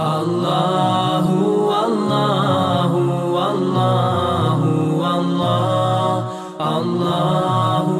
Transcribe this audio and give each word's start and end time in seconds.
Allahu, 0.00 1.66
Allahu, 1.84 3.02
Allahu, 3.50 5.02
Allah, 5.02 6.30
Allahu, 6.60 7.96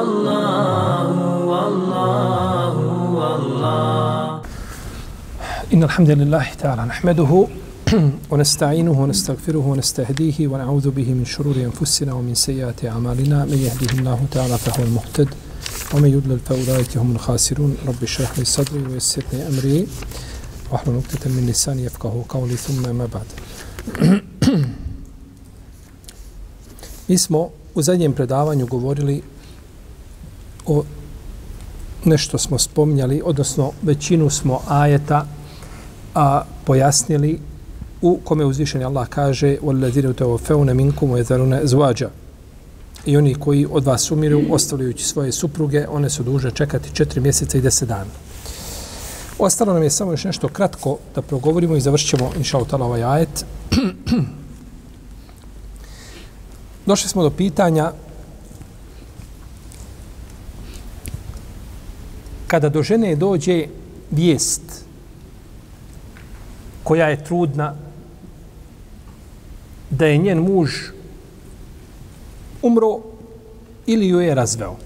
Allahu, 0.00 1.52
Allahu, 1.68 2.84
Allah. 3.20 4.42
إن 5.74 5.82
الحمد 5.82 6.10
لله 6.10 6.46
تعالى 6.58 6.82
نحمده 6.84 7.46
ونستعينه 8.30 8.90
ونستغفره 9.02 9.66
ونستهديه 9.66 10.48
ونعوذ 10.48 10.90
به 10.90 11.08
من 11.14 11.24
شرور 11.24 11.56
أنفسنا 11.56 12.12
ومن 12.12 12.34
سيئات 12.34 12.84
أعمالنا 12.84 13.44
من 13.44 13.58
يهده 13.58 13.98
الله 13.98 14.18
تعالى 14.30 14.58
فهو 14.58 14.84
المهتد 14.84 15.28
ومن 15.94 16.08
يضلل 16.08 16.38
فأولئك 16.46 16.96
هم 16.96 17.12
الخاسرون 17.12 17.76
رب 17.86 18.02
اشرح 18.02 18.38
لي 18.38 18.44
صدري 18.44 18.82
ويسر 18.92 19.22
لي 19.32 19.46
أمري 19.48 19.86
واحلل 20.73 20.95
عقدة 20.95 21.31
من 21.31 21.47
لساني 21.47 21.83
يفقهوا 21.83 22.23
قولي 22.29 22.57
ثم 22.57 22.95
ما 22.95 23.05
بعد 23.05 23.25
Mi 27.07 27.17
smo 27.17 27.49
u 27.75 27.81
zadnjem 27.81 28.13
predavanju 28.13 28.67
govorili 28.67 29.21
o 30.65 30.83
nešto 32.05 32.37
smo 32.37 32.57
spominjali, 32.57 33.21
odnosno 33.25 33.71
većinu 33.81 34.29
smo 34.29 34.61
ajeta 34.67 35.25
a 36.15 36.43
pojasnili 36.65 37.39
u 38.01 38.19
kome 38.23 38.45
uzvišeni 38.45 38.83
Allah 38.83 39.07
kaže 39.07 39.57
وَالَّذِينَ 39.61 40.13
تَوَفَوْنَ 40.13 40.73
مِنْكُمْ 40.73 41.11
وَيَذَرُونَ 41.11 41.59
زُوَاجَ 41.63 42.07
I 43.05 43.17
oni 43.17 43.35
koji 43.35 43.67
od 43.71 43.85
vas 43.85 44.11
umiru, 44.11 44.41
ostavljajući 44.49 45.05
svoje 45.05 45.31
supruge, 45.31 45.87
one 45.87 46.09
su 46.09 46.23
duže 46.23 46.51
čekati 46.51 46.95
četiri 46.95 47.21
mjeseca 47.21 47.57
i 47.57 47.61
deset 47.61 47.89
dana. 47.89 48.11
Ostalo 49.38 49.72
nam 49.72 49.82
je 49.82 49.90
samo 49.90 50.10
još 50.12 50.24
nešto 50.24 50.48
kratko 50.48 50.98
da 51.14 51.22
progovorimo 51.22 51.76
i 51.76 51.80
završit 51.80 52.08
ćemo, 52.08 52.30
inša 52.36 52.58
Allah, 52.58 52.80
ovaj 52.80 53.04
ajet. 53.04 53.44
Došli 56.86 57.08
smo 57.08 57.22
do 57.22 57.30
pitanja 57.30 57.92
kada 62.46 62.68
do 62.68 62.82
žene 62.82 63.16
dođe 63.16 63.66
vijest 64.10 64.84
koja 66.84 67.08
je 67.08 67.24
trudna 67.24 67.74
da 69.90 70.06
je 70.06 70.18
njen 70.18 70.38
muž 70.38 70.70
umro 72.62 72.98
ili 73.86 74.08
ju 74.08 74.20
je 74.20 74.34
razveo. 74.34 74.76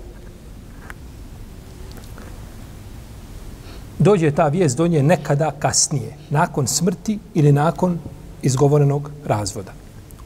Dođe 3.98 4.30
ta 4.30 4.48
vijest 4.48 4.76
do 4.76 4.86
nje 4.86 5.02
nekada 5.02 5.50
kasnije, 5.58 6.16
nakon 6.30 6.66
smrti 6.66 7.18
ili 7.34 7.52
nakon 7.52 7.98
izgovorenog 8.42 9.10
razvoda. 9.26 9.72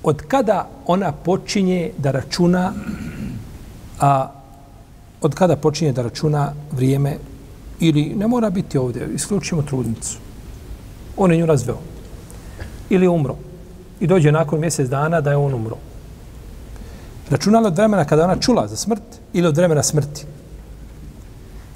Od 0.03 0.23
kada 0.29 0.69
ona 0.87 1.13
počinje 1.13 1.91
da 1.99 2.11
računa 2.11 2.73
a 4.01 4.31
od 5.23 5.35
kada 5.35 5.57
počinje 5.57 5.93
da 5.93 6.03
računa 6.03 6.53
vrijeme 6.73 7.17
ili 7.81 8.15
ne 8.17 8.27
mora 8.27 8.51
biti 8.51 8.79
ovdje, 8.79 9.09
isključimo 9.15 9.63
trudnicu. 9.63 10.19
On 11.17 11.33
je 11.33 11.39
nju 11.39 11.47
razveo. 11.47 11.79
Ili 12.91 13.09
umro. 13.09 13.37
I 14.01 14.07
dođe 14.07 14.33
nakon 14.33 14.61
mjesec 14.61 14.89
dana 14.89 15.21
da 15.21 15.31
je 15.31 15.37
on 15.37 15.55
umro. 15.55 15.77
Računala 17.31 17.69
od 17.69 17.77
vremena 17.77 18.05
kada 18.05 18.25
ona 18.25 18.37
čula 18.37 18.69
za 18.69 18.77
smrt 18.77 19.03
ili 19.33 19.47
od 19.47 19.57
vremena 19.57 19.83
smrti. 19.83 20.25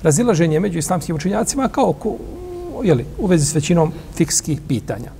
Razilaženje 0.03 0.61
među 0.61 0.79
islamskim 0.79 1.17
učenjacima 1.17 1.69
kao 1.69 1.93
ko, 1.93 2.17
jeli, 2.85 3.07
u 3.19 3.27
vezi 3.27 3.47
s 3.47 3.55
većinom 3.55 3.93
fikskih 4.15 4.61
pitanja. 4.69 5.11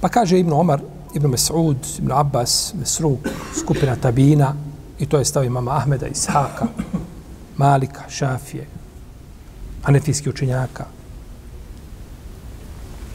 Pa 0.00 0.08
kaže 0.08 0.38
Ibn 0.38 0.52
Omar, 0.52 0.80
Ibn 1.14 1.26
Mes'ud, 1.26 1.76
Ibn 1.98 2.12
Abbas, 2.12 2.74
Mesruk, 2.74 3.28
skupina 3.58 3.96
Tabina, 3.96 4.54
i 4.98 5.06
to 5.06 5.18
je 5.18 5.24
stav 5.24 5.44
imama 5.44 5.76
Ahmeda, 5.76 6.06
Ishaka, 6.06 6.66
Malika, 7.56 8.02
Šafije, 8.08 8.66
Anefijski 9.82 10.30
učenjaka, 10.30 10.84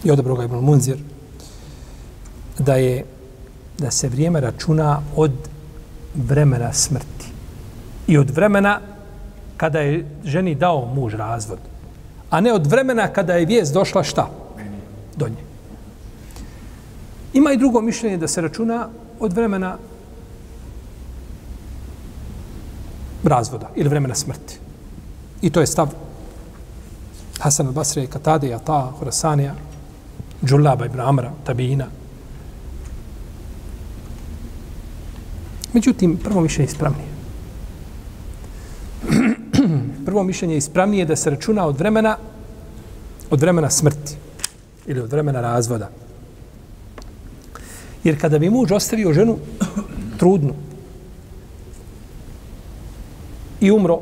i 0.03 0.11
odabro 0.11 0.35
ga 0.35 0.43
Ibn 0.43 0.55
Munzir, 0.55 0.97
da 2.59 2.75
je 2.75 3.05
da 3.77 3.91
se 3.91 4.09
vrijeme 4.09 4.41
računa 4.41 5.01
od 5.15 5.31
vremena 6.15 6.73
smrti 6.73 7.14
i 8.07 8.17
od 8.17 8.29
vremena 8.29 8.79
kada 9.57 9.79
je 9.79 10.05
ženi 10.23 10.55
dao 10.55 10.85
muž 10.95 11.13
razvod, 11.13 11.59
a 12.29 12.41
ne 12.41 12.53
od 12.53 12.67
vremena 12.67 13.07
kada 13.07 13.33
je 13.33 13.45
vijest 13.45 13.73
došla 13.73 14.03
šta? 14.03 14.29
Do 15.15 15.27
nje. 15.27 15.43
Ima 17.33 17.51
i 17.51 17.57
drugo 17.57 17.81
mišljenje 17.81 18.17
da 18.17 18.27
se 18.27 18.41
računa 18.41 18.87
od 19.19 19.33
vremena 19.33 19.77
razvoda 23.23 23.69
ili 23.75 23.89
vremena 23.89 24.15
smrti. 24.15 24.59
I 25.41 25.49
to 25.49 25.59
je 25.59 25.67
stav 25.67 25.89
Hasan 27.39 27.67
al-Basri, 27.67 28.07
Katade, 28.07 28.53
Ata, 28.53 28.91
Horasanija, 28.99 29.53
Džullaba 30.45 30.85
ibn 30.85 30.99
Amra, 30.99 31.31
Tabina. 31.43 31.87
Međutim, 35.73 36.17
prvo 36.17 36.41
mišljenje 36.41 36.67
ispravnije 36.71 37.14
prvo 40.05 40.23
mišljenje 40.23 40.53
je 40.53 40.57
ispravnije 40.57 41.05
da 41.05 41.15
se 41.15 41.29
računa 41.29 41.65
od 41.65 41.79
vremena 41.79 42.17
od 43.29 43.41
vremena 43.41 43.69
smrti 43.69 44.15
ili 44.87 44.99
od 44.99 45.11
vremena 45.11 45.41
razvoda. 45.41 45.89
Jer 48.03 48.21
kada 48.21 48.39
bi 48.39 48.49
muž 48.49 48.71
ostavio 48.71 49.13
ženu 49.13 49.37
trudnu 50.17 50.53
i 53.61 53.71
umro 53.71 54.01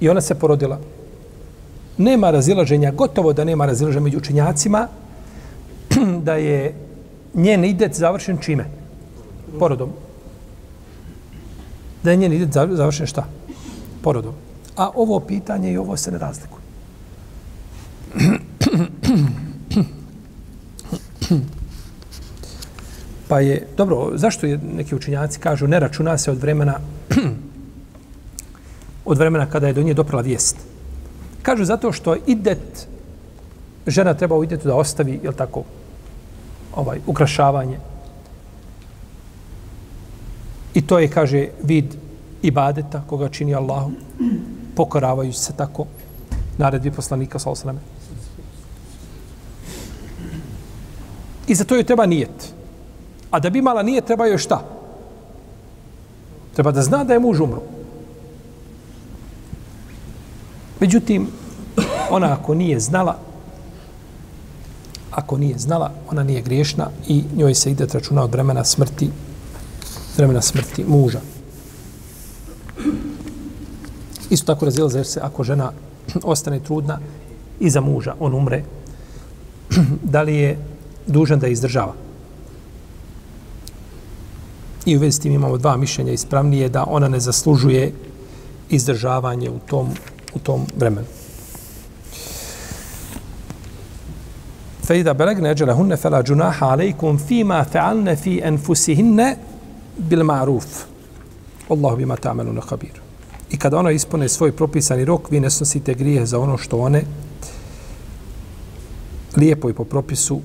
i 0.00 0.08
ona 0.08 0.20
se 0.20 0.34
porodila, 0.34 0.80
nema 1.98 2.30
razilaženja, 2.30 2.90
gotovo 2.90 3.32
da 3.32 3.44
nema 3.44 3.66
razilaženja 3.66 4.04
među 4.04 4.18
učinjacima, 4.18 4.88
da 6.26 6.34
je 6.34 6.74
njen 7.34 7.64
idet 7.64 7.94
završen 7.94 8.38
čime? 8.38 8.64
Porodom. 9.58 9.90
Da 12.02 12.10
je 12.10 12.16
njen 12.16 12.32
idet 12.32 12.52
završen 12.52 13.06
šta? 13.06 13.26
Porodom. 14.04 14.34
A 14.76 14.90
ovo 14.94 15.20
pitanje 15.20 15.72
i 15.72 15.78
ovo 15.78 15.96
se 15.96 16.10
ne 16.12 16.18
razlikuje. 16.18 16.64
Pa 23.28 23.40
je, 23.40 23.66
dobro, 23.76 24.10
zašto 24.14 24.46
je 24.46 24.58
neki 24.76 24.94
učinjaci 24.94 25.40
kažu 25.40 25.66
ne 25.66 25.80
računa 25.80 26.18
se 26.18 26.30
od 26.30 26.38
vremena 26.38 26.74
od 29.04 29.18
vremena 29.18 29.46
kada 29.46 29.66
je 29.66 29.72
do 29.72 29.82
nje 29.82 29.94
doprala 29.94 30.22
vijest? 30.22 30.56
Kažu 31.42 31.64
zato 31.64 31.92
što 31.92 32.16
idet 32.26 32.88
žena 33.86 34.14
treba 34.14 34.36
u 34.36 34.44
idetu 34.44 34.68
da 34.68 34.74
ostavi, 34.74 35.20
je 35.22 35.32
tako, 35.32 35.64
ovaj, 36.74 37.00
ukrašavanje. 37.06 37.78
I 40.74 40.86
to 40.86 40.98
je, 40.98 41.08
kaže, 41.08 41.48
vid 41.62 41.96
ibadeta 42.44 43.02
koga 43.06 43.28
čini 43.28 43.54
Allahu, 43.54 43.92
pokoravajući 44.76 45.38
se 45.38 45.52
tako 45.56 45.86
naredbi 46.58 46.90
poslanika 46.90 47.38
sa 47.38 47.50
osrame. 47.50 47.80
I 51.46 51.54
za 51.54 51.64
to 51.64 51.74
joj 51.74 51.84
treba 51.84 52.06
nijet. 52.06 52.54
A 53.30 53.40
da 53.40 53.50
bi 53.50 53.58
imala 53.58 53.82
nijet, 53.82 54.04
treba 54.04 54.26
joj 54.26 54.38
šta? 54.38 54.60
Treba 56.54 56.70
da 56.72 56.82
zna 56.82 57.04
da 57.04 57.12
je 57.12 57.20
muž 57.20 57.40
umro. 57.40 57.62
Međutim, 60.80 61.28
ona 62.10 62.32
ako 62.32 62.54
nije 62.54 62.80
znala, 62.80 63.16
ako 65.10 65.38
nije 65.38 65.58
znala, 65.58 65.92
ona 66.10 66.22
nije 66.22 66.42
griješna 66.42 66.90
i 67.08 67.24
njoj 67.36 67.54
se 67.54 67.70
ide 67.70 67.86
računa 67.92 68.22
od 68.22 68.32
vremena 68.32 68.64
smrti, 68.64 69.10
vremena 70.16 70.42
smrti 70.42 70.84
muža. 70.88 71.20
Isto 74.33 74.45
tako 74.45 74.65
razilaze 74.65 75.03
se 75.03 75.19
ako 75.23 75.43
žena 75.43 75.71
ostane 76.23 76.59
trudna 76.59 76.99
i 77.59 77.69
za 77.69 77.81
muža, 77.81 78.15
on 78.19 78.33
umre, 78.33 78.63
da 80.03 80.21
li 80.21 80.35
je 80.35 80.57
dužan 81.07 81.39
da 81.39 81.47
izdržava. 81.47 81.93
I 84.85 84.97
u 84.97 84.99
vezi 84.99 85.11
s 85.11 85.19
tim 85.19 85.33
imamo 85.33 85.57
dva 85.57 85.77
mišljenja 85.77 86.11
ispravnije 86.11 86.69
da 86.69 86.85
ona 86.87 87.07
ne 87.07 87.19
zaslužuje 87.19 87.93
izdržavanje 88.69 89.49
u 89.49 89.59
tom, 89.59 89.89
u 90.33 90.39
tom 90.39 90.67
vremenu. 90.77 91.07
فإذا 94.89 95.11
بلغن 95.11 95.45
أجلهن 95.45 95.95
فلا 95.95 96.21
جناح 96.21 96.63
عليكم 96.63 97.17
فيما 97.17 97.63
فعلن 97.63 98.15
في 98.15 98.47
أنفسهن 98.47 99.37
بالمعروف 99.99 100.85
والله 101.69 101.95
بما 101.95 102.15
تعملون 102.15 102.61
خبير 102.61 103.01
I 103.54 103.56
kada 103.56 103.78
ona 103.78 103.90
ispone 103.90 104.28
svoj 104.28 104.52
propisani 104.52 105.04
rok, 105.04 105.30
vi 105.30 105.40
ne 105.40 105.50
snosite 105.50 105.94
grije 105.94 106.26
za 106.26 106.38
ono 106.38 106.58
što 106.58 106.78
one 106.78 107.02
lijepo 109.36 109.70
i 109.70 109.72
po 109.72 109.84
propisu 109.84 110.40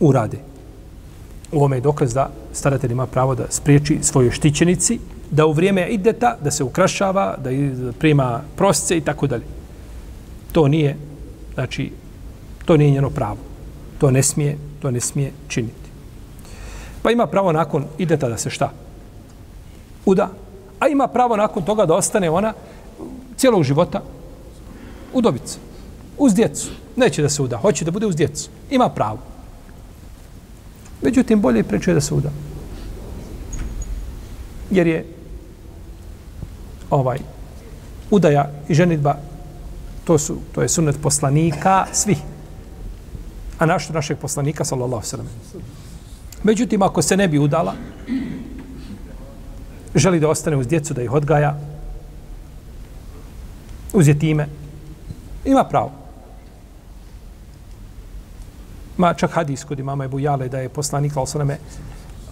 urade. 0.00 0.38
U 1.52 1.56
ovome 1.56 1.76
je 1.76 1.80
dokaz 1.80 2.14
da 2.14 2.30
staratelj 2.52 2.92
ima 2.92 3.06
pravo 3.06 3.34
da 3.34 3.46
spriječi 3.48 3.98
svojoj 4.02 4.30
štićenici, 4.30 4.98
da 5.30 5.46
u 5.46 5.52
vrijeme 5.52 5.88
ideta, 5.88 6.36
da 6.44 6.50
se 6.50 6.64
ukrašava, 6.64 7.36
da 7.38 7.50
prima 7.98 8.42
prosce 8.56 8.96
i 8.96 9.00
tako 9.00 9.26
dalje. 9.26 9.44
To 10.52 10.68
nije, 10.68 10.96
znači, 11.54 11.92
to 12.64 12.76
nije 12.76 12.90
njeno 12.90 13.10
pravo. 13.10 13.38
To 13.98 14.10
ne 14.10 14.22
smije, 14.22 14.58
to 14.82 14.90
ne 14.90 15.00
smije 15.00 15.32
činiti. 15.48 15.90
Pa 17.02 17.10
ima 17.10 17.26
pravo 17.26 17.52
nakon 17.52 17.84
ideta 17.98 18.28
da 18.28 18.36
se 18.36 18.50
šta? 18.50 18.72
Uda. 20.04 20.28
A 20.80 20.88
ima 20.88 21.08
pravo 21.08 21.36
nakon 21.36 21.62
toga 21.62 21.86
da 21.86 21.94
ostane 21.94 22.30
ona 22.30 22.52
cijelog 23.36 23.62
života 23.62 24.02
udovica. 25.12 25.58
Uz 26.18 26.34
djecu. 26.34 26.68
Neće 26.96 27.22
da 27.22 27.28
se 27.28 27.42
uda. 27.42 27.56
Hoće 27.56 27.84
da 27.84 27.90
bude 27.90 28.06
uz 28.06 28.16
djecu. 28.16 28.50
Ima 28.70 28.88
pravo. 28.88 29.18
Međutim, 31.02 31.40
bolje 31.40 31.62
preče 31.62 31.94
da 31.94 32.00
se 32.00 32.14
uda. 32.14 32.30
Jer 34.70 34.86
je 34.86 35.06
ovaj 36.90 37.18
udaja 38.10 38.50
i 38.68 38.74
ženitba 38.74 39.14
to 40.04 40.18
su 40.18 40.36
to 40.52 40.62
je 40.62 40.68
sunnet 40.68 40.96
poslanika 41.02 41.86
svih 41.92 42.18
a 43.58 43.66
naš, 43.66 43.88
našeg 43.88 44.18
poslanika 44.18 44.64
sallallahu 44.64 45.02
alejhi 45.12 45.28
ve 45.54 45.60
Međutim 46.42 46.82
ako 46.82 47.02
se 47.02 47.16
ne 47.16 47.28
bi 47.28 47.38
udala 47.38 47.74
želi 49.94 50.20
da 50.20 50.28
ostane 50.28 50.56
uz 50.56 50.66
djecu 50.66 50.94
da 50.94 51.02
ih 51.02 51.12
odgaja 51.12 51.56
uz 53.92 54.08
jetime 54.08 54.46
ima 55.44 55.64
pravo 55.64 55.92
ma 58.96 59.14
čak 59.14 59.30
hadis 59.30 59.64
kod 59.64 59.78
imama 59.78 60.04
Ebu 60.04 60.20
Jale 60.20 60.48
da 60.48 60.58
je 60.58 60.68
poslanik 60.68 61.12
sallallahu 61.12 61.62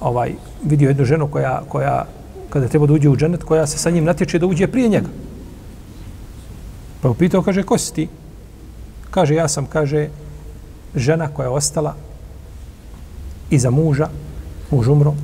ovaj 0.00 0.32
vidio 0.64 0.88
jednu 0.88 1.04
ženu 1.04 1.28
koja 1.28 1.62
koja 1.68 2.06
kada 2.50 2.68
treba 2.68 2.86
da 2.86 2.92
uđe 2.92 3.08
u 3.08 3.16
dženet, 3.16 3.44
koja 3.44 3.66
se 3.66 3.78
sa 3.78 3.90
njim 3.90 4.04
natječe 4.04 4.38
da 4.38 4.46
uđe 4.46 4.66
prije 4.66 4.88
njega. 4.88 5.08
Pa 7.02 7.08
upitao, 7.08 7.42
kaže, 7.42 7.62
ko 7.62 7.78
si 7.78 7.94
ti? 7.94 8.08
Kaže, 9.10 9.34
ja 9.34 9.48
sam, 9.48 9.66
kaže, 9.66 10.08
žena 10.94 11.28
koja 11.28 11.46
je 11.46 11.50
ostala 11.50 11.94
iza 13.50 13.70
muža, 13.70 14.08
muž 14.70 14.88
umro, 14.88 15.14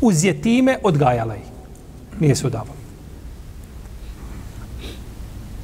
uz 0.00 0.24
jetime 0.24 0.78
odgajala 0.82 1.36
ih. 1.36 1.51
Nije 2.20 2.36
se 2.36 2.46
udavao. 2.46 2.74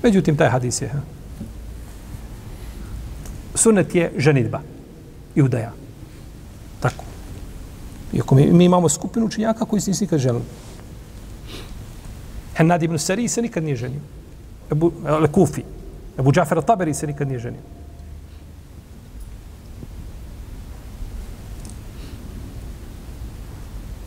Međutim, 0.02 0.36
taj 0.36 0.48
hadis 0.48 0.82
je. 0.82 0.88
Ha? 0.88 1.00
Sunet 3.54 3.94
je 3.94 4.12
ženitba 4.16 4.60
i 5.34 5.42
udaja. 5.42 5.72
Tako. 6.80 7.04
Iako 8.12 8.34
mi, 8.34 8.52
mi 8.52 8.64
imamo 8.64 8.88
skupinu 8.88 9.26
učenjaka 9.26 9.64
koji 9.64 9.80
se 9.80 9.90
nisi 9.90 10.04
nikad 10.04 10.18
želili. 10.18 10.44
Hennad 12.56 12.82
ibn 12.82 12.98
Sari 12.98 13.28
se 13.28 13.42
nikad 13.42 13.62
nije 13.62 13.76
ženio. 13.76 14.00
Ebu 14.72 14.92
Lekufi. 15.20 15.62
Ebu 16.18 16.32
Džafer 16.32 16.62
Taberi 16.62 16.94
se 16.94 17.06
nikad 17.06 17.28
nije 17.28 17.38
ženio. 17.38 17.60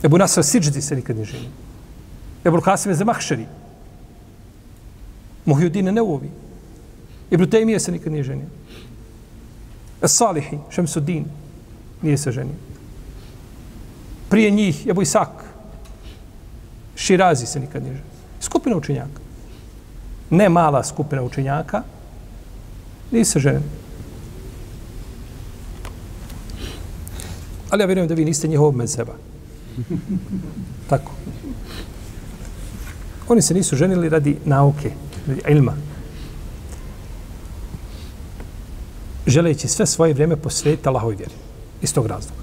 Ebu 0.02 0.18
Nasr 0.18 0.42
Sidždi 0.42 0.82
se 0.82 0.96
nikad 0.96 1.16
nije 1.16 1.26
ženio. 1.26 1.61
Ebu 2.44 2.60
Qasim 2.60 2.94
Zemahšeri. 2.94 3.46
Muhyuddin 5.46 5.90
Neuvi. 5.94 6.30
Ibn 7.30 7.44
Taymije 7.44 7.78
se 7.78 7.92
nikad 7.92 8.12
nije 8.12 8.24
ženio. 8.24 8.46
Es 10.02 10.16
Salihi, 10.16 10.58
Šemsuddin, 10.70 11.24
nije 12.02 12.18
se 12.18 12.32
ženio. 12.32 12.54
Prije 14.28 14.50
njih, 14.50 14.86
Ebu 14.86 15.02
Isak, 15.02 15.44
Širazi 16.96 17.46
se 17.46 17.60
nikad 17.60 17.82
nije 17.82 17.94
ženio. 17.94 18.10
Skupina 18.40 18.76
učenjaka. 18.76 19.20
Ne 20.30 20.48
mala 20.48 20.84
skupina 20.84 21.22
učenjaka. 21.22 21.82
Nije 23.10 23.24
se 23.24 23.38
ženio. 23.38 23.62
Ali 27.70 27.82
ja 27.82 27.86
vjerujem 27.86 28.08
da 28.08 28.14
vi 28.14 28.24
niste 28.24 28.48
njihov 28.48 28.72
mezeba. 28.72 29.12
Tako. 30.90 31.12
Oni 33.28 33.42
se 33.42 33.54
nisu 33.54 33.76
ženili 33.76 34.08
radi 34.08 34.36
nauke, 34.44 34.90
radi 35.26 35.42
ilma. 35.48 35.72
Želeći 39.26 39.68
sve 39.68 39.86
svoje 39.86 40.14
vrijeme 40.14 40.36
posvetiti 40.36 40.88
Allahoj 40.88 41.14
vjeri. 41.14 41.34
Iz 41.82 41.94
tog 41.94 42.06
razloga. 42.06 42.42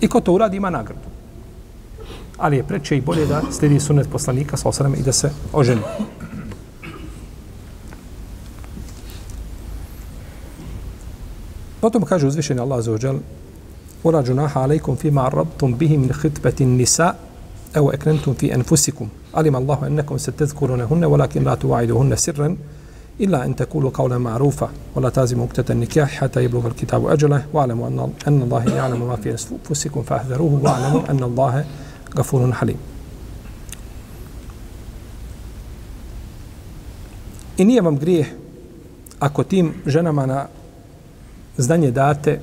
I 0.00 0.08
ko 0.08 0.20
to 0.20 0.32
uradi 0.32 0.56
ima 0.56 0.70
nagradu 0.70 1.16
ali 2.38 2.56
je 2.56 2.62
preče 2.62 2.96
i 2.96 3.00
bolje 3.00 3.26
da 3.26 3.42
slijedi 3.52 3.80
sunet 3.80 4.08
poslanika 4.10 4.56
sa 4.56 4.68
osrame 4.68 4.98
i 4.98 5.02
da 5.02 5.12
se 5.12 5.30
oženi. 5.52 5.80
Potom 11.80 12.02
kaže 12.02 12.26
uzvišeni 12.26 12.60
Allah 12.60 12.84
za 12.84 12.92
ođel 12.92 13.18
Ura 14.02 14.22
džunaha 14.22 14.60
alaikum 14.60 14.96
fima 14.96 15.28
rabtum 15.28 15.76
bihi 15.76 15.96
min 15.98 16.12
hitbetin 16.22 16.76
nisa 16.76 17.14
evo 17.74 17.90
ekrentum 17.94 18.34
fi 18.34 18.50
enfusikum 18.50 19.10
Allahu 19.36 19.86
ennekom 19.86 20.18
se 20.18 20.32
tezkurune 20.32 20.84
hunne 20.84 21.06
walakin 21.06 21.44
la 21.44 21.56
tuva'idu 21.56 21.94
hunne 21.98 22.16
sirren 22.16 22.56
illa 23.18 23.44
en 23.44 23.54
tekulu 23.54 23.90
qawla 23.90 24.18
ma'rufa 24.18 24.68
wala 24.94 25.10
tazimu 25.10 25.44
uktatan 25.44 25.78
nikah 25.78 26.08
hata 26.20 26.40
yibluga 26.40 26.68
al-kitabu 26.68 27.08
ajlah 27.08 27.42
wa'lamu 27.52 27.84
anna 27.86 28.44
Allah 28.44 28.64
ya'lamu 28.64 29.06
ma 29.06 29.16
fi 29.16 29.30
anfusikum 29.30 30.04
fahdharuhu 30.04 30.60
wa'lamu 30.62 31.04
anna 31.08 31.26
Allah 31.26 31.64
gafurun 32.14 32.52
halim. 32.52 32.76
I 37.56 37.64
nije 37.64 37.82
vam 37.82 37.98
grijeh 37.98 38.26
ako 39.18 39.44
tim 39.44 39.74
ženama 39.86 40.26
na 40.26 40.46
zdanje 41.58 41.90
date 41.90 42.40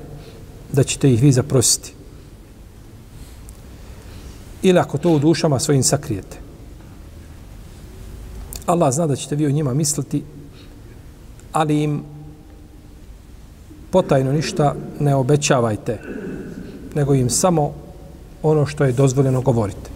da 0.72 0.82
ćete 0.82 1.12
ih 1.12 1.22
vi 1.22 1.32
zaprositi. 1.32 1.94
Ili 4.62 4.78
ako 4.78 4.98
to 4.98 5.10
u 5.10 5.18
dušama 5.18 5.58
svojim 5.58 5.82
sakrijete. 5.82 6.43
Allah 8.66 8.92
zna 8.94 9.06
da 9.06 9.16
ćete 9.16 9.36
vi 9.36 9.46
o 9.46 9.50
njima 9.50 9.74
misliti, 9.74 10.22
ali 11.52 11.82
im 11.82 12.02
potajno 13.90 14.32
ništa 14.32 14.74
ne 15.00 15.14
obećavajte, 15.14 15.98
nego 16.94 17.14
im 17.14 17.30
samo 17.30 17.74
ono 18.42 18.66
što 18.66 18.84
je 18.84 18.92
dozvoljeno 18.92 19.40
govorite. 19.40 19.90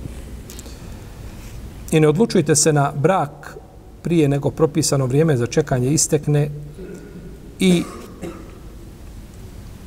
I 1.90 2.00
ne 2.00 2.08
odlučujte 2.08 2.56
se 2.56 2.72
na 2.72 2.92
brak 2.96 3.56
prije 4.02 4.28
nego 4.28 4.50
propisano 4.50 5.06
vrijeme 5.06 5.36
za 5.36 5.46
čekanje 5.46 5.90
istekne 5.90 6.50
i 7.60 7.82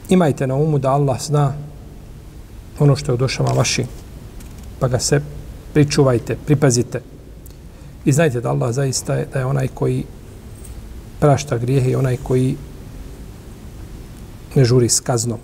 imajte 0.09 0.47
na 0.47 0.55
umu 0.55 0.77
da 0.77 0.91
Allah 0.91 1.21
zna 1.21 1.53
ono 2.79 2.95
što 2.95 3.11
je 3.11 3.13
u 3.13 3.17
dušama 3.17 3.49
vašim. 3.49 3.87
Pa 4.79 4.87
ga 4.87 4.99
se 4.99 5.21
pričuvajte, 5.73 6.37
pripazite. 6.45 7.10
I 8.05 8.11
znajte 8.11 8.41
da 8.41 8.49
Allah 8.49 8.73
zaista 8.73 9.13
je, 9.13 9.27
da 9.33 9.39
je 9.39 9.45
onaj 9.45 9.67
koji 9.67 10.03
prašta 11.19 11.57
grijehe 11.57 11.91
i 11.91 11.95
onaj 11.95 12.17
koji 12.23 12.55
ne 14.55 14.65
žuri 14.65 14.89
s 14.89 14.99
kaznom. 14.99 15.39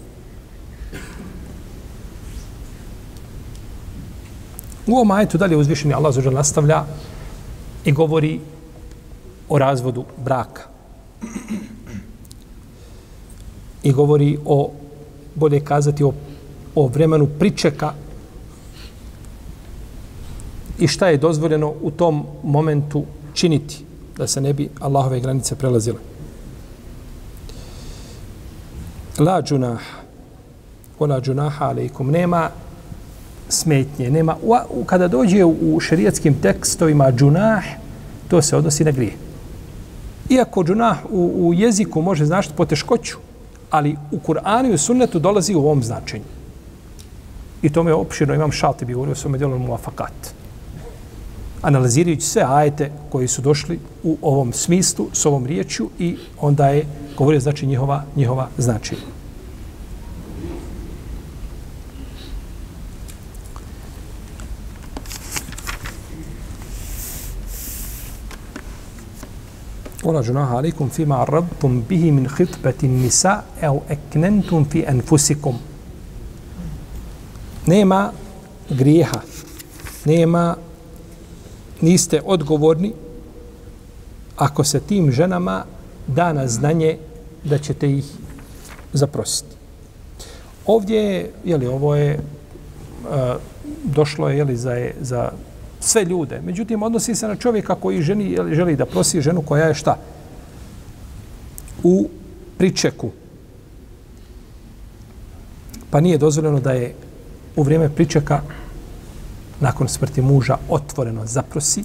U 4.87 4.95
ovom 4.95 5.11
ajetu 5.11 5.37
dalje 5.37 5.57
uzvišeni 5.57 5.93
Allah 5.93 6.13
zađer 6.13 6.33
nastavlja 6.33 6.83
i 7.85 7.91
govori 7.91 8.39
o 9.49 9.59
razvodu 9.59 10.05
braka. 10.17 10.63
I 13.83 13.91
govori 13.91 14.37
o, 14.45 14.71
bolje 15.35 15.59
kazati, 15.59 16.03
o, 16.03 16.13
o 16.75 16.87
vremenu 16.87 17.27
pričeka 17.39 17.93
i 20.79 20.87
šta 20.87 21.07
je 21.07 21.17
dozvoljeno 21.17 21.73
u 21.81 21.91
tom 21.91 22.25
momentu 22.43 23.03
činiti 23.33 23.85
da 24.17 24.27
se 24.27 24.41
ne 24.41 24.53
bi 24.53 24.69
Allahove 24.79 25.19
granice 25.19 25.55
prelazile. 25.55 25.97
La 29.19 29.41
džunah, 29.41 29.81
ola 30.99 31.21
džunaha 31.21 31.65
alaikum, 31.65 32.11
nema 32.11 32.49
smetnje. 33.49 34.09
Nema, 34.09 34.35
u, 34.69 34.83
kada 34.85 35.07
dođe 35.07 35.43
u, 35.43 35.55
u 35.61 35.79
šerijatskim 35.79 36.41
tekstovima 36.41 37.11
džunah, 37.11 37.63
to 38.27 38.41
se 38.41 38.57
odnosi 38.57 38.83
na 38.83 38.91
grije. 38.91 39.13
Iako 40.29 40.63
džunah 40.63 40.97
u, 41.09 41.47
u 41.47 41.53
jeziku 41.53 42.01
može 42.01 42.25
značiti 42.25 42.55
poteškoću, 42.55 43.17
ali 43.69 43.95
u 44.11 44.19
Kur'anu 44.19 44.71
i 44.71 44.73
u 44.73 44.77
sunnetu 44.77 45.19
dolazi 45.19 45.55
u 45.55 45.59
ovom 45.59 45.83
značenju. 45.83 46.23
I 47.61 47.69
to 47.69 47.83
me 47.83 47.93
opširno 47.93 48.33
imam 48.33 48.51
šalti 48.51 48.85
bi 48.85 48.93
govorio 48.93 49.15
svome 49.15 49.37
djelu 49.37 49.59
muafakat 49.59 50.36
analizirajući 51.61 52.21
sve 52.21 52.43
ajete 52.47 52.91
koji 53.09 53.27
su 53.27 53.41
došli 53.41 53.79
u 54.03 54.17
ovom 54.21 54.53
smislu, 54.53 55.07
s 55.13 55.25
ovom 55.25 55.45
riječju 55.45 55.89
i 55.99 56.17
onda 56.41 56.67
je 56.67 56.85
govorio 57.17 57.39
znači 57.39 57.65
njihova, 57.65 58.03
njihova 58.15 58.47
značaj. 58.57 58.97
Ola 70.03 70.23
junaha 70.25 70.55
alikum 70.55 70.89
fima 70.89 71.21
arrabtum 71.21 71.83
bihi 71.89 72.11
min 72.11 72.29
hitbetin 72.37 72.91
nisa 72.91 73.41
eu 73.61 73.81
eknentum 73.89 74.65
fi 74.65 74.83
enfusikum. 74.87 75.55
Nema 77.65 78.11
grijeha, 78.69 79.21
nema 80.05 80.55
grijeha, 80.55 80.66
niste 81.81 82.21
odgovorni 82.25 82.93
ako 84.37 84.63
se 84.63 84.79
tim 84.79 85.11
ženama 85.11 85.65
da 86.07 86.33
na 86.33 86.47
znanje 86.47 86.97
da 87.43 87.57
ćete 87.57 87.91
ih 87.91 88.05
zaprositi. 88.93 89.55
Ovdje 90.65 91.03
je, 91.03 91.31
jeli, 91.45 91.67
ovo 91.67 91.95
je, 91.95 92.19
a, 93.09 93.37
došlo 93.83 94.29
je, 94.29 94.37
jeli, 94.37 94.57
za, 94.57 94.91
za 95.01 95.31
sve 95.79 96.05
ljude. 96.05 96.41
Međutim, 96.45 96.83
odnosi 96.83 97.15
se 97.15 97.27
na 97.27 97.35
čovjeka 97.35 97.75
koji 97.75 98.01
ženi, 98.01 98.31
jeli, 98.31 98.55
želi 98.55 98.75
da 98.75 98.85
prosi 98.85 99.21
ženu 99.21 99.41
koja 99.41 99.65
je 99.65 99.73
šta? 99.73 99.97
U 101.83 102.09
pričeku. 102.57 103.11
Pa 105.89 105.99
nije 105.99 106.17
dozvoljeno 106.17 106.59
da 106.59 106.71
je 106.71 106.93
u 107.55 107.63
vrijeme 107.63 107.89
pričeka 107.89 108.41
nakon 109.59 109.87
smrti 109.87 110.21
muža 110.21 110.57
otvoreno 110.69 111.25
zaprosi, 111.25 111.83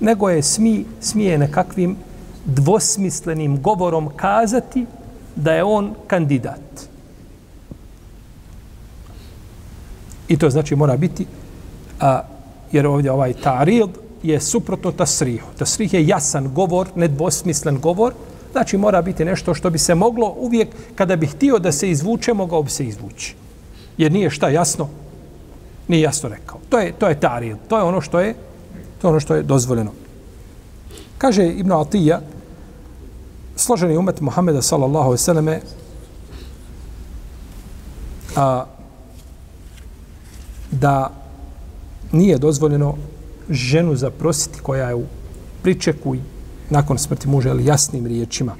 nego 0.00 0.30
je 0.30 0.42
smi, 0.42 0.84
smije 1.00 1.38
nekakvim 1.38 1.96
dvosmislenim 2.44 3.62
govorom 3.62 4.10
kazati 4.16 4.86
da 5.36 5.52
je 5.52 5.64
on 5.64 5.94
kandidat. 6.06 6.88
I 10.28 10.38
to 10.38 10.50
znači 10.50 10.76
mora 10.76 10.96
biti, 10.96 11.26
a, 12.00 12.22
jer 12.72 12.86
ovdje 12.86 13.12
ovaj 13.12 13.32
tarid 13.32 13.90
je 14.22 14.40
suprotno 14.40 14.92
tasrihu. 14.92 15.48
Tasrih 15.58 15.94
je 15.94 16.06
jasan 16.06 16.54
govor, 16.54 16.88
nedvosmislen 16.96 17.80
govor, 17.80 18.14
znači 18.52 18.76
mora 18.76 19.02
biti 19.02 19.24
nešto 19.24 19.54
što 19.54 19.70
bi 19.70 19.78
se 19.78 19.94
moglo 19.94 20.34
uvijek, 20.38 20.68
kada 20.94 21.16
bi 21.16 21.26
htio 21.26 21.58
da 21.58 21.72
se 21.72 21.90
izvuče, 21.90 22.34
mogao 22.34 22.62
bi 22.62 22.70
se 22.70 22.86
izvući. 22.86 23.34
Jer 23.98 24.12
nije 24.12 24.30
šta 24.30 24.48
jasno, 24.48 24.88
nije 25.88 26.00
jasno 26.00 26.28
rekao. 26.28 26.60
To 26.68 26.78
je, 26.78 26.92
to 26.92 27.08
je 27.08 27.20
tarid, 27.20 27.56
to 27.68 27.78
je 27.78 27.82
ono 27.82 28.00
što 28.00 28.20
je, 28.20 28.34
to 29.00 29.08
je 29.08 29.10
ono 29.10 29.20
što 29.20 29.34
je 29.34 29.42
dozvoljeno. 29.42 29.92
Kaže 31.18 31.46
Ibn 31.46 31.72
Atija, 31.72 32.20
složeni 33.56 33.96
umet 33.96 34.20
Muhammeda 34.20 34.62
sallallahu 34.62 35.06
alejhi 35.06 35.22
ve 35.22 35.24
selleme 35.24 35.60
a 38.36 38.64
da 40.70 41.12
nije 42.12 42.38
dozvoljeno 42.38 42.96
ženu 43.50 43.96
zaprositi 43.96 44.60
koja 44.60 44.88
je 44.88 44.94
u 44.94 45.04
pričeku 45.62 46.14
i 46.14 46.20
nakon 46.70 46.98
smrti 46.98 47.28
muža 47.28 47.50
ili 47.50 47.64
jasnim 47.64 48.06
riječima. 48.06 48.56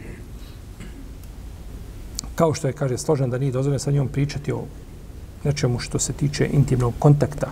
Kao 2.35 2.55
što 2.55 2.67
je, 2.67 2.73
kaže, 2.73 2.99
složen 2.99 3.31
da 3.31 3.39
nije 3.39 3.53
dozvoljeno 3.53 3.79
sa 3.79 3.91
njom 3.91 4.09
pričati 4.09 4.53
o 4.53 4.65
nečemu 5.45 5.79
što 5.79 5.99
se 5.99 6.13
tiče 6.13 6.49
intimnog 6.53 6.95
kontakta 6.99 7.51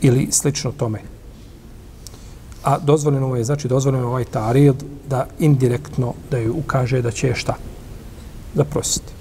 ili 0.00 0.28
slično 0.30 0.72
tome. 0.72 0.98
A 2.64 2.78
dozvoljeno 2.78 3.36
je, 3.36 3.44
znači 3.44 3.68
dozvoljeno 3.68 4.04
je 4.04 4.08
ovaj 4.08 4.24
tarid 4.24 4.84
da 5.08 5.26
indirektno 5.38 6.14
da 6.30 6.38
ju 6.38 6.54
ukaže 6.56 7.02
da 7.02 7.10
će 7.10 7.34
šta? 7.34 7.54
Zaprositi. 8.54 9.12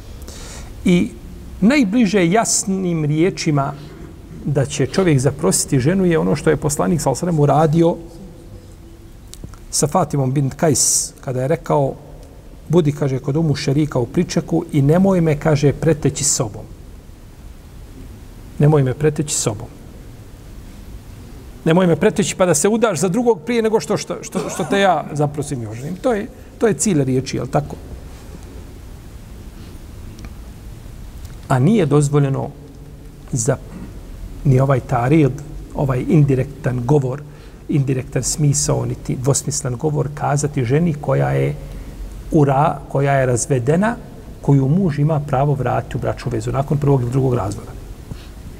I 0.86 1.12
najbliže 1.62 2.32
jasnim 2.32 3.06
riječima 3.06 3.74
da 4.46 4.66
će 4.66 4.88
čovjek 4.88 5.20
zaprositi 5.20 5.80
ženu 5.80 6.06
je 6.06 6.20
ono 6.20 6.36
što 6.36 6.50
je 6.50 6.58
poslanik 6.58 7.02
sa 7.02 7.12
uradio 7.38 7.96
sa 9.72 9.88
Fatimom 9.88 10.34
bin 10.34 10.50
Kajs 10.50 11.14
kada 11.22 11.42
je 11.42 11.48
rekao 11.48 11.96
budi, 12.72 12.92
kaže, 12.92 13.20
kod 13.20 13.38
umu 13.38 13.56
šerika 13.56 14.00
u 14.00 14.06
pričeku 14.06 14.66
i 14.72 14.82
nemoj 14.82 15.22
me, 15.22 15.40
kaže, 15.40 15.74
preteći 15.74 16.24
sobom. 16.24 16.64
Nemoj 18.62 18.84
me 18.84 18.94
preteći 18.94 19.36
sobom. 19.36 19.68
Nemoj 21.66 21.88
me 21.88 21.96
preteći 21.96 22.36
pa 22.36 22.46
da 22.46 22.54
se 22.54 22.70
udaš 22.70 23.00
za 23.00 23.08
drugog 23.10 23.42
prije 23.46 23.62
nego 23.62 23.80
što, 23.80 23.98
što, 23.98 24.18
što, 24.24 24.50
što 24.50 24.64
te 24.64 24.80
ja 24.80 25.06
zaprosim 25.14 25.64
i 25.64 25.68
oženim. 25.68 25.96
To 26.02 26.14
je, 26.14 26.28
to 26.58 26.68
je 26.68 26.74
cilj 26.74 27.04
riječi, 27.04 27.38
je 27.38 27.46
tako? 27.52 27.76
A 31.48 31.60
nije 31.60 31.86
dozvoljeno 31.86 32.50
za 33.32 33.58
ni 34.46 34.60
ovaj 34.60 34.80
tarid, 34.80 35.42
ovaj 35.76 36.06
indirektan 36.08 36.86
govor, 36.86 37.22
indirektan 37.70 38.24
smisao, 38.24 38.86
niti 38.86 39.16
dvosmislan 39.16 39.76
govor, 39.76 40.10
kazati 40.14 40.66
ženi 40.66 40.94
koja 40.94 41.32
je 41.32 41.56
ura, 42.32 42.80
koja 42.90 43.14
je 43.14 43.26
razvedena, 43.26 43.96
koju 44.42 44.68
muž 44.68 45.00
ima 45.00 45.20
pravo 45.20 45.54
vratiti 45.54 45.98
u 45.98 46.00
bračnu 46.00 46.32
vezu 46.32 46.52
nakon 46.52 46.78
prvog 46.78 47.02
ili 47.02 47.12
drugog 47.12 47.34
razvoda 47.34 47.81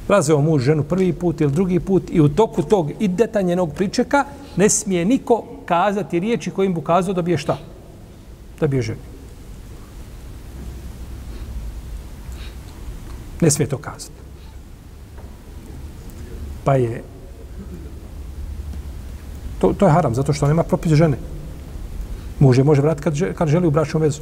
razveo 0.08 0.42
muž 0.42 0.64
ženu 0.64 0.84
prvi 0.84 1.14
put 1.14 1.42
ili 1.42 1.52
drugi 1.52 1.80
put 1.80 2.04
i 2.10 2.22
u 2.22 2.30
toku 2.30 2.64
tog 2.64 2.92
ideta 3.00 3.42
njenog 3.42 3.74
pričeka 3.74 4.26
ne 4.56 4.70
smije 4.70 5.06
niko 5.06 5.44
kazati 5.66 6.20
riječi 6.20 6.52
kojim 6.52 6.74
bu 6.74 6.82
kazao 6.82 7.14
da 7.14 7.22
bi 7.22 7.32
je 7.32 7.38
šta? 7.38 7.58
Da 8.60 8.68
bi 8.68 8.78
je 8.78 8.82
ženi. 8.82 9.00
Ne 13.42 13.52
smije 13.52 13.70
to 13.70 13.78
kazati. 13.78 14.22
Pa 16.64 16.76
je 16.76 17.04
to, 19.60 19.74
to 19.74 19.86
je 19.86 19.92
haram, 19.92 20.16
zato 20.16 20.34
što 20.34 20.48
nema 20.48 20.64
propis 20.64 20.94
žene. 20.94 21.18
Muž 22.40 22.58
je 22.58 22.64
može 22.64 22.82
vratiti 22.82 23.04
kad, 23.04 23.36
kad 23.36 23.48
želi 23.48 23.68
u 23.68 23.72
bračnu 23.72 24.00
vezu. 24.00 24.22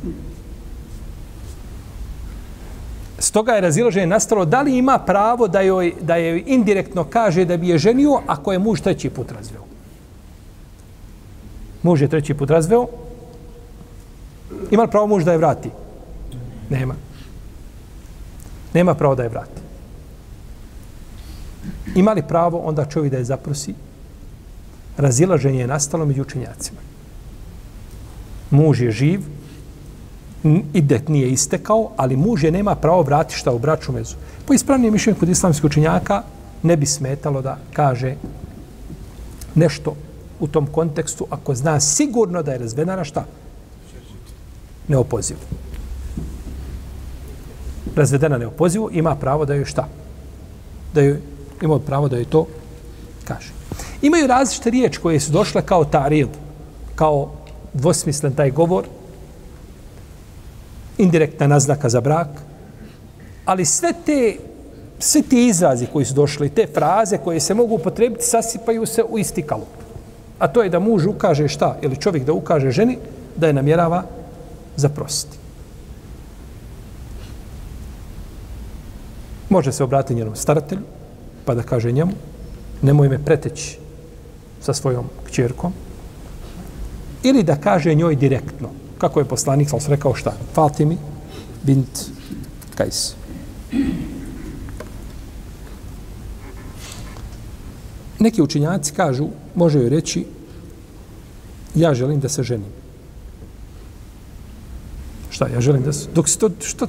Stoga 3.19 3.53
je 3.53 3.61
razilaženje 3.61 4.07
nastalo 4.07 4.45
da 4.45 4.61
li 4.61 4.77
ima 4.77 4.99
pravo 5.05 5.47
da 5.47 5.61
joj, 5.61 5.93
da 6.01 6.15
joj 6.15 6.43
indirektno 6.45 7.03
kaže 7.03 7.45
da 7.45 7.57
bi 7.57 7.69
je 7.69 7.77
ženio 7.77 8.21
ako 8.27 8.51
je 8.51 8.59
muž 8.59 8.81
treći 8.81 9.09
put 9.09 9.31
razveo. 9.31 9.63
Muž 11.83 12.01
je 12.01 12.07
treći 12.07 12.33
put 12.33 12.49
razveo. 12.49 12.87
Ima 14.71 14.83
li 14.83 14.89
pravo 14.89 15.07
muž 15.07 15.23
da 15.23 15.31
je 15.31 15.37
vrati? 15.37 15.69
Nema. 16.69 16.95
Nema 18.73 18.93
pravo 18.93 19.15
da 19.15 19.23
je 19.23 19.29
vrati. 19.29 19.61
Ima 21.95 22.13
li 22.13 22.23
pravo 22.27 22.57
onda 22.57 22.85
čovjek 22.85 23.11
da 23.11 23.17
je 23.17 23.23
zaprosi? 23.23 23.73
Razilaženje 24.97 25.59
je 25.59 25.67
nastalo 25.67 26.05
među 26.05 26.21
učenjacima. 26.21 26.79
Muž 28.49 28.81
je 28.81 28.91
živ, 28.91 29.21
idet 30.73 31.09
nije 31.09 31.29
istekao, 31.29 31.91
ali 31.97 32.17
muž 32.17 32.43
je 32.43 32.51
nema 32.51 32.75
pravo 32.75 33.01
vrati 33.01 33.35
šta 33.35 33.51
u 33.51 33.59
braću 33.59 33.91
mezu. 33.91 34.15
Po 34.45 34.53
ispravnijem 34.53 34.93
mišljenju 34.93 35.19
kod 35.19 35.29
islamskih 35.29 35.65
učenjaka 35.65 36.23
ne 36.63 36.77
bi 36.77 36.85
smetalo 36.85 37.41
da 37.41 37.57
kaže 37.73 38.15
nešto 39.55 39.95
u 40.39 40.47
tom 40.47 40.67
kontekstu 40.67 41.27
ako 41.29 41.55
zna 41.55 41.79
sigurno 41.79 42.43
da 42.43 42.51
je 42.51 42.57
razvedena 42.57 43.03
šta? 43.03 43.25
Neopoziv. 44.87 45.37
Razvedena 47.95 48.37
neopozivu 48.37 48.89
ima 48.91 49.15
pravo 49.15 49.45
da 49.45 49.53
joj 49.53 49.65
šta? 49.65 49.87
Da 50.93 51.01
joj, 51.01 51.19
ima 51.61 51.79
pravo 51.79 52.07
da 52.07 52.15
joj 52.15 52.25
to 52.25 52.45
kaže. 53.25 53.51
Imaju 54.01 54.27
različite 54.27 54.69
riječi 54.69 54.99
koje 54.99 55.19
su 55.19 55.31
došle 55.31 55.61
kao 55.61 55.85
tarid, 55.85 56.27
kao 56.95 57.31
dvosmislen 57.73 58.33
taj 58.33 58.51
govor, 58.51 58.85
indirektna 60.99 61.47
naznaka 61.47 61.89
za 61.89 62.01
brak, 62.01 62.27
ali 63.45 63.65
sve 63.65 63.93
te 64.05 64.37
sve 64.99 65.21
ti 65.21 65.47
izrazi 65.47 65.85
koji 65.93 66.05
su 66.05 66.13
došli, 66.13 66.49
te 66.49 66.67
fraze 66.73 67.17
koje 67.17 67.39
se 67.39 67.53
mogu 67.53 67.75
upotrebiti, 67.75 68.25
sasipaju 68.25 68.85
se 68.85 69.03
u 69.03 69.19
isti 69.19 69.41
kalup. 69.41 69.67
A 70.39 70.47
to 70.47 70.63
je 70.63 70.69
da 70.69 70.79
muž 70.79 71.05
ukaže 71.05 71.47
šta, 71.47 71.77
ili 71.81 71.97
čovjek 71.97 72.25
da 72.25 72.33
ukaže 72.33 72.71
ženi, 72.71 72.97
da 73.35 73.47
je 73.47 73.53
namjerava 73.53 74.03
zaprositi. 74.75 75.37
Može 79.49 79.71
se 79.71 79.83
obratiti 79.83 80.15
njenom 80.15 80.35
staratelju, 80.35 80.81
pa 81.45 81.55
da 81.55 81.63
kaže 81.63 81.91
njemu, 81.91 82.11
nemoj 82.81 83.09
me 83.09 83.23
preteći 83.25 83.79
sa 84.61 84.73
svojom 84.73 85.05
kćerkom, 85.27 85.73
ili 87.23 87.43
da 87.43 87.55
kaže 87.55 87.95
njoj 87.95 88.15
direktno, 88.15 88.69
kako 88.99 89.19
je 89.19 89.25
poslanik 89.25 89.69
sam 89.69 89.79
rekao 89.87 90.13
šta? 90.15 90.33
Fatimi 90.53 90.97
bint 91.63 91.99
Kajs. 92.75 93.15
Neki 98.19 98.41
učinjaci 98.41 98.93
kažu, 98.93 99.27
može 99.55 99.79
joj 99.79 99.89
reći, 99.89 100.25
ja 101.75 101.93
želim 101.93 102.19
da 102.19 102.29
se 102.29 102.43
ženim. 102.43 102.71
Šta, 105.29 105.47
ja 105.47 105.61
želim 105.61 105.83
da 105.83 105.93
se... 105.93 106.09
Dok 106.15 106.29
si 106.29 106.39
to, 106.39 106.49
što, 106.61 106.87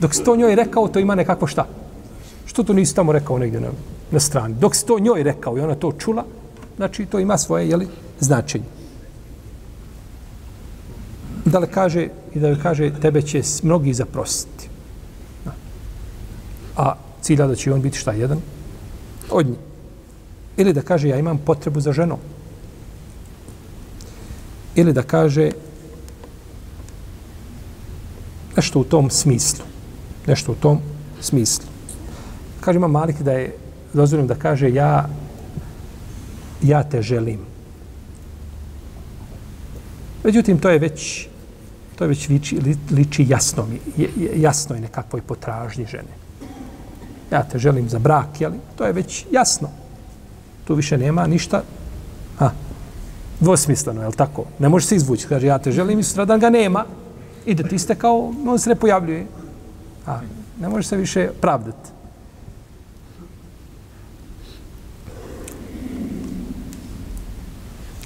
dok 0.00 0.14
si 0.14 0.24
to 0.24 0.36
njoj 0.36 0.54
rekao, 0.54 0.88
to 0.88 0.98
ima 0.98 1.14
nekako 1.14 1.46
šta? 1.46 1.66
Što 2.46 2.62
to 2.62 2.72
nisi 2.72 2.94
tamo 2.94 3.12
rekao 3.12 3.38
negdje 3.38 3.60
na, 3.60 3.68
na 4.10 4.20
strani? 4.20 4.54
Dok 4.54 4.74
si 4.74 4.86
to 4.86 4.98
njoj 4.98 5.22
rekao 5.22 5.58
i 5.58 5.60
ona 5.60 5.74
to 5.74 5.92
čula, 5.92 6.24
znači 6.76 7.06
to 7.06 7.18
ima 7.18 7.38
svoje, 7.38 7.68
jeli, 7.68 7.88
značenje 8.20 8.75
da 11.46 11.58
li 11.58 11.66
kaže 11.66 12.08
i 12.34 12.40
da 12.40 12.48
li 12.48 12.58
kaže 12.62 12.90
tebe 13.00 13.22
će 13.22 13.42
mnogi 13.62 13.94
zaprositi. 13.94 14.68
A 16.76 16.94
cilja 17.22 17.46
da 17.46 17.54
će 17.54 17.72
on 17.72 17.82
biti 17.82 17.98
šta 17.98 18.12
jedan 18.12 18.40
od 19.30 19.46
njih. 19.46 19.58
Ili 20.56 20.72
da 20.72 20.82
kaže 20.82 21.08
ja 21.08 21.18
imam 21.18 21.38
potrebu 21.38 21.80
za 21.80 21.92
ženom. 21.92 22.18
Ili 24.74 24.92
da 24.92 25.02
kaže 25.02 25.50
nešto 28.56 28.80
u 28.80 28.84
tom 28.84 29.10
smislu. 29.10 29.64
Nešto 30.26 30.52
u 30.52 30.54
tom 30.54 30.80
smislu. 31.20 31.66
Kaže 32.60 32.76
ima 32.76 32.88
Malik 32.88 33.22
da 33.22 33.32
je 33.32 33.54
dozvoljeno 33.92 34.28
da 34.28 34.34
kaže 34.34 34.72
ja 34.72 35.08
ja 36.62 36.82
te 36.82 37.02
želim. 37.02 37.40
Međutim, 40.24 40.58
to 40.58 40.70
je 40.70 40.78
već 40.78 41.28
to 41.96 42.04
je 42.04 42.08
već 42.08 42.28
liči, 42.28 42.60
liči 42.90 43.26
jasno, 43.28 43.66
jasnoj 44.36 44.80
nekakvoj 44.80 45.22
potražnji 45.22 45.86
žene. 45.86 46.26
Ja 47.30 47.42
te 47.42 47.58
želim 47.58 47.88
za 47.88 47.98
brak, 47.98 48.40
jeli? 48.40 48.56
To 48.76 48.84
je 48.84 48.92
već 48.92 49.26
jasno. 49.30 49.68
Tu 50.64 50.74
više 50.74 50.98
nema 50.98 51.26
ništa 51.26 51.62
ha, 52.38 52.50
dvosmisleno, 53.40 54.02
je 54.02 54.08
li 54.08 54.14
tako? 54.14 54.44
Ne 54.58 54.68
može 54.68 54.86
se 54.86 54.96
izvući. 54.96 55.26
Kaže, 55.26 55.46
ja 55.46 55.58
te 55.58 55.72
želim 55.72 55.98
i 55.98 56.02
sutradan 56.02 56.40
ga 56.40 56.50
nema. 56.50 56.84
Ide 57.46 57.62
ti 57.62 57.78
ste 57.78 57.94
kao, 57.94 58.32
on 58.46 58.58
se 58.58 58.70
ne 58.70 58.76
pojavljuje. 58.76 59.26
A, 60.06 60.20
ne 60.60 60.68
može 60.68 60.88
se 60.88 60.96
više 60.96 61.30
pravdati. 61.40 61.90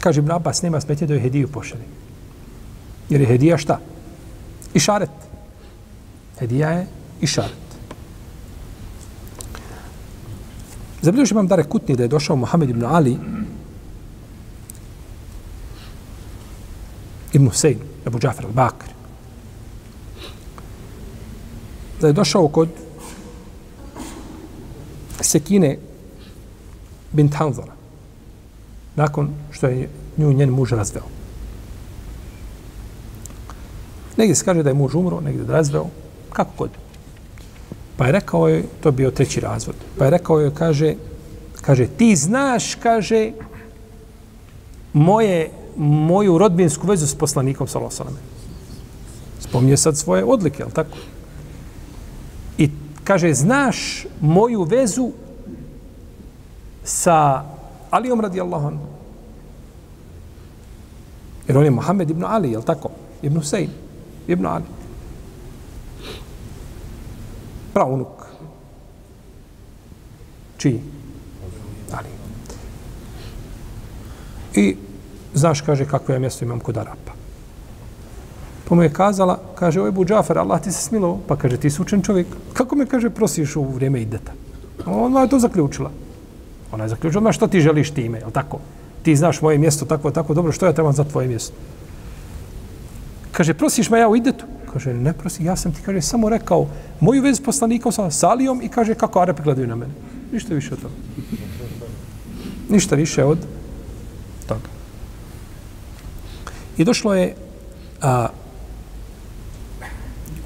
Kaže 0.00 0.20
Ibn 0.20 0.30
Abbas, 0.30 0.62
nema 0.62 0.80
smetje 0.80 1.06
da 1.06 1.14
joj 1.14 1.20
hediju 1.20 1.48
pošali. 1.48 1.99
Jer 3.10 3.20
je 3.20 3.26
hedija 3.26 3.58
šta? 3.58 3.80
Išaret. 4.74 5.10
Hedija 6.38 6.70
je 6.70 6.86
išaret. 7.20 7.50
šaret. 7.50 7.70
Zabilježi 11.02 11.34
imam 11.34 11.46
Dare 11.46 11.64
Kutni 11.64 11.96
da 11.96 12.02
je 12.02 12.08
došao 12.08 12.36
Muhammed 12.36 12.70
ibn 12.70 12.84
Ali 12.84 13.16
ibn 17.32 17.48
Husein, 17.48 17.78
Abu 18.06 18.18
Džafar 18.18 18.44
al-Bakr. 18.44 18.90
Da 22.00 22.06
je 22.06 22.12
došao 22.12 22.48
kod 22.48 22.68
Sekine 25.20 25.78
bint 27.12 27.34
Hanzara 27.34 27.72
nakon 28.96 29.30
što 29.50 29.66
je 29.66 29.88
nju 30.16 30.32
njen 30.32 30.50
muž 30.50 30.72
razveo. 30.72 31.19
Negdje 34.20 34.34
se 34.36 34.44
kaže 34.44 34.62
da 34.62 34.70
je 34.70 34.76
muž 34.76 34.94
umro, 34.94 35.20
negdje 35.20 35.44
da 35.48 35.52
razveo, 35.52 35.86
kako 36.32 36.50
god. 36.58 36.70
Pa 37.96 38.06
je 38.06 38.12
rekao 38.12 38.48
je, 38.48 38.64
to 38.80 38.88
je 38.88 38.92
bio 38.92 39.10
treći 39.10 39.40
razvod, 39.40 39.74
pa 39.98 40.04
je 40.04 40.10
rekao 40.10 40.40
je, 40.40 40.50
kaže, 40.54 40.94
kaže, 41.60 41.86
ti 41.86 42.16
znaš, 42.16 42.74
kaže, 42.74 43.32
moje, 44.92 45.50
moju 45.76 46.38
rodbinsku 46.38 46.86
vezu 46.86 47.06
s 47.06 47.14
poslanikom 47.14 47.68
Salosaleme. 47.68 48.20
Spomnije 49.40 49.76
sad 49.76 49.96
svoje 49.96 50.24
odlike, 50.24 50.62
ali 50.62 50.72
tako? 50.72 50.96
I 52.58 52.70
kaže, 53.04 53.34
znaš 53.34 54.06
moju 54.20 54.62
vezu 54.62 55.12
sa 56.84 57.44
Alijom 57.90 58.20
radijallahu 58.20 58.66
anhu. 58.66 58.86
Jer 61.48 61.58
on 61.58 61.64
je 61.64 61.70
Mohamed 61.70 62.10
ibn 62.10 62.24
Ali, 62.24 62.52
jel 62.52 62.62
tako? 62.62 62.90
Ibn 63.22 63.36
Husein, 63.36 63.70
ibn 64.32 64.46
Ali. 64.46 64.64
Pravunuk. 67.72 68.26
Čiji? 70.56 70.80
Ali. 71.92 72.08
I 74.54 74.76
znaš, 75.34 75.60
kaže, 75.60 75.84
kakvo 75.84 76.14
ja 76.14 76.20
mjesto 76.20 76.44
imam 76.44 76.60
kod 76.60 76.76
Arapa. 76.76 77.12
Pa 78.68 78.74
mu 78.74 78.82
je 78.82 78.92
kazala, 78.92 79.38
kaže, 79.54 79.80
oj 79.82 79.90
Bu 79.90 80.04
Džafer, 80.04 80.38
Allah 80.38 80.60
ti 80.62 80.72
se 80.72 80.82
smilo, 80.82 81.18
pa 81.28 81.36
kaže, 81.36 81.56
ti 81.56 81.70
si 81.70 81.82
učen 81.82 82.02
čovjek. 82.02 82.26
Kako 82.52 82.76
me, 82.76 82.86
kaže, 82.86 83.10
prosiš 83.10 83.56
u 83.56 83.64
vrijeme 83.64 84.02
ideta? 84.02 84.32
Ona 84.86 85.22
je 85.22 85.28
to 85.28 85.38
zaključila. 85.38 85.90
Ona 86.72 86.84
je 86.84 86.88
zaključila, 86.88 87.32
što 87.32 87.46
ti 87.46 87.60
želiš 87.60 87.90
time, 87.90 88.18
je 88.18 88.30
tako? 88.32 88.58
Ti 89.02 89.16
znaš 89.16 89.40
moje 89.42 89.58
mjesto 89.58 89.84
tako, 89.84 90.10
tako 90.10 90.34
dobro, 90.34 90.52
što 90.52 90.66
ja 90.66 90.72
trebam 90.72 90.92
za 90.92 91.04
tvoje 91.04 91.28
mjesto? 91.28 91.54
Kaže, 93.40 93.54
prosiš 93.54 93.90
me 93.90 93.98
ja 93.98 94.08
u 94.08 94.16
idetu? 94.16 94.44
Kaže, 94.72 94.92
ne 94.94 95.12
prosi, 95.12 95.44
ja 95.44 95.56
sam 95.56 95.72
ti, 95.72 95.80
kaže, 95.82 96.00
samo 96.00 96.28
rekao 96.28 96.66
moju 97.00 97.22
vez 97.22 97.40
poslanikom 97.40 97.92
sa 97.92 98.10
Salijom 98.10 98.60
i 98.62 98.68
kaže, 98.68 98.94
kako 98.94 99.20
Arapi 99.20 99.42
gledaju 99.42 99.66
na 99.66 99.76
mene. 99.76 99.92
Ništa 100.32 100.54
više 100.54 100.74
od 100.74 100.80
toga. 100.82 100.94
Ništa 102.68 102.96
više 102.96 103.24
od 103.24 103.38
toga. 104.48 104.68
I 106.76 106.84
došlo 106.84 107.14
je 107.14 107.34
a, 108.02 108.28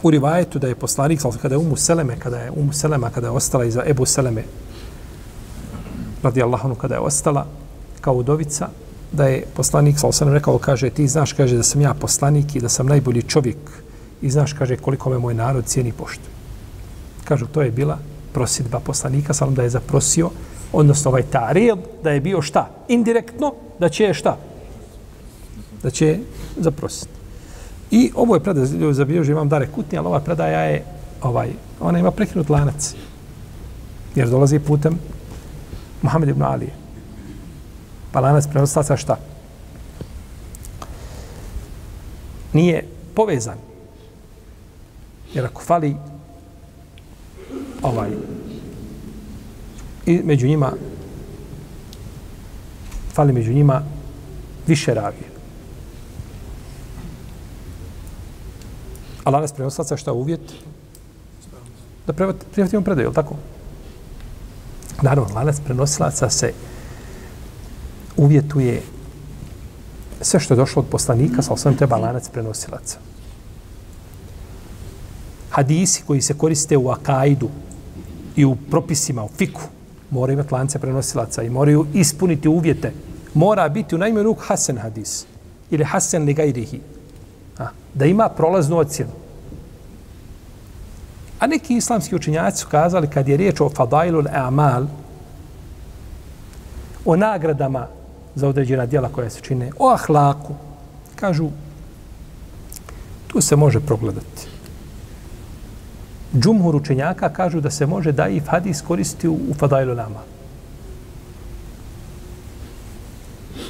u 0.03 0.11
rivajetu 0.11 0.59
da 0.59 0.69
je 0.69 0.75
poslanik, 0.75 1.21
kada 1.43 1.55
je 1.55 1.59
Umu 1.59 1.77
Seleme, 1.77 2.17
kada 2.19 2.39
je 2.39 2.51
Umu 2.51 2.73
Selema, 2.73 3.11
kada 3.11 3.27
je 3.27 3.31
ostala 3.31 3.65
iza 3.65 3.83
Ebu 3.87 4.07
Seleme, 4.07 4.45
radi 6.23 6.43
Allahonu 6.43 6.75
kada 6.75 6.95
je 6.95 7.01
ostala 7.01 7.47
kao 8.01 8.15
udovica, 8.15 8.69
da 9.17 9.27
je 9.27 9.45
poslanik, 9.57 9.99
sa 9.99 10.09
osanem 10.09 10.35
rekao, 10.35 10.59
kaže, 10.59 10.91
ti 10.91 11.09
znaš, 11.09 11.33
kaže, 11.33 11.57
da 11.57 11.63
sam 11.63 11.81
ja 11.81 11.95
poslanik 11.95 12.57
i 12.57 12.61
da 12.61 12.69
sam 12.69 12.87
najbolji 12.87 13.23
čovjek 13.23 13.57
i 14.23 14.31
znaš, 14.31 14.53
kaže, 14.53 14.77
koliko 14.77 15.11
me 15.11 15.19
moj 15.19 15.35
narod 15.35 15.65
cijeni 15.65 15.93
poštu. 15.93 16.29
Kažu, 17.25 17.47
to 17.47 17.63
je 17.63 17.71
bila 17.71 17.99
prosidba 18.33 18.81
poslanika, 18.81 19.35
sam 19.35 19.55
da 19.55 19.63
je 19.63 19.71
zaprosio, 19.71 20.31
odnosno 20.73 21.11
ovaj 21.11 21.23
tarijel, 21.23 21.77
da 22.03 22.11
je 22.11 22.21
bio 22.21 22.43
šta? 22.43 22.69
Indirektno, 22.89 23.55
da 23.79 23.89
će 23.89 24.15
šta? 24.15 24.37
Da 25.83 25.91
će 25.91 26.19
zaprositi. 26.57 27.15
I 27.91 28.11
ovo 28.15 28.35
je 28.35 28.41
predaja, 28.41 28.93
zabilježio 28.93 29.33
imam 29.33 29.49
dare 29.49 29.67
kutni, 29.67 29.99
ali 29.99 30.07
ova 30.07 30.21
predaja 30.21 30.61
je, 30.61 30.85
ovaj, 31.23 31.51
ona 31.81 31.99
ima 31.99 32.11
prekinut 32.11 32.51
lanac. 32.51 32.95
Jer 34.15 34.29
dolazi 34.29 34.59
putem 34.59 34.99
Muhammed 36.03 36.29
ibn 36.29 36.43
Ali. 36.43 36.84
Pa 38.15 38.21
lanac 38.21 38.47
prenoslaca 38.47 38.97
šta? 38.97 39.17
Nije 42.53 42.87
povezan. 43.15 43.59
Jer 45.35 45.45
ako 45.45 45.63
fali 45.63 45.97
ovaj 47.83 48.11
i 50.07 50.21
među 50.25 50.47
njima 50.47 50.73
fali 53.15 53.33
među 53.33 53.53
njima 53.53 53.83
više 54.67 54.95
ravije. 54.95 55.29
A 59.25 59.31
lanac 59.31 59.53
prenoslaca 59.53 59.97
šta 59.97 60.13
uvjet? 60.13 60.53
Da 62.07 62.13
prihvatimo 62.53 62.83
predaju, 62.83 63.05
je 63.05 63.09
li 63.09 63.15
tako? 63.15 63.35
Naravno, 65.03 65.35
lanac 65.35 65.61
prenosilaca 65.65 66.31
se 66.31 66.53
uvjetuje 68.25 68.83
sve 70.21 70.41
što 70.41 70.55
je 70.55 70.59
došlo 70.59 70.83
od 70.83 70.89
poslanika, 70.89 71.43
sa 71.43 71.53
osnovim 71.53 71.79
treba 71.79 71.97
lanac 71.97 72.29
prenosilaca. 72.29 72.99
Hadisi 75.51 76.03
koji 76.07 76.23
se 76.23 76.35
koriste 76.35 76.77
u 76.77 76.89
akaidu 76.89 77.49
i 78.37 78.45
u 78.45 78.57
propisima, 78.71 79.25
u 79.25 79.29
fiku, 79.29 79.63
moraju 80.11 80.35
imati 80.35 80.55
lance 80.55 80.79
prenosilaca 80.79 81.43
i 81.43 81.51
moraju 81.51 81.87
ispuniti 81.95 82.49
uvjete. 82.49 82.93
Mora 83.35 83.69
biti 83.69 83.95
u 83.95 83.99
najmju 83.99 84.23
ruk 84.23 84.39
Hasan 84.41 84.79
hadis 84.79 85.27
ili 85.71 85.85
Hasan 85.85 86.25
li 86.25 86.35
gajrihi. 86.35 86.81
Da 87.95 88.05
ima 88.05 88.29
prolaznu 88.29 88.79
ocjenu. 88.79 89.11
A 91.39 91.47
neki 91.47 91.77
islamski 91.77 92.15
učinjaci 92.15 92.59
su 92.59 92.69
kazali 92.71 93.09
kad 93.09 93.29
je 93.29 93.37
riječ 93.37 93.61
o 93.61 93.69
fadailul 93.69 94.25
amal, 94.33 94.87
o 97.05 97.17
nagradama 97.17 97.87
za 98.35 98.49
određena 98.49 98.87
djela 98.87 99.09
koja 99.09 99.31
se 99.31 99.41
čine, 99.41 99.71
o 99.79 99.91
ahlaku, 99.91 100.55
kažu, 101.17 101.51
tu 103.27 103.41
se 103.41 103.57
može 103.57 103.81
progledati. 103.81 104.49
Džumhur 106.39 106.77
učenjaka 106.77 107.29
kažu 107.29 107.61
da 107.61 107.71
se 107.71 107.87
može 107.87 108.13
da 108.13 108.29
i 108.29 108.41
hadis 108.41 108.81
koristi 108.81 109.29
u, 109.29 109.35
u 109.35 109.55
fadailu 109.55 109.95
nama. 109.95 110.21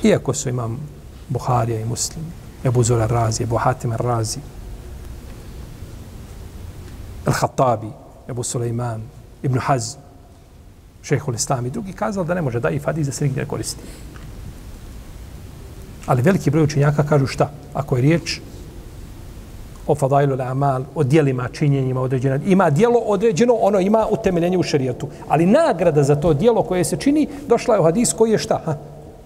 Iako 0.02 0.34
su 0.34 0.48
imam 0.48 0.78
Buharija 1.28 1.80
i 1.80 1.84
Muslim, 1.84 2.24
Ebu 2.64 2.82
Zora 2.82 3.06
Razi, 3.06 3.42
Ebu 3.42 3.56
Hatim 3.56 3.92
Razi, 3.92 4.40
Al-Khattabi, 7.26 7.90
Ebu 8.28 8.42
Suleiman, 8.42 9.02
Ibn 9.42 9.58
Hazm, 9.58 9.98
šehhul 11.02 11.34
Islam 11.34 11.66
i 11.66 11.70
drugi 11.70 11.92
kazali 11.92 12.26
da 12.26 12.34
ne 12.34 12.42
može 12.42 12.60
da 12.60 12.70
i 12.70 12.78
hadis 12.78 13.06
da 13.06 13.12
se 13.12 13.24
nigdje 13.24 13.46
koristi. 13.46 13.80
Ali 16.06 16.22
veliki 16.22 16.50
broj 16.50 16.64
učenjaka 16.64 17.02
kažu 17.02 17.26
šta? 17.26 17.50
Ako 17.74 17.96
je 17.96 18.02
riječ 18.02 18.40
o 19.86 19.94
fadailu 19.94 20.36
amal, 20.40 20.82
o 20.94 21.04
dijelima, 21.04 21.48
činjenjima 21.48 22.00
određena. 22.00 22.38
Ima 22.46 22.70
dijelo 22.70 22.98
određeno, 22.98 23.54
ono 23.54 23.80
ima 23.80 24.06
utemeljenje 24.10 24.58
u 24.58 24.62
šerijetu. 24.62 25.08
Ali 25.28 25.46
nagrada 25.46 26.02
za 26.02 26.16
to 26.16 26.34
dijelo 26.34 26.62
koje 26.62 26.84
se 26.84 26.96
čini, 26.96 27.28
došla 27.48 27.74
je 27.74 27.80
u 27.80 27.84
hadis 27.84 28.12
koji 28.12 28.30
je 28.30 28.38
šta? 28.38 28.60
Ha? 28.64 28.76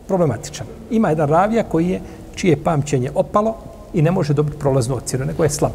Problematičan. 0.06 0.66
Ima 0.90 1.08
jedan 1.08 1.28
ravija 1.28 1.62
koji 1.62 1.88
je, 1.88 2.00
čije 2.34 2.64
pamćenje 2.64 3.10
opalo 3.14 3.54
i 3.94 4.02
ne 4.02 4.10
može 4.10 4.34
dobiti 4.34 4.58
prolaznu 4.58 4.96
ocjenu, 4.96 5.24
nego 5.24 5.42
je 5.42 5.50
slab. 5.50 5.72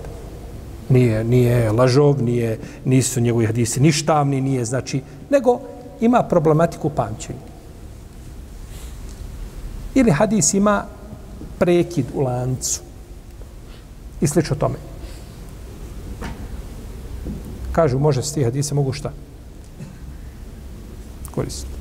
Nije, 0.90 1.24
nije 1.24 1.72
lažov, 1.72 2.24
nije, 2.24 2.58
nisu 2.86 3.22
njegovi 3.22 3.46
hadisi 3.46 3.80
ništavni, 3.80 4.42
nije 4.42 4.66
znači, 4.66 5.02
nego 5.30 5.60
ima 6.02 6.24
problematiku 6.24 6.90
pamćenja. 6.90 7.53
Ili 9.96 10.12
hadis 10.12 10.54
ima 10.54 10.86
prekid 11.60 12.06
u 12.14 12.22
lancu 12.22 12.82
i 14.22 14.28
slično 14.28 14.56
tome. 14.56 14.76
Kažu, 17.72 18.00
može 18.00 18.24
s 18.24 18.34
tih 18.34 18.46
hadisa, 18.46 18.76
mogu 18.76 18.94
šta? 18.94 19.12
Koristiti. 21.32 21.74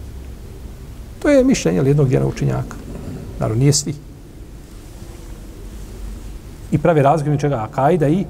To 1.23 1.29
je 1.29 1.45
mišljenje 1.45 1.83
jednog 1.87 2.09
djena 2.09 2.27
učenjaka. 2.27 2.77
Naravno, 3.39 3.61
nije 3.61 3.73
svi. 3.73 3.95
I 6.71 6.79
pravi 6.79 7.03
razgled 7.03 7.41
čega? 7.41 7.57
Akajda 7.57 8.09
i 8.09 8.25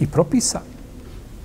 i 0.00 0.06
propisa. 0.06 0.60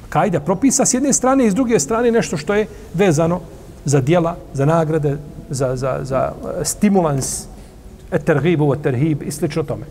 Akajda 0.07 0.39
propisa 0.39 0.85
s 0.85 0.93
jedne 0.93 1.13
strane 1.13 1.45
i 1.45 1.51
s 1.51 1.55
druge 1.55 1.79
strane 1.79 2.11
nešto 2.11 2.37
što 2.37 2.53
je 2.53 2.67
vezano 2.93 3.39
za 3.85 4.01
dijela, 4.01 4.37
za 4.53 4.65
nagrade, 4.65 5.17
za, 5.51 5.75
za, 5.75 5.99
za 6.03 6.31
eh, 6.31 6.65
stimulans, 6.65 7.43
eh, 7.43 8.15
etergibu, 8.15 8.73
eterhib 8.73 9.23
i 9.23 9.31
slično 9.31 9.63
tome. 9.63 9.85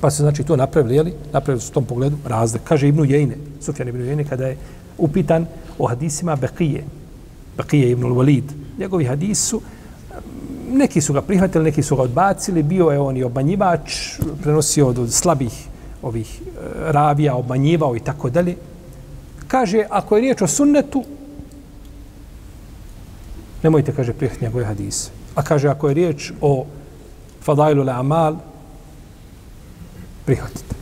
Pa 0.00 0.10
se 0.10 0.22
znači 0.22 0.44
to 0.44 0.56
napravili, 0.56 0.96
jeli? 0.96 1.14
Napravili 1.32 1.60
su 1.60 1.70
u 1.70 1.74
tom 1.74 1.84
pogledu 1.84 2.16
razlik. 2.24 2.62
Kaže 2.64 2.88
Ibnu 2.88 3.04
Jejne, 3.04 3.36
Sufjan 3.60 3.88
Ibnu 3.88 4.04
Jejne, 4.04 4.24
kada 4.24 4.46
je 4.46 4.56
upitan 4.98 5.46
o 5.78 5.86
hadisima 5.86 6.36
Bekije, 6.36 6.84
Bekije 7.56 7.90
Ibnu 7.90 8.14
Walid. 8.14 8.44
Njegovi 8.78 9.04
hadisi 9.04 9.42
su, 9.42 9.60
eh, 9.60 10.14
neki 10.72 11.00
su 11.00 11.12
ga 11.12 11.22
prihvatili, 11.22 11.64
neki 11.64 11.82
su 11.82 11.96
ga 11.96 12.02
odbacili, 12.02 12.62
bio 12.62 12.90
je 12.90 12.98
on 12.98 13.16
i 13.16 13.24
obmanjivač, 13.24 14.18
prenosio 14.42 14.88
od 14.88 15.12
slabih 15.12 15.70
ovih 16.02 16.40
e, 16.40 16.92
ravija, 16.92 17.34
obmanjivao 17.34 17.96
i 17.96 18.00
tako 18.00 18.30
dalje. 18.30 18.56
Kaže, 19.48 19.84
ako 19.90 20.16
je 20.16 20.20
riječ 20.20 20.42
o 20.42 20.46
sunnetu, 20.46 21.04
nemojte, 23.62 23.92
kaže, 23.92 24.12
prihvatiti 24.12 24.44
njegove 24.44 24.64
hadise. 24.64 25.10
A 25.34 25.42
kaže, 25.42 25.68
ako 25.68 25.88
je 25.88 25.94
riječ 25.94 26.32
o 26.40 26.66
fadailu 27.42 27.84
le 27.84 27.92
amal, 27.92 28.36
prihvatite. 30.26 30.74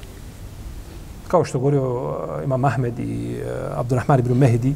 Kao 1.28 1.44
što 1.44 1.58
govorio 1.58 1.92
uh, 1.92 2.44
Imam 2.44 2.64
Ahmed 2.64 2.98
i 2.98 3.36
uh, 3.36 3.78
Abdurrahman 3.78 4.20
ibn 4.20 4.32
Mehdi, 4.34 4.74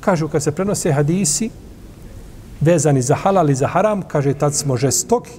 kažu 0.00 0.28
kad 0.28 0.42
se 0.42 0.52
prenose 0.52 0.92
hadisi 0.92 1.50
vezani 2.60 3.02
za 3.02 3.14
halal 3.14 3.50
i 3.50 3.54
za 3.54 3.66
haram, 3.66 4.02
kaže 4.02 4.34
tad 4.34 4.54
smo 4.54 4.76
žestoki, 4.76 5.30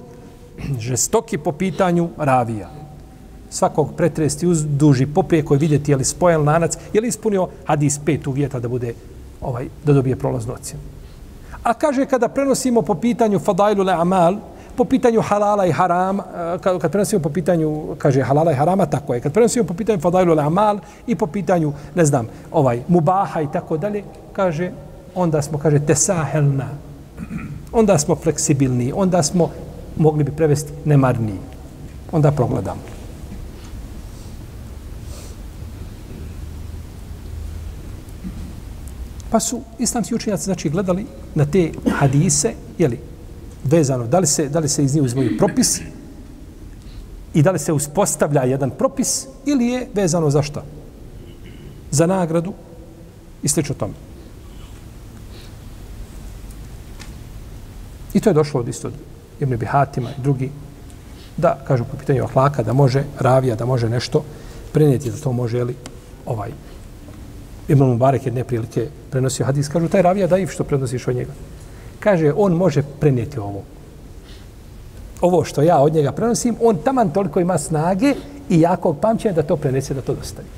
žestoki 0.78 1.38
po 1.38 1.52
pitanju 1.52 2.10
ravija. 2.16 2.70
Svakog 3.50 3.94
pretresti 3.96 4.46
uz 4.46 4.64
duži 4.66 5.06
poprijeko 5.06 5.54
i 5.54 5.58
vidjeti 5.58 5.92
je 5.92 5.96
li 5.96 6.04
spojen 6.04 6.44
lanac, 6.44 6.78
je 6.92 7.00
li 7.00 7.08
ispunio 7.08 7.48
hadis 7.64 7.98
pet 8.04 8.26
uvjeta 8.26 8.60
da 8.60 8.68
bude 8.68 8.94
ovaj 9.40 9.68
da 9.84 9.92
dobije 9.92 10.16
prolaznu 10.16 10.52
ocjenu. 10.52 10.82
A 11.66 11.74
kaže 11.74 12.06
kada 12.06 12.28
prenosimo 12.30 12.82
po 12.82 12.94
pitanju 12.94 13.38
fadailu 13.42 13.82
le 13.82 13.92
amal, 13.92 14.38
po 14.76 14.84
pitanju 14.84 15.20
halala 15.20 15.66
i 15.66 15.72
haram, 15.72 16.20
eh, 16.20 16.58
kad, 16.62 16.78
kad 16.78 16.92
prenosimo 16.92 17.22
po 17.22 17.28
pitanju, 17.28 17.96
kaže 17.98 18.22
halala 18.22 18.52
i 18.52 18.54
harama, 18.54 18.86
tako 18.86 19.14
je. 19.14 19.20
Kad 19.20 19.32
prenosimo 19.32 19.66
po 19.66 19.74
pitanju 19.74 19.98
fadailu 20.00 20.38
amal 20.38 20.78
i 21.06 21.14
po 21.14 21.26
pitanju, 21.26 21.72
ne 21.94 22.04
znam, 22.04 22.28
ovaj, 22.52 22.82
mubaha 22.88 23.40
i 23.40 23.50
tako 23.52 23.76
dalje, 23.76 24.04
kaže, 24.32 24.70
onda 25.14 25.42
smo, 25.42 25.58
kaže, 25.58 25.78
tesahelna. 25.78 26.68
Onda 27.72 27.98
smo 27.98 28.14
fleksibilni, 28.14 28.92
onda 28.94 29.22
smo, 29.22 29.50
mogli 29.96 30.24
bi 30.24 30.32
prevesti, 30.32 30.72
nemarni. 30.84 31.34
Onda 32.12 32.30
progledamo. 32.30 32.95
Pa 39.30 39.40
su 39.40 39.60
islamski 39.78 40.14
učenjaci 40.14 40.44
znači 40.44 40.70
gledali 40.70 41.06
na 41.34 41.46
te 41.46 41.72
hadise, 41.98 42.52
je 42.78 42.88
li 42.88 43.00
vezano, 43.64 44.06
da 44.06 44.18
li 44.18 44.26
se, 44.26 44.48
da 44.48 44.58
li 44.58 44.68
se 44.68 44.84
iz 44.84 44.94
njih 44.94 45.04
uzmoju 45.04 45.38
propis 45.38 45.80
i 47.34 47.42
da 47.42 47.50
li 47.50 47.58
se 47.58 47.72
uspostavlja 47.72 48.42
jedan 48.42 48.70
propis 48.70 49.26
ili 49.46 49.66
je 49.66 49.88
vezano 49.94 50.30
za 50.30 50.42
šta? 50.42 50.64
Za 51.90 52.06
nagradu 52.06 52.52
i 53.42 53.48
slično 53.48 53.74
tome. 53.74 53.94
I 58.14 58.20
to 58.20 58.30
je 58.30 58.34
došlo 58.34 58.60
od 58.60 58.68
isto 58.68 58.90
Ibn 59.40 59.56
Bihatima 59.56 60.10
i 60.10 60.22
drugi 60.22 60.50
da, 61.36 61.58
kažu 61.66 61.84
po 61.84 61.96
pitanju 61.96 62.24
ahlaka, 62.24 62.62
da 62.62 62.72
može 62.72 63.04
ravija, 63.18 63.56
da 63.56 63.66
može 63.66 63.88
nešto 63.88 64.24
prenijeti, 64.72 65.10
da 65.10 65.16
to 65.16 65.32
može, 65.32 65.64
li, 65.64 65.76
ovaj, 66.26 66.50
Imam 67.68 67.88
Mubarek 67.88 68.26
jedne 68.26 68.44
prilike 68.44 68.88
prenosio 69.10 69.46
hadis, 69.46 69.68
kažu, 69.68 69.88
taj 69.88 70.02
ravija 70.02 70.26
daiv 70.26 70.46
što 70.46 70.64
prenosiš 70.64 71.08
od 71.08 71.16
njega 71.16 71.32
kaže, 72.06 72.32
on 72.36 72.52
može 72.52 72.82
prenijeti 73.00 73.38
ovo. 73.38 73.62
Ovo 75.20 75.44
što 75.44 75.62
ja 75.62 75.78
od 75.78 75.94
njega 75.94 76.12
prenosim, 76.12 76.56
on 76.62 76.76
taman 76.84 77.10
toliko 77.10 77.40
ima 77.40 77.58
snage 77.58 78.14
i 78.48 78.60
jakog 78.60 79.00
pamćenja 79.00 79.34
da 79.34 79.42
to 79.42 79.56
prenese, 79.56 79.94
da 79.94 80.02
to 80.06 80.14
dostavi. 80.14 80.48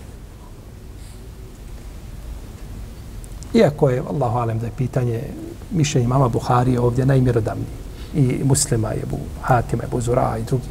Iako 3.54 3.88
je, 3.90 4.02
Allahu 4.10 4.38
alem, 4.38 4.58
da 4.58 4.66
je 4.66 4.76
pitanje 4.76 5.22
mišljenja 5.70 6.08
mama 6.08 6.28
Buhari 6.28 6.76
ovdje 6.76 7.06
najmjerodavniji 7.06 7.78
i 8.14 8.44
muslima 8.44 8.92
je 8.92 9.06
bu 9.10 9.18
Hatima, 9.42 9.82
je 9.82 9.88
bu 9.88 10.00
Zura 10.00 10.36
i 10.38 10.42
drugi. 10.42 10.68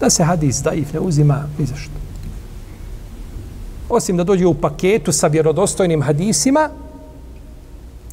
Da 0.00 0.10
se 0.10 0.24
hadis 0.24 0.62
daif 0.62 0.92
ne 0.92 1.00
uzima 1.00 1.44
ni 1.58 1.66
zašto. 1.66 2.07
Osim 3.88 4.16
da 4.16 4.24
dođe 4.24 4.46
u 4.46 4.54
paketu 4.54 5.12
sa 5.12 5.26
vjerodostojnim 5.26 6.02
hadisima, 6.02 6.68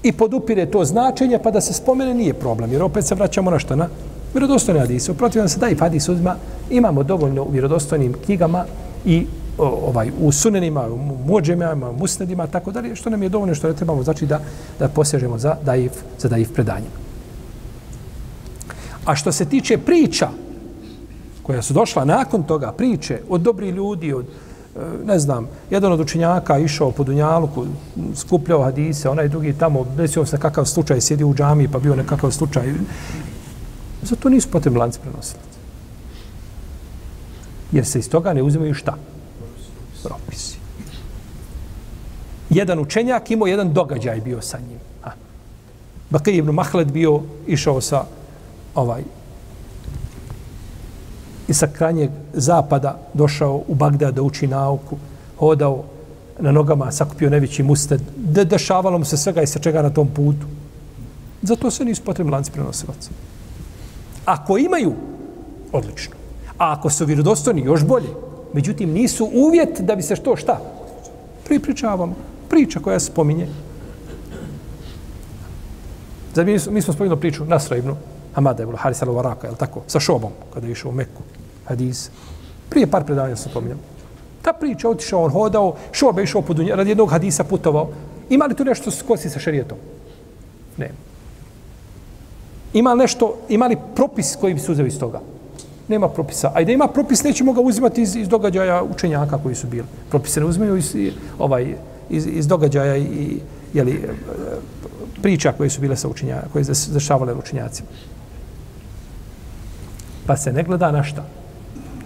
i 0.05 0.11
podupire 0.11 0.65
to 0.65 0.85
značenje, 0.85 1.39
pa 1.43 1.51
da 1.51 1.61
se 1.61 1.73
spomene 1.73 2.13
nije 2.13 2.33
problem, 2.33 2.71
jer 2.71 2.83
opet 2.83 3.05
se 3.05 3.15
vraćamo 3.15 3.51
na 3.51 3.59
što? 3.59 3.75
na 3.75 3.87
vjerodostojne 4.33 4.79
hadise. 4.79 5.11
Uprotiv 5.11 5.39
nam 5.39 5.49
se 5.49 5.59
da 5.59 5.69
i 5.69 5.75
hadis 5.75 6.09
uzma, 6.09 6.35
imamo 6.69 7.03
dovoljno 7.03 7.43
u 7.43 7.51
vjerodostojnim 7.51 8.13
knjigama 8.25 8.65
i 9.05 9.25
o, 9.57 9.65
ovaj 9.89 10.11
u 10.21 10.31
sunenima, 10.31 10.87
u 10.87 10.97
muđemima, 11.27 11.91
musnedima, 11.91 12.47
tako 12.47 12.71
dalje, 12.71 12.95
što 12.95 13.09
nam 13.09 13.23
je 13.23 13.29
dovoljno 13.29 13.55
što 13.55 13.67
ne 13.67 13.73
trebamo, 13.73 14.03
znači 14.03 14.25
da, 14.25 14.39
da 14.79 14.87
posežemo 14.87 15.37
za 15.37 15.55
daif, 15.63 15.91
za 16.19 16.29
daif 16.29 16.53
predanjem. 16.53 16.91
A 19.05 19.15
što 19.15 19.31
se 19.31 19.45
tiče 19.45 19.77
priča 19.77 20.29
koja 21.43 21.61
su 21.61 21.73
došla 21.73 22.05
nakon 22.05 22.43
toga, 22.43 22.71
priče 22.71 23.21
od 23.29 23.41
dobri 23.41 23.69
ljudi, 23.69 24.13
od, 24.13 24.25
E, 24.75 24.79
ne 25.05 25.19
znam, 25.19 25.47
jedan 25.69 25.91
od 25.91 25.99
učenjaka 25.99 26.57
išao 26.57 26.91
po 26.91 27.03
Dunjaluku, 27.03 27.65
skupljao 28.15 28.63
hadise, 28.63 29.09
onaj 29.09 29.27
drugi 29.27 29.53
tamo, 29.53 29.85
desio 29.97 30.25
se 30.25 30.37
kakav 30.37 30.65
slučaj, 30.65 31.01
sjedio 31.01 31.27
u 31.27 31.35
džami 31.35 31.67
pa 31.67 31.79
bio 31.79 31.95
nekakav 31.95 32.31
slučaj. 32.31 32.73
Zato 34.01 34.29
nisu 34.29 34.51
potrebni 34.51 34.79
lanci 34.79 34.99
prenosilaca. 34.99 35.59
Jer 37.71 37.85
se 37.85 37.99
iz 37.99 38.09
toga 38.09 38.33
ne 38.33 38.43
uzimaju 38.43 38.73
šta? 38.73 38.97
Propisi. 40.03 40.57
Jedan 42.49 42.79
učenjak 42.79 43.31
imao 43.31 43.47
jedan 43.47 43.73
događaj 43.73 44.21
bio 44.21 44.41
sa 44.41 44.57
njim. 44.59 44.79
Bakir 46.09 46.33
ibn 46.33 46.51
Mahled 46.51 46.91
bio 46.91 47.21
išao 47.47 47.81
sa 47.81 48.05
ovaj 48.75 49.03
i 51.47 51.53
sa 51.53 51.67
krajnjeg 51.67 52.09
zapada 52.33 52.99
došao 53.13 53.63
u 53.67 53.75
Bagdad 53.75 54.15
da 54.15 54.21
uči 54.21 54.47
nauku, 54.47 54.97
hodao 55.37 55.83
na 56.39 56.51
nogama, 56.51 56.91
sakupio 56.91 57.29
nevići 57.29 57.63
musted, 57.63 58.01
de 58.15 58.45
dešavalo 58.45 58.97
mu 58.97 59.05
se 59.05 59.17
svega 59.17 59.41
i 59.41 59.47
sa 59.47 59.59
čega 59.59 59.81
na 59.81 59.89
tom 59.89 60.07
putu. 60.07 60.45
Zato 61.41 61.71
se 61.71 61.85
nisu 61.85 62.03
potrebni 62.03 62.31
lanci 62.31 62.51
prenosilaca. 62.51 63.09
Ako 64.25 64.57
imaju, 64.57 64.93
odlično. 65.71 66.15
A 66.57 66.71
ako 66.71 66.89
su 66.89 67.05
vjerodostojni, 67.05 67.61
još 67.61 67.83
bolje. 67.85 68.09
Međutim, 68.53 68.91
nisu 68.91 69.29
uvjet 69.33 69.81
da 69.81 69.95
bi 69.95 70.01
se 70.01 70.15
što, 70.15 70.35
šta? 70.35 70.59
Pripričavamo. 71.45 72.15
Priča 72.49 72.79
koja 72.79 72.99
se 72.99 73.05
spominje. 73.05 73.47
Zad 76.33 76.45
mi, 76.45 76.57
mi 76.69 76.81
smo 76.81 76.93
spominjali 76.93 77.19
priču 77.19 77.45
Nasra 77.45 77.77
ibn 77.77 77.93
Hamada 78.33 78.63
ibn 78.63 78.75
Haris 78.75 79.01
al-Varaka, 79.01 79.45
je 79.45 79.55
tako? 79.55 79.81
Sa 79.87 79.99
šobom, 79.99 80.31
kada 80.53 80.67
je 80.67 80.71
išao 80.71 80.91
u 80.91 80.93
Meku 80.93 81.21
hadis. 81.65 82.09
Prije 82.69 82.87
par 82.87 83.03
predavanja 83.03 83.35
sam 83.35 83.51
pominjao. 83.53 83.77
Ta 84.41 84.53
priča, 84.53 84.89
otišao 84.89 85.23
on, 85.23 85.31
hodao, 85.31 85.75
šobe 85.91 86.23
išao 86.23 86.41
po 86.41 86.53
dunja, 86.53 86.75
radi 86.75 86.89
jednog 86.89 87.11
hadisa 87.11 87.43
putovao. 87.43 87.89
Ima 88.29 88.45
li 88.45 88.55
tu 88.55 88.65
nešto 88.65 88.91
skosi 88.91 89.29
sa 89.29 89.39
šarijetom? 89.39 89.77
Ne. 90.77 90.91
Ima 92.73 92.93
li 92.93 92.99
nešto, 92.99 93.35
ima 93.49 93.67
li 93.67 93.77
propis 93.95 94.35
koji 94.35 94.53
bi 94.53 94.59
se 94.59 94.71
uzeo 94.71 94.85
iz 94.85 94.99
toga? 94.99 95.21
Nema 95.87 96.09
propisa. 96.09 96.51
Ajde, 96.53 96.73
ima 96.73 96.87
propis, 96.87 97.23
nećemo 97.23 97.53
ga 97.53 97.61
uzimati 97.61 98.01
iz, 98.01 98.15
iz 98.15 98.27
događaja 98.27 98.83
učenjaka 98.83 99.37
koji 99.37 99.55
su 99.55 99.67
bili. 99.67 99.85
Propise 100.09 100.39
ne 100.39 100.45
uzmeju 100.45 100.77
iz, 100.77 100.95
ovaj, 101.39 101.75
iz, 102.09 102.27
iz 102.27 102.47
događaja 102.47 102.97
i 102.97 103.39
jeli, 103.73 103.91
e, 103.91 104.07
priča 105.21 105.51
koje 105.51 105.69
su 105.69 105.81
bile 105.81 105.95
sa 105.95 106.07
učenjaka, 106.07 106.47
koje 106.53 106.65
su 106.65 106.91
zašavale 106.91 107.33
učenjacima. 107.33 107.87
Pa 110.25 110.37
se 110.37 110.53
ne 110.53 110.63
gleda 110.63 110.91
na 110.91 111.03
šta. 111.03 111.25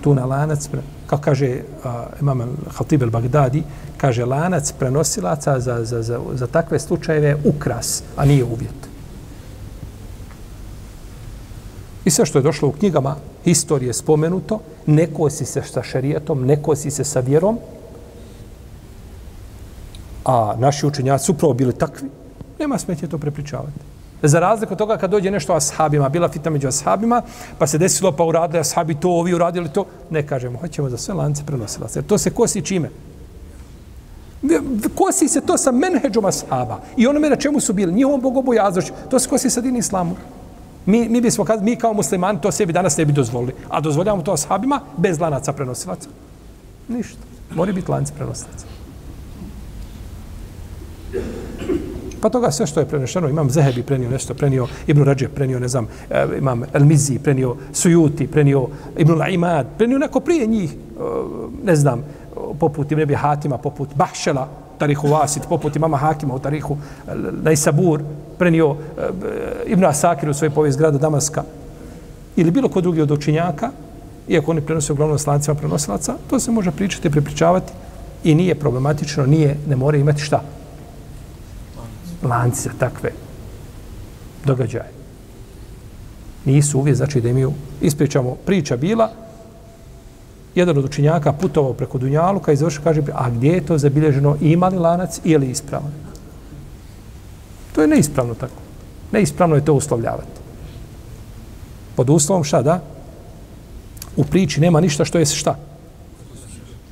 Tu 0.01 0.13
na 0.13 0.25
lanac, 0.25 0.69
kao 1.07 1.19
kaže 1.19 1.61
uh, 1.83 1.91
imam 2.21 2.41
Hatib 2.71 3.03
al-Baghdadi, 3.03 3.63
kaže 3.97 4.25
lanac 4.25 4.71
prenosilaca 4.71 5.59
za, 5.59 5.85
za, 5.85 6.01
za, 6.03 6.19
za 6.33 6.47
takve 6.47 6.79
slučajeve 6.79 7.35
ukras, 7.45 8.03
a 8.15 8.25
nije 8.25 8.43
uvjet. 8.43 8.89
I 12.05 12.11
sve 12.11 12.25
što 12.25 12.37
je 12.37 12.43
došlo 12.43 12.67
u 12.67 12.71
knjigama 12.71 13.15
historije 13.45 13.93
spomenuto, 13.93 14.59
neko 14.85 15.29
si 15.29 15.45
se 15.45 15.61
sa 15.61 15.83
šarijetom, 15.83 16.45
neko 16.45 16.75
si 16.75 16.91
se 16.91 17.03
sa 17.03 17.19
vjerom, 17.19 17.59
a 20.25 20.55
naši 20.57 20.85
učenjaci 20.85 21.25
su 21.25 21.31
upravo 21.31 21.53
bili 21.53 21.73
takvi, 21.73 22.09
nema 22.59 22.77
smetje 22.77 23.09
to 23.09 23.17
prepričavati. 23.17 23.98
Za 24.21 24.39
razliku 24.39 24.73
od 24.73 24.77
toga 24.77 24.97
kad 24.97 25.11
dođe 25.11 25.31
nešto 25.31 25.53
ashabima, 25.53 26.09
bila 26.09 26.29
fita 26.29 26.49
među 26.49 26.67
ashabima, 26.67 27.21
pa 27.57 27.67
se 27.67 27.77
desilo 27.77 28.11
pa 28.11 28.23
uradili 28.23 28.59
ashabi 28.59 28.95
to, 28.95 29.09
ovi 29.09 29.33
uradili 29.33 29.69
to, 29.69 29.85
ne 30.09 30.27
kažemo, 30.27 30.59
hoćemo 30.59 30.89
za 30.89 30.97
sve 30.97 31.13
lance 31.13 31.43
prenosila 31.45 31.87
se. 31.87 32.01
To 32.01 32.17
se 32.17 32.29
kosi 32.29 32.61
čime? 32.61 32.89
Kosi 34.95 35.27
se 35.27 35.41
to 35.41 35.57
sa 35.57 35.71
menheđom 35.71 36.25
ashaba. 36.25 36.79
I 36.97 37.07
onome 37.07 37.29
na 37.29 37.35
čemu 37.35 37.59
su 37.59 37.73
bili, 37.73 37.93
njihovom 37.93 38.21
bogobojaznošću, 38.21 38.93
to 39.09 39.19
se 39.19 39.29
kosi 39.29 39.49
sa 39.49 39.61
din 39.61 39.75
islamu. 39.75 40.15
Mi, 40.85 41.09
mi, 41.09 41.21
bismo, 41.21 41.45
mi 41.61 41.75
kao 41.75 41.93
muslimani 41.93 42.41
to 42.41 42.51
sebi 42.51 42.73
danas 42.73 42.97
ne 42.97 43.05
bi 43.05 43.13
dozvolili. 43.13 43.53
A 43.69 43.81
dozvoljavamo 43.81 44.23
to 44.23 44.33
ashabima 44.33 44.81
bez 44.97 45.19
lanaca 45.19 45.53
prenosilaca. 45.53 46.09
Ništa. 46.87 47.19
Mori 47.55 47.73
biti 47.73 47.91
lanci 47.91 48.13
prenosilaca. 48.13 48.65
Pa 52.21 52.29
toga 52.29 52.51
sve 52.51 52.67
što 52.67 52.79
je 52.79 52.85
prenešeno, 52.85 53.29
imam 53.29 53.49
Zehebi 53.49 53.83
prenio 53.83 54.09
nešto, 54.09 54.33
prenio 54.33 54.67
Ibn 54.87 55.03
Rađe, 55.03 55.27
prenio, 55.27 55.59
ne 55.59 55.67
znam, 55.67 55.87
e, 56.09 56.25
imam 56.37 56.63
El 56.73 56.85
Mizi, 56.85 57.19
prenio 57.19 57.55
Sujuti, 57.73 58.27
prenio 58.27 58.67
Ibn 58.97 59.13
Laimad, 59.13 59.67
prenio 59.77 59.97
neko 59.97 60.19
prije 60.19 60.47
njih, 60.47 60.73
e, 60.73 60.77
ne 61.63 61.75
znam, 61.75 62.03
poput 62.59 62.91
Ibn 62.91 63.15
Hatima, 63.15 63.57
poput 63.57 63.89
Bahšela, 63.95 64.47
Tarihu 64.77 65.07
Vasit, 65.07 65.43
poput 65.49 65.75
imama 65.75 65.97
Hakima 65.97 66.35
u 66.35 66.39
Tarihu 66.39 66.77
Najsabur, 67.43 68.01
prenio 68.37 68.75
e, 68.97 69.01
Ibn 69.67 69.85
Asakir 69.85 70.29
u 70.29 70.33
svoj 70.33 70.49
povijest 70.49 70.79
grada 70.79 70.97
Damaska, 70.97 71.43
ili 72.35 72.51
bilo 72.51 72.69
ko 72.69 72.81
drugi 72.81 73.01
od 73.01 73.11
učinjaka, 73.11 73.71
iako 74.27 74.51
oni 74.51 74.61
prenose 74.61 74.93
uglavnom 74.93 75.19
slancima 75.19 75.55
prenosilaca, 75.55 76.15
to 76.29 76.39
se 76.39 76.51
može 76.51 76.71
pričati 76.71 77.07
i 77.07 77.11
prepričavati 77.11 77.73
i 78.23 78.35
nije 78.35 78.55
problematično, 78.55 79.25
nije, 79.25 79.57
ne 79.67 79.75
mora 79.75 79.97
imati 79.97 80.21
šta, 80.21 80.41
lanci 82.23 82.61
za 82.61 82.69
takve 82.79 83.11
događaje. 84.45 84.91
Nisu 86.45 86.79
uvijek, 86.79 86.97
znači 86.97 87.21
da 87.21 87.29
imaju, 87.29 87.53
ispričamo, 87.81 88.35
priča 88.45 88.77
bila, 88.77 89.11
jedan 90.55 90.77
od 90.77 90.85
učinjaka 90.85 91.33
putovao 91.33 91.73
preko 91.73 91.97
Dunjaluka 91.97 92.51
i 92.51 92.55
završio, 92.55 92.81
kaže, 92.83 93.01
a 93.13 93.29
gdje 93.29 93.49
je 93.51 93.65
to 93.65 93.77
zabilježeno, 93.77 94.37
ima 94.41 94.67
li 94.67 94.77
lanac 94.77 95.19
ili 95.23 95.49
ispravan? 95.49 95.91
To 97.75 97.81
je 97.81 97.87
neispravno 97.87 98.33
tako. 98.33 98.61
Neispravno 99.11 99.55
je 99.55 99.65
to 99.65 99.73
uslovljavati. 99.73 100.39
Pod 101.95 102.09
uslovom 102.09 102.43
šta, 102.43 102.61
da? 102.61 102.81
U 104.15 104.23
priči 104.23 104.61
nema 104.61 104.81
ništa 104.81 105.05
što 105.05 105.19
je 105.19 105.25
šta? 105.25 105.55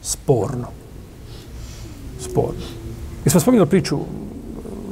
Sporno. 0.01 0.67
Sporno. 2.19 2.65
Mi 3.25 3.31
smo 3.31 3.39
spominjali 3.39 3.69
priču 3.69 3.99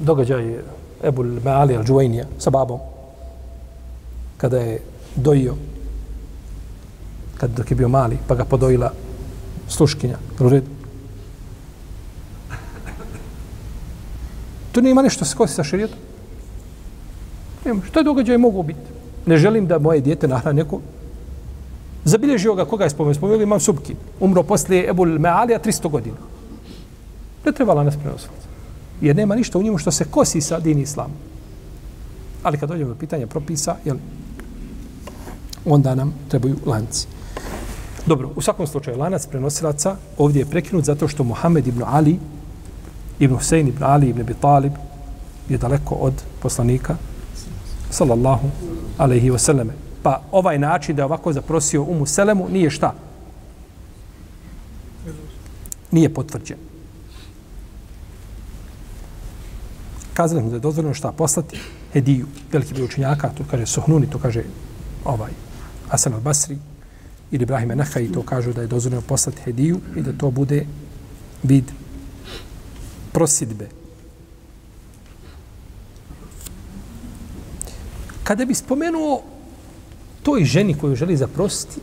događaj 0.01 0.55
Ebul 1.03 1.39
Meali 1.43 1.77
al-đuajnija 1.77 2.25
sa 2.39 2.49
babom, 2.49 2.79
kada 4.38 4.58
je 4.58 4.79
dojio, 5.15 5.55
kad 7.38 7.51
dok 7.51 7.71
je 7.71 7.75
bio 7.75 7.89
mali, 7.89 8.17
pa 8.27 8.36
ga 8.36 8.45
podojila 8.45 8.91
sluškinja, 9.67 10.17
u 10.39 10.49
redu. 10.49 10.67
To 14.71 14.81
nije 14.81 14.91
ima 14.91 15.01
nešto 15.01 15.25
se 15.25 15.36
kosi 15.36 15.53
sa 15.53 15.63
širijetom. 15.63 15.99
Nema, 17.65 17.81
što 17.86 17.99
je 17.99 18.03
događaj 18.03 18.38
mogu 18.38 18.63
biti? 18.63 18.79
Ne 19.25 19.38
želim 19.38 19.67
da 19.67 19.79
moje 19.79 20.01
dijete 20.01 20.27
nahrani 20.27 20.63
neko. 20.63 20.81
Zabilježio 22.05 22.55
ga, 22.55 22.65
koga 22.65 22.84
je 22.84 22.89
spomenuo? 22.89 23.13
Spomenuo 23.13 23.43
imam 23.43 23.60
Subki. 23.60 23.95
Umro 24.19 24.43
poslije 24.43 24.89
Ebul 24.89 25.19
Mealija 25.19 25.60
300 25.60 25.89
godina. 25.89 26.17
Ne 27.45 27.51
trebala 27.51 27.84
nas 27.84 27.97
prenositi 27.97 28.55
jer 29.01 29.15
nema 29.15 29.36
ništa 29.36 29.60
u 29.60 29.63
njemu 29.63 29.77
što 29.77 29.91
se 29.91 30.05
kosi 30.05 30.41
sa 30.41 30.60
din 30.60 30.79
islam. 30.79 31.12
Ali 32.43 32.58
kad 32.58 32.69
dođemo 32.69 32.89
do 32.89 32.99
pitanja 32.99 33.27
propisa, 33.27 33.75
jel, 33.86 33.97
onda 35.65 35.95
nam 35.95 36.13
trebaju 36.29 36.55
lanci. 36.65 37.08
Dobro, 38.05 38.29
u 38.36 38.41
svakom 38.41 38.67
slučaju, 38.67 38.97
lanac 38.97 39.27
prenosilaca 39.27 39.95
ovdje 40.17 40.39
je 40.39 40.45
prekinut 40.45 40.86
zato 40.86 41.08
što 41.08 41.23
Muhammed 41.23 41.67
ibn 41.67 41.84
Ali, 41.86 42.19
ibn 43.19 43.36
Husein 43.36 43.67
ibn 43.67 43.84
Ali 43.84 44.10
ibn 44.10 44.21
Abi 44.21 44.34
Talib 44.34 44.73
je 45.49 45.58
daleko 45.58 45.95
od 45.95 46.13
poslanika, 46.41 46.95
sallallahu 47.89 48.49
alaihi 48.97 49.31
wasallam. 49.31 49.69
Pa 50.03 50.21
ovaj 50.31 50.60
način 50.60 50.95
da 50.95 51.01
je 51.01 51.05
ovako 51.05 51.34
zaprosio 51.34 51.84
umu 51.84 52.05
Selemu 52.05 52.47
nije 52.49 52.69
šta? 52.69 52.93
Nije 55.91 56.13
potvrđen. 56.13 56.64
Kazali 60.15 60.43
mu 60.43 60.49
da 60.49 60.56
je 60.56 60.60
dozvoljeno 60.60 60.93
šta 60.93 61.12
poslati 61.12 61.60
hediju, 61.93 62.28
veliki 62.51 62.73
broj 62.73 62.86
učenjaka, 62.86 63.30
to 63.38 63.43
kaže 63.51 63.65
Sohnuni, 63.65 64.10
to 64.10 64.19
kaže 64.19 64.43
ovaj 65.06 65.32
Hasan 65.89 66.13
al-Basri 66.13 66.58
ili 67.32 67.43
Ibrahim 67.43 67.75
Nahaj, 67.75 68.12
to 68.12 68.23
kažu 68.23 68.54
da 68.54 68.62
je 68.62 68.67
dozvoljeno 68.67 69.01
poslati 69.01 69.41
hediju 69.41 69.80
i 69.95 70.01
da 70.01 70.13
to 70.13 70.32
bude 70.32 70.65
vid 71.43 71.71
prosidbe. 73.12 73.67
Kada 78.23 78.45
bi 78.45 78.54
spomenuo 78.54 79.21
toj 80.23 80.43
ženi 80.43 80.73
koju 80.73 80.95
želi 80.95 81.17
zaprositi, 81.17 81.82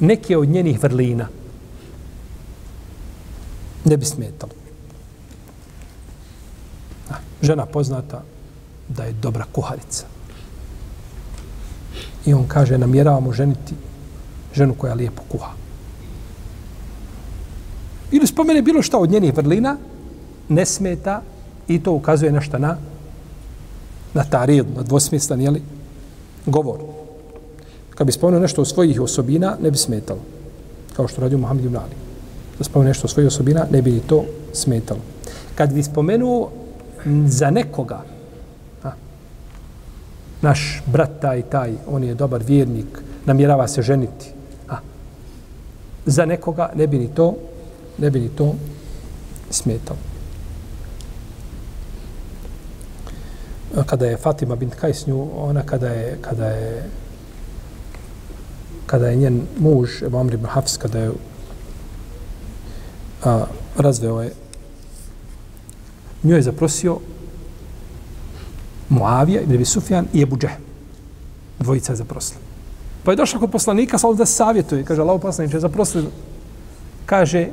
neke 0.00 0.36
od 0.36 0.48
njenih 0.48 0.82
vrlina, 0.82 1.28
ne 3.84 3.96
bi 3.96 4.04
smetalo 4.04 4.61
žena 7.42 7.66
poznata 7.66 8.22
da 8.88 9.04
je 9.04 9.12
dobra 9.12 9.44
kuharica. 9.52 10.06
I 12.26 12.34
on 12.34 12.44
kaže, 12.48 12.78
namjeravamo 12.78 13.32
ženiti 13.32 13.74
ženu 14.54 14.74
koja 14.74 14.94
lijepo 14.94 15.22
kuha. 15.28 15.50
Ili 18.10 18.26
spomene 18.26 18.62
bilo 18.62 18.82
šta 18.82 18.98
od 18.98 19.10
njenih 19.10 19.36
vrlina, 19.36 19.76
ne 20.48 20.66
smeta 20.66 21.22
i 21.68 21.82
to 21.82 21.92
ukazuje 21.92 22.32
na 22.32 22.40
šta 22.40 22.58
na 22.58 22.76
na 24.14 24.24
tarid, 24.24 24.66
na 24.76 24.82
dvosmjestan, 24.82 25.40
jeli, 25.40 25.62
govor. 26.46 26.78
Kad 27.90 28.06
bi 28.06 28.12
spomenuo 28.12 28.40
nešto 28.40 28.62
o 28.62 28.64
svojih 28.64 29.00
osobina, 29.00 29.56
ne 29.62 29.70
bi 29.70 29.76
smetalo. 29.76 30.20
Kao 30.96 31.08
što 31.08 31.20
radio 31.20 31.38
Muhammed 31.38 31.64
ibn 31.64 31.76
Ali. 31.76 31.94
Da 32.58 32.64
spomenuo 32.64 32.88
nešto 32.88 33.06
o 33.06 33.08
svojih 33.08 33.26
osobina, 33.26 33.66
ne 33.70 33.82
bi 33.82 33.90
ni 33.90 34.00
to 34.00 34.24
smetalo. 34.52 35.00
Kad 35.54 35.72
bi 35.72 35.82
spomenuo 35.82 36.50
za 37.26 37.50
nekoga, 37.50 38.04
a, 38.84 38.90
naš 40.42 40.82
brat 40.86 41.20
taj, 41.20 41.42
taj, 41.42 41.72
on 41.86 42.04
je 42.04 42.14
dobar 42.14 42.42
vjernik, 42.42 43.02
namjerava 43.26 43.68
se 43.68 43.82
ženiti, 43.82 44.30
a, 44.68 44.76
za 46.06 46.26
nekoga 46.26 46.70
ne 46.74 46.86
bi 46.86 46.98
ni 46.98 47.08
to, 47.14 47.34
ne 47.98 48.10
bi 48.10 48.20
ni 48.20 48.28
to 48.28 48.54
smetalo. 49.50 49.98
Kada 53.86 54.06
je 54.06 54.16
Fatima 54.16 54.56
bint 54.56 54.74
Kajs 54.74 55.06
nju, 55.06 55.28
ona 55.36 55.62
kada 55.62 55.88
je, 55.88 56.18
kada 56.20 56.46
je, 56.46 56.82
kada 58.86 59.08
je 59.08 59.16
njen 59.16 59.46
muž, 59.58 60.02
Ebu 60.02 60.18
Amr 60.18 60.34
ibn 60.34 60.46
Hafs, 60.46 60.76
kada 60.76 60.98
je 60.98 61.12
a, 63.24 63.46
razveo 63.78 64.20
je 64.22 64.32
Njoj 66.22 66.38
je 66.38 66.42
zaprosio 66.42 66.98
Muavija, 68.88 69.40
Ibn 69.40 69.54
Abi 69.54 69.64
Sufjan 69.64 70.06
i 70.12 70.22
Ebu 70.22 70.36
Džehm. 70.36 70.62
Dvojica 71.58 71.92
je 71.92 71.96
zaprosila. 71.96 72.40
Pa 73.04 73.10
je 73.10 73.16
došla 73.16 73.40
kod 73.40 73.50
poslanika, 73.50 73.98
sa 73.98 74.12
da 74.12 74.26
savjetuje. 74.26 74.84
Kaže, 74.84 75.02
Allah 75.02 75.20
poslaniče, 75.22 75.60
zaprosili. 75.60 76.06
Kaže, 77.06 77.48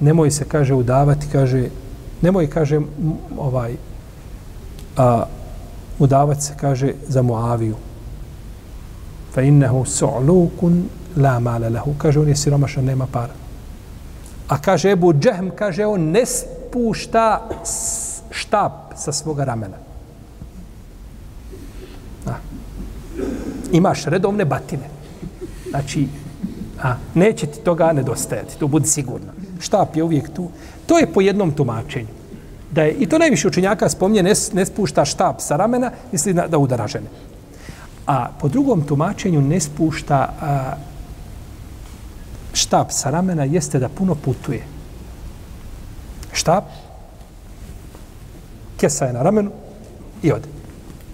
nemoj 0.00 0.30
se, 0.30 0.44
kaže, 0.44 0.74
udavati, 0.74 1.26
kaže, 1.32 1.68
nemoj, 2.22 2.50
kaže, 2.50 2.80
ovaj, 3.38 3.76
a, 4.96 5.24
udavati 5.98 6.42
se, 6.42 6.54
kaže, 6.60 6.92
za 7.08 7.22
Muaviju. 7.22 7.76
Fa 9.32 9.42
innehu 9.42 9.84
su'lukun 9.84 10.82
la 11.16 11.40
mala 11.40 11.68
lahu. 11.68 11.94
Kaže, 11.98 12.20
on 12.20 12.28
je 12.28 12.36
siromašan, 12.36 12.84
nema 12.84 13.06
para. 13.06 13.34
A 14.48 14.58
kaže 14.58 14.90
Ebu 14.90 15.12
Džehm, 15.12 15.48
kaže, 15.56 15.86
on 15.86 16.00
ne 16.00 16.26
spušta 16.72 17.48
štap 18.32 18.96
sa 18.96 19.12
svoga 19.12 19.44
ramena. 19.44 19.76
A. 22.26 22.34
Imaš 23.72 24.04
redovne 24.04 24.44
batine. 24.44 24.88
Znači, 25.70 26.08
a, 26.82 26.96
neće 27.14 27.46
ti 27.46 27.60
toga 27.60 27.92
nedostajati, 27.92 28.58
to 28.58 28.66
budi 28.66 28.88
sigurno. 28.88 29.36
Štap 29.60 29.96
je 29.96 30.02
uvijek 30.02 30.32
tu. 30.32 30.48
To 30.86 30.98
je 30.98 31.12
po 31.12 31.20
jednom 31.20 31.52
tumačenju. 31.52 32.08
Da 32.70 32.82
je, 32.82 32.92
I 32.92 33.06
to 33.06 33.18
najviše 33.18 33.48
učenjaka 33.48 33.88
spomnje, 33.88 34.22
ne, 34.22 34.32
ne 34.52 34.66
spušta 34.66 35.04
štap 35.04 35.40
sa 35.40 35.56
ramena, 35.56 35.90
misli 36.12 36.34
na, 36.34 36.46
da 36.48 36.58
udara 36.58 36.88
žene. 36.88 37.12
A 38.06 38.30
po 38.40 38.48
drugom 38.48 38.86
tumačenju 38.88 39.40
ne 39.40 39.60
spušta 39.60 40.16
a, 40.40 40.76
štap 42.52 42.92
sa 42.92 43.10
ramena 43.10 43.44
jeste 43.44 43.78
da 43.78 43.88
puno 43.88 44.14
putuje. 44.14 44.71
Štap, 46.42 46.64
kesa 48.76 49.06
je 49.06 49.12
na 49.12 49.22
ramenu 49.22 49.50
i 50.22 50.32
ode. 50.32 50.48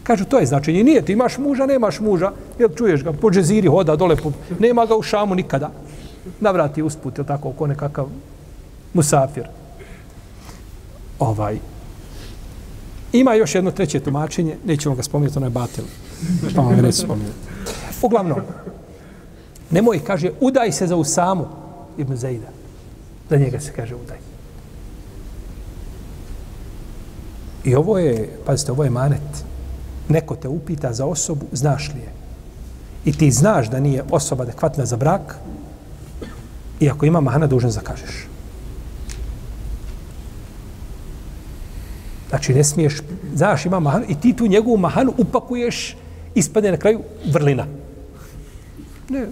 Kažu, 0.02 0.24
to 0.24 0.38
je 0.40 0.46
značenje. 0.46 0.84
Nije, 0.84 1.02
ti 1.04 1.12
imaš 1.12 1.38
muža, 1.38 1.66
nemaš 1.66 2.00
muža. 2.00 2.30
Jel 2.58 2.68
čuješ 2.72 3.04
ga, 3.04 3.12
po 3.12 3.30
džeziri 3.30 3.68
hoda 3.68 3.96
dole, 3.96 4.16
po... 4.16 4.32
nema 4.58 4.86
ga 4.86 4.96
u 4.96 5.02
šamu 5.02 5.34
nikada. 5.34 5.70
Navrati 6.40 6.82
usput, 6.82 7.18
jel 7.18 7.26
tako, 7.26 7.52
ko 7.52 7.66
nekakav 7.66 8.08
musafir. 8.94 9.44
Ovaj. 11.18 11.58
Ima 13.12 13.34
još 13.34 13.54
jedno 13.54 13.70
treće 13.70 14.00
tumačenje, 14.00 14.56
nećemo 14.64 14.94
ga 14.94 15.02
spominjati, 15.02 15.38
ono 15.38 15.46
je 15.46 15.50
batil. 15.50 15.84
Pa 16.56 16.62
vam 16.62 16.76
neće 16.76 17.04
spominjati. 17.04 17.38
Uglavnom, 18.02 18.40
nemoj, 19.70 20.00
kaže, 20.04 20.30
udaj 20.40 20.72
se 20.72 20.86
za 20.86 20.96
Usamu 20.96 21.46
Ibn 21.98 22.16
Zaida. 22.16 22.48
Za 23.30 23.36
njega 23.36 23.60
se 23.60 23.72
kaže 23.72 23.94
udaj. 23.94 24.27
I 27.68 27.74
ovo 27.74 27.98
je, 27.98 28.38
pazite, 28.46 28.72
ovo 28.72 28.84
je 28.84 28.90
manet. 28.90 29.44
Neko 30.08 30.36
te 30.36 30.48
upita 30.48 30.92
za 30.92 31.06
osobu, 31.06 31.46
znaš 31.52 31.90
li 31.94 32.00
je? 32.00 32.12
I 33.04 33.12
ti 33.12 33.30
znaš 33.30 33.68
da 33.70 33.80
nije 33.80 34.04
osoba 34.10 34.42
adekvatna 34.42 34.86
za 34.86 34.96
brak, 34.96 35.36
i 36.80 36.90
ako 36.90 37.06
ima 37.06 37.20
mahana, 37.20 37.46
dužan 37.46 37.70
zakažeš. 37.70 38.26
Znači, 42.28 42.54
ne 42.54 42.64
smiješ, 42.64 43.02
znaš, 43.34 43.66
ima 43.66 43.80
mahanu, 43.80 44.04
i 44.08 44.14
ti 44.14 44.32
tu 44.32 44.46
njegovu 44.46 44.76
mahanu 44.76 45.12
upakuješ, 45.18 45.96
ispade 46.34 46.70
na 46.70 46.76
kraju 46.76 47.00
vrlina. 47.32 47.66
Ne, 49.08 49.26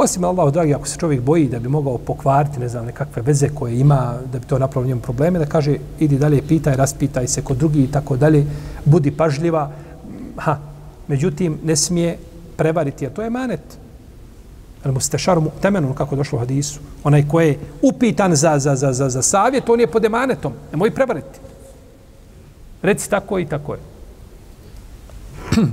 Osim 0.00 0.24
Allahu 0.24 0.50
dragi, 0.50 0.74
ako 0.74 0.86
se 0.86 0.98
čovjek 0.98 1.20
boji 1.20 1.48
da 1.48 1.58
bi 1.58 1.68
mogao 1.68 1.98
pokvariti, 1.98 2.60
ne 2.60 2.68
znam, 2.68 2.86
nekakve 2.86 3.22
veze 3.22 3.48
koje 3.54 3.80
ima, 3.80 4.14
da 4.32 4.38
bi 4.38 4.46
to 4.46 4.58
napravilo 4.58 4.88
njemu 4.88 5.00
probleme, 5.00 5.38
da 5.38 5.46
kaže, 5.46 5.76
idi 5.98 6.18
dalje, 6.18 6.42
pitaj, 6.48 6.76
raspitaj 6.76 7.26
se 7.28 7.42
kod 7.42 7.56
drugi 7.56 7.82
i 7.82 7.90
tako 7.90 8.16
dalje, 8.16 8.46
budi 8.84 9.10
pažljiva. 9.10 9.70
Ha, 10.36 10.58
međutim, 11.08 11.58
ne 11.64 11.76
smije 11.76 12.18
prevariti, 12.56 13.06
a 13.06 13.10
to 13.10 13.22
je 13.22 13.30
manet. 13.30 13.78
Ali 14.84 14.94
mu 14.94 15.00
ste 15.00 15.18
šarom 15.18 15.48
temenom, 15.62 15.94
kako 15.94 16.14
je 16.14 16.16
došlo 16.16 16.36
u 16.36 16.40
hadisu. 16.40 16.80
Onaj 17.04 17.28
ko 17.28 17.40
je 17.40 17.58
upitan 17.82 18.34
za, 18.34 18.58
za, 18.58 18.76
za, 18.76 18.92
za, 18.92 19.08
za 19.08 19.22
savjet, 19.22 19.68
on 19.68 19.80
je 19.80 19.86
pod 19.86 20.04
emanetom. 20.04 20.52
Nemoj 20.72 20.94
prevariti. 20.94 21.38
Reci 22.82 23.10
tako 23.10 23.38
i 23.38 23.46
tako 23.46 23.74
je. 23.74 23.80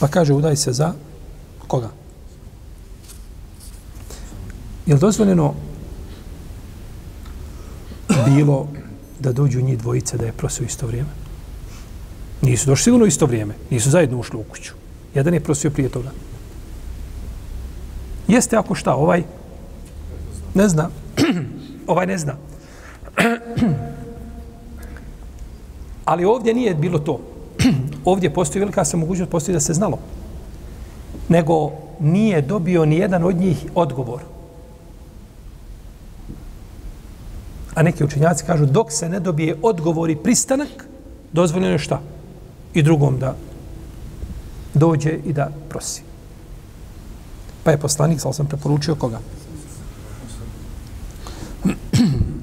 Pa 0.00 0.08
kaže, 0.08 0.34
udaj 0.34 0.56
se 0.56 0.72
za 0.72 0.92
Koga? 1.72 1.88
Je 4.86 4.94
li 4.94 5.00
dozvoljeno 5.00 5.54
bilo 8.26 8.68
da 9.20 9.32
dođu 9.32 9.62
njih 9.62 9.78
dvojice 9.78 10.16
da 10.16 10.26
je 10.26 10.32
prosio 10.32 10.64
isto 10.64 10.86
vrijeme? 10.86 11.08
Nisu 12.42 12.66
došli 12.66 12.84
sigurno 12.84 13.06
isto 13.06 13.26
vrijeme. 13.26 13.54
Nisu 13.70 13.90
zajedno 13.90 14.18
ušli 14.18 14.38
u 14.38 14.42
kuću. 14.42 14.72
Jedan 15.14 15.34
je 15.34 15.40
prosio 15.40 15.70
prije 15.70 15.88
toga. 15.88 16.10
Jeste 18.28 18.56
ako 18.56 18.74
šta, 18.74 18.94
ovaj 18.94 19.22
ne 20.54 20.68
zna. 20.68 20.90
ovaj 21.92 22.06
ne 22.06 22.18
zna. 22.18 22.36
Ali 26.10 26.24
ovdje 26.24 26.54
nije 26.54 26.74
bilo 26.74 26.98
to. 26.98 27.20
ovdje 28.12 28.34
postoji 28.34 28.60
velika 28.60 28.84
se 28.84 28.96
mogućnost, 28.96 29.30
postoji 29.30 29.54
da 29.54 29.60
se 29.60 29.74
znalo 29.74 29.98
nego 31.32 31.72
nije 32.00 32.42
dobio 32.42 32.84
ni 32.84 32.96
jedan 32.96 33.24
od 33.24 33.36
njih 33.36 33.64
odgovor. 33.74 34.20
A 37.74 37.82
neki 37.82 38.04
učenjaci 38.04 38.44
kažu, 38.44 38.66
dok 38.66 38.92
se 38.92 39.08
ne 39.08 39.20
dobije 39.20 39.56
odgovor 39.62 40.10
i 40.10 40.16
pristanak, 40.16 40.84
dozvoljeno 41.32 41.72
je 41.72 41.78
šta? 41.78 42.00
I 42.74 42.82
drugom 42.82 43.18
da 43.18 43.34
dođe 44.74 45.12
i 45.24 45.32
da 45.32 45.48
prosi. 45.68 46.02
Pa 47.64 47.70
je 47.70 47.80
poslanik, 47.80 48.20
sal 48.20 48.32
sam 48.32 48.46
preporučio 48.46 48.94
koga? 48.94 49.20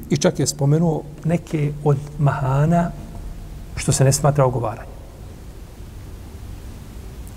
I 0.09 0.17
čak 0.17 0.39
je 0.39 0.47
spomenuo 0.47 1.03
neke 1.25 1.73
od 1.83 1.97
mahana 2.19 2.91
što 3.75 3.91
se 3.91 4.03
ne 4.03 4.13
smatra 4.13 4.45
ogovaranje. 4.45 4.89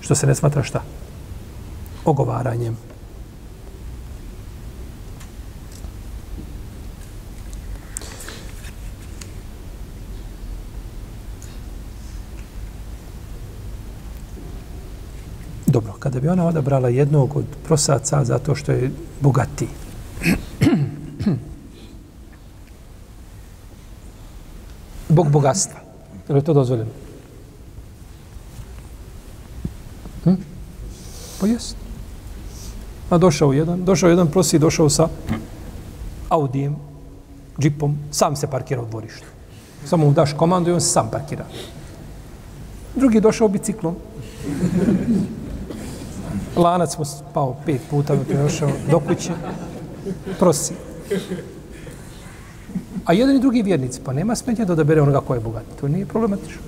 Što 0.00 0.14
se 0.14 0.26
ne 0.26 0.34
smatra 0.34 0.62
šta? 0.62 0.82
Ogovaranjem. 2.04 2.76
Dobro, 15.66 15.92
kada 15.98 16.20
bi 16.20 16.28
ona 16.28 16.46
odabrala 16.46 16.88
jednog 16.88 17.36
od 17.36 17.44
prosaca 17.64 18.24
zato 18.24 18.54
što 18.54 18.72
je 18.72 18.90
bogati. 19.20 19.68
Bog 25.08 25.30
bogatstva. 25.30 25.80
Je 26.28 26.34
li 26.34 26.44
to 26.44 26.54
dozvoljeno? 26.54 26.90
Hm? 30.24 30.34
Pa 31.40 31.46
jest. 31.46 31.81
A 33.12 33.18
došao 33.18 33.52
jedan, 33.52 33.84
došao 33.84 34.10
jedan 34.10 34.28
prosi, 34.28 34.58
došao 34.58 34.88
sa 34.90 35.08
Audijem, 36.28 36.76
džipom, 37.60 37.96
sam 38.10 38.36
se 38.36 38.46
parkira 38.46 38.82
u 38.82 38.86
dvorištu. 38.86 39.26
Samo 39.84 40.06
mu 40.06 40.12
daš 40.12 40.32
komandu 40.32 40.70
i 40.70 40.72
on 40.72 40.80
se 40.80 40.88
sam 40.88 41.10
parkira. 41.10 41.44
Drugi 42.96 43.16
je 43.16 43.20
došao 43.20 43.48
biciklom. 43.48 43.96
Lanac 46.56 46.98
mu 46.98 47.04
pao 47.34 47.56
pet 47.66 47.80
puta 47.90 48.16
dok 48.16 48.30
je 48.30 48.42
došao 48.42 48.70
do 48.90 49.00
kuće. 49.00 49.32
Prosi. 50.38 50.74
A 53.04 53.12
jedan 53.12 53.36
i 53.36 53.40
drugi 53.40 53.62
vjernici, 53.62 54.00
pa 54.04 54.12
nema 54.12 54.36
smetnje 54.36 54.64
da 54.64 54.72
odabere 54.72 55.02
onoga 55.02 55.20
ko 55.20 55.34
je 55.34 55.40
bogat. 55.40 55.64
To 55.80 55.88
nije 55.88 56.06
problematično. 56.06 56.62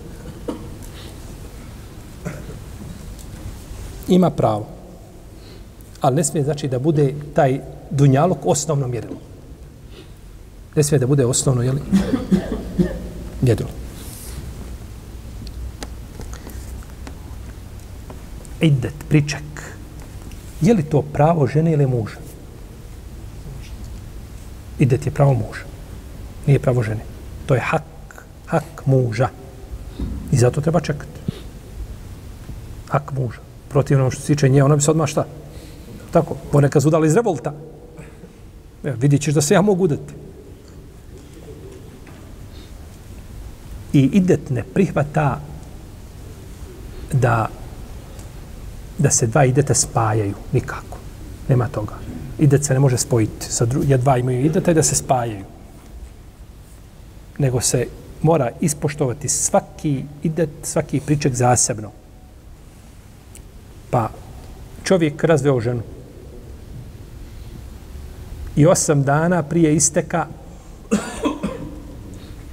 Ima 4.08 4.30
pravo 4.30 4.73
ali 6.04 6.16
ne 6.16 6.24
smije 6.24 6.44
znači 6.44 6.68
da 6.68 6.78
bude 6.78 7.14
taj 7.34 7.60
dunjalog 7.90 8.38
osnovno 8.44 8.88
mjerilo. 8.88 9.16
Ne 10.76 10.82
smije 10.82 10.98
da 10.98 11.06
bude 11.06 11.26
osnovno, 11.26 11.62
jel? 11.62 11.76
Mjerilo. 13.40 13.68
Idet, 18.60 18.94
priček. 19.08 19.42
Je 20.60 20.74
li 20.74 20.82
to 20.82 21.02
pravo 21.02 21.46
žene 21.46 21.72
ili 21.72 21.86
muža? 21.86 22.16
Idet 24.78 25.06
je 25.06 25.12
pravo 25.12 25.32
muža. 25.32 25.64
Nije 26.46 26.58
pravo 26.58 26.82
žene. 26.82 27.00
To 27.46 27.54
je 27.54 27.60
hak. 27.60 28.24
Hak 28.46 28.86
muža. 28.86 29.28
I 30.32 30.36
zato 30.36 30.60
treba 30.60 30.80
čekati. 30.80 31.20
Hak 32.88 33.12
muža. 33.12 33.38
Protivno 33.68 34.10
što 34.10 34.20
se 34.20 34.26
tiče 34.26 34.48
nje, 34.48 34.64
ona 34.64 34.76
bi 34.76 34.82
se 34.82 34.90
odmah 34.90 35.08
šta? 35.08 35.24
Tako, 36.14 36.36
ponekad 36.52 36.82
su 36.82 36.90
dali 36.90 37.08
iz 37.08 37.14
revolta. 37.14 37.52
E, 38.84 38.92
vidit 39.00 39.22
ćeš 39.22 39.34
da 39.34 39.40
se 39.40 39.54
ja 39.54 39.62
mogu 39.62 39.84
udati. 39.84 40.14
I 43.92 44.00
idet 44.00 44.50
ne 44.50 44.62
prihvata 44.74 45.40
da 47.12 47.48
da 48.98 49.10
se 49.10 49.26
dva 49.26 49.44
ideta 49.44 49.74
spajaju. 49.74 50.34
Nikako. 50.52 50.98
Nema 51.48 51.68
toga. 51.68 51.94
Idet 52.38 52.64
se 52.64 52.74
ne 52.74 52.80
može 52.80 52.98
spojiti. 52.98 53.46
Sa 53.52 53.64
dru... 53.64 53.82
Ja 53.86 53.96
dva 53.96 54.18
imaju 54.18 54.44
ideta 54.44 54.70
i 54.70 54.74
da 54.74 54.82
se 54.82 54.94
spajaju. 54.94 55.44
Nego 57.38 57.60
se 57.60 57.86
mora 58.22 58.50
ispoštovati 58.60 59.28
svaki 59.28 60.04
idet, 60.22 60.50
svaki 60.62 61.00
priček 61.00 61.34
zasebno. 61.34 61.90
Pa 63.90 64.08
čovjek 64.84 65.24
razveo 65.24 65.60
ženu. 65.60 65.82
I 68.56 68.66
osam 68.66 69.02
dana 69.02 69.42
prije 69.42 69.76
isteka 69.76 70.26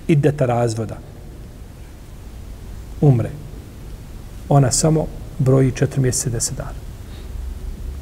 ideta 0.08 0.46
razvoda. 0.46 0.98
Umre. 3.02 3.30
Ona 4.50 4.72
samo 4.72 5.06
broji 5.40 5.72
četiri 5.72 6.02
mjeseca 6.02 6.30
i 6.30 6.32
deset 6.32 6.58
dana. 6.58 6.82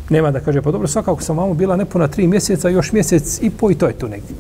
Nema 0.10 0.32
da 0.32 0.40
kaže, 0.40 0.62
pa 0.62 0.72
dobro, 0.72 0.88
svakako 0.88 1.22
sam 1.22 1.36
mamu 1.36 1.54
bila 1.54 1.76
nepuna 1.76 2.08
tri 2.08 2.28
mjeseca, 2.28 2.70
još 2.70 2.92
mjesec 2.92 3.40
i 3.42 3.50
po 3.50 3.72
i 3.72 3.76
to 3.76 3.88
je 3.88 3.94
tu 3.94 4.08
negdje. 4.08 4.36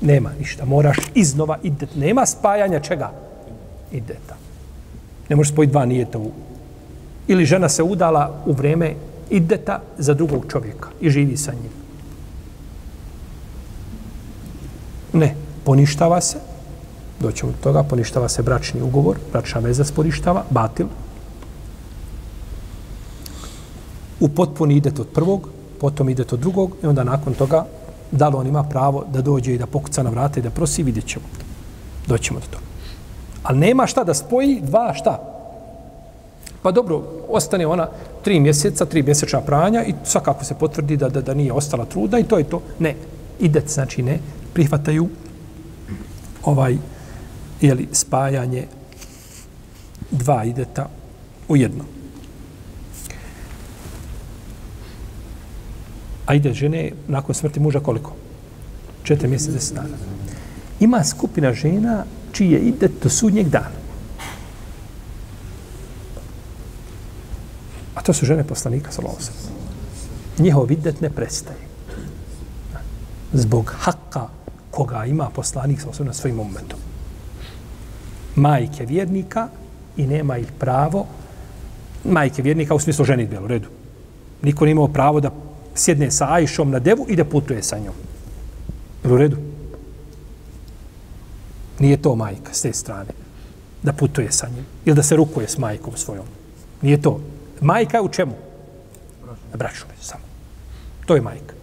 Nema 0.00 0.30
ništa, 0.38 0.64
moraš 0.64 0.96
iznova 1.14 1.58
idet. 1.62 1.96
Nema 1.96 2.26
spajanja 2.26 2.80
čega? 2.80 3.12
Ideta. 3.92 4.36
Ne 5.28 5.36
možeš 5.36 5.52
spojiti 5.52 5.72
dva 5.72 5.84
nijeta 5.84 6.18
u... 6.18 6.30
Ili 7.28 7.44
žena 7.44 7.68
se 7.68 7.82
udala 7.82 8.42
u 8.46 8.52
vreme 8.52 8.94
ideta 9.30 9.80
za 9.98 10.14
drugog 10.14 10.46
čovjeka 10.48 10.88
i 11.00 11.10
živi 11.10 11.36
sa 11.36 11.52
njim. 11.52 11.83
Ne, 15.14 15.34
poništava 15.64 16.20
se, 16.20 16.38
doćemo 17.20 17.52
do 17.52 17.58
toga, 17.62 17.82
poništava 17.82 18.28
se 18.28 18.42
bračni 18.42 18.82
ugovor, 18.82 19.16
bračna 19.32 19.60
veza 19.60 19.84
sporištava, 19.84 20.44
batil. 20.50 20.86
U 24.20 24.28
potpuni 24.28 24.76
idete 24.76 25.00
od 25.00 25.08
prvog, 25.08 25.48
potom 25.80 26.08
idete 26.08 26.34
od 26.34 26.40
drugog 26.40 26.76
i 26.82 26.86
onda 26.86 27.04
nakon 27.04 27.34
toga 27.34 27.66
da 28.10 28.28
li 28.28 28.36
on 28.36 28.46
ima 28.46 28.62
pravo 28.62 29.04
da 29.12 29.22
dođe 29.22 29.54
i 29.54 29.58
da 29.58 29.66
pokuca 29.66 30.02
na 30.02 30.10
vrata 30.10 30.40
i 30.40 30.42
da 30.42 30.50
prosi, 30.50 30.82
vidjet 30.82 31.06
ćemo. 31.06 31.24
Doćemo 32.06 32.40
do 32.40 32.46
toga. 32.46 32.64
Ali 33.42 33.58
nema 33.58 33.86
šta 33.86 34.04
da 34.04 34.14
spoji 34.14 34.60
dva 34.62 34.94
šta. 34.94 35.34
Pa 36.62 36.70
dobro, 36.70 37.02
ostane 37.28 37.66
ona 37.66 37.88
tri 38.22 38.40
mjeseca, 38.40 38.84
tri 38.84 39.02
mjesečna 39.02 39.40
pranja 39.40 39.84
i 39.84 39.94
svakako 40.04 40.44
se 40.44 40.54
potvrdi 40.54 40.96
da, 40.96 41.08
da, 41.08 41.20
da 41.20 41.34
nije 41.34 41.52
ostala 41.52 41.84
truda 41.84 42.18
i 42.18 42.24
to 42.24 42.38
je 42.38 42.44
to. 42.44 42.60
Ne, 42.78 42.94
idet 43.40 43.68
znači 43.68 44.02
ne, 44.02 44.18
prihvataju 44.54 45.08
ovaj 46.42 46.76
jeli, 47.60 47.88
spajanje 47.92 48.66
dva 50.10 50.44
ideta 50.44 50.88
u 51.48 51.56
jedno. 51.56 51.84
A 56.26 56.34
ide 56.34 56.52
žene 56.54 56.92
nakon 57.08 57.34
smrti 57.34 57.60
muža 57.60 57.80
koliko? 57.80 58.14
Četiri 59.02 59.28
mjeseca, 59.28 59.52
deset 59.52 59.76
dana. 59.76 59.96
Ima 60.80 61.04
skupina 61.04 61.52
žena 61.52 62.04
čije 62.32 62.60
ide 62.60 62.88
do 63.02 63.08
sudnjeg 63.08 63.48
dana. 63.48 63.84
A 67.94 68.02
to 68.02 68.12
su 68.12 68.26
žene 68.26 68.44
poslanika, 68.44 68.92
sallallahu 68.92 69.20
Njihov 70.38 70.72
idet 70.72 71.00
ne 71.00 71.10
prestaje. 71.10 71.58
Zbog 73.32 73.74
haka 73.78 74.28
koga 74.74 75.04
ima 75.04 75.30
poslanik, 75.34 75.80
sallallahu 75.80 76.04
na 76.04 76.12
svojim 76.12 76.40
umetom. 76.40 76.78
Majke 78.34 78.86
vjernika 78.86 79.48
i 79.96 80.06
nema 80.06 80.38
ih 80.38 80.52
pravo 80.58 81.06
majke 82.04 82.42
vjernika 82.42 82.74
u 82.74 82.78
smislu 82.78 83.04
ženitbe, 83.04 83.40
u 83.40 83.46
redu. 83.46 83.68
Niko 84.42 84.64
nije 84.64 84.72
imao 84.72 84.88
pravo 84.88 85.20
da 85.20 85.30
sjedne 85.74 86.10
sa 86.10 86.32
Ajšom 86.34 86.70
na 86.70 86.78
devu 86.78 87.06
i 87.08 87.16
da 87.16 87.24
putuje 87.24 87.62
sa 87.62 87.78
njom. 87.78 87.94
Je 89.04 89.12
u 89.12 89.16
redu? 89.16 89.36
Nije 91.78 92.02
to 92.02 92.14
majka 92.14 92.54
s 92.54 92.62
te 92.62 92.72
strane. 92.72 93.10
Da 93.82 93.92
putuje 93.92 94.32
sa 94.32 94.48
njim. 94.48 94.66
Ili 94.84 94.96
da 94.96 95.02
se 95.02 95.16
rukuje 95.16 95.48
s 95.48 95.58
majkom 95.58 95.96
svojom. 95.96 96.26
Nije 96.82 97.02
to. 97.02 97.20
Majka 97.60 97.96
je 97.96 98.02
u 98.02 98.08
čemu? 98.08 98.34
Na 99.26 99.56
braću 99.56 99.84
samo. 100.00 100.24
To 101.06 101.14
je 101.14 101.20
majka 101.20 101.54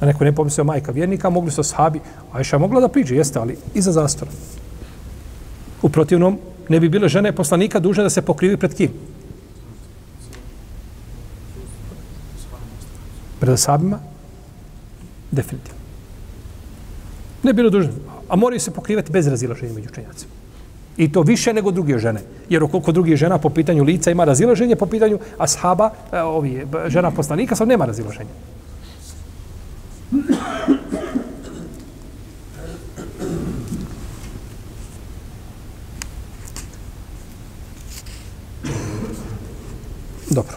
da 0.00 0.06
neko 0.06 0.24
ne 0.24 0.32
pomislio 0.32 0.64
majka 0.64 0.92
vjernika, 0.92 1.30
mogli 1.30 1.50
su 1.50 1.62
sahabi. 1.62 2.00
Ajša 2.32 2.58
mogla 2.58 2.80
da 2.80 2.88
priđe, 2.88 3.16
jeste, 3.16 3.38
ali 3.38 3.56
iza 3.74 3.92
zastora. 3.92 4.30
U 5.82 5.88
protivnom, 5.88 6.38
ne 6.68 6.80
bi 6.80 6.88
bile 6.88 7.08
žene 7.08 7.32
poslanika 7.32 7.78
dužne 7.78 8.02
da 8.02 8.10
se 8.10 8.22
pokrivi 8.22 8.56
pred 8.56 8.74
kim? 8.74 8.90
Pred 13.40 13.52
asabima? 13.52 13.98
Definitivno. 15.30 15.80
Ne 17.42 17.52
bilo 17.52 17.70
dužno. 17.70 17.92
A 18.28 18.36
moraju 18.36 18.60
se 18.60 18.70
pokrivati 18.70 19.12
bez 19.12 19.26
razilaženja 19.26 19.72
među 19.72 19.88
učenjacima. 19.90 20.32
I 20.96 21.12
to 21.12 21.22
više 21.22 21.52
nego 21.52 21.70
druge 21.70 21.98
žene. 21.98 22.20
Jer 22.48 22.62
koliko 22.70 22.92
drugi 22.92 23.16
žena 23.16 23.38
po 23.38 23.50
pitanju 23.50 23.84
lica 23.84 24.10
ima 24.10 24.24
razilaženje, 24.24 24.76
po 24.76 24.86
pitanju 24.86 25.18
ashaba, 25.38 25.90
eh, 26.12 26.22
ovi, 26.22 26.66
žena 26.86 27.10
poslanika, 27.10 27.56
sad 27.56 27.68
nema 27.68 27.84
razilaženja. 27.84 28.30
Dobro. 40.30 40.56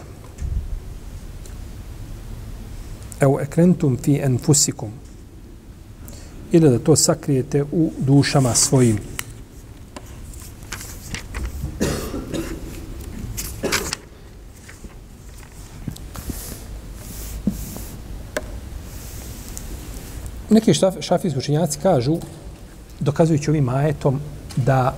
Evo 3.20 3.40
ekrentum 3.40 3.96
fi 4.02 4.20
enfusikum. 4.22 4.90
Ili 6.52 6.70
da 6.70 6.78
to 6.78 6.96
sakrijete 6.96 7.62
u 7.72 7.92
dušama 7.98 8.54
svojim. 8.54 8.98
Neki 20.50 20.74
šafijski 21.00 21.38
učenjaci 21.38 21.78
kažu, 21.82 22.16
dokazujući 23.00 23.50
ovim 23.50 23.68
ajetom, 23.68 24.20
da 24.56 24.94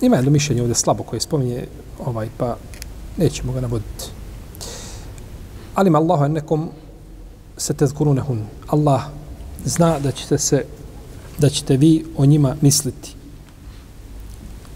Ima 0.00 0.16
jedno 0.16 0.30
mišljenje 0.30 0.62
ovdje 0.62 0.74
slabo 0.74 1.02
koje 1.02 1.20
spominje, 1.20 1.66
ovaj, 2.06 2.28
pa 2.38 2.56
nećemo 3.16 3.52
ga 3.52 3.60
navoditi. 3.60 4.17
Ali 5.78 5.90
ma 5.90 5.98
Allahu 5.98 6.28
nekom 6.28 6.68
se 7.56 7.74
te 7.74 7.86
zkurunehun. 7.86 8.42
Allah 8.66 9.02
zna 9.64 9.98
da 9.98 10.12
ćete 10.12 10.38
se 10.38 10.64
da 11.38 11.48
ćete 11.48 11.76
vi 11.76 12.04
o 12.16 12.26
njima 12.26 12.56
misliti. 12.60 13.14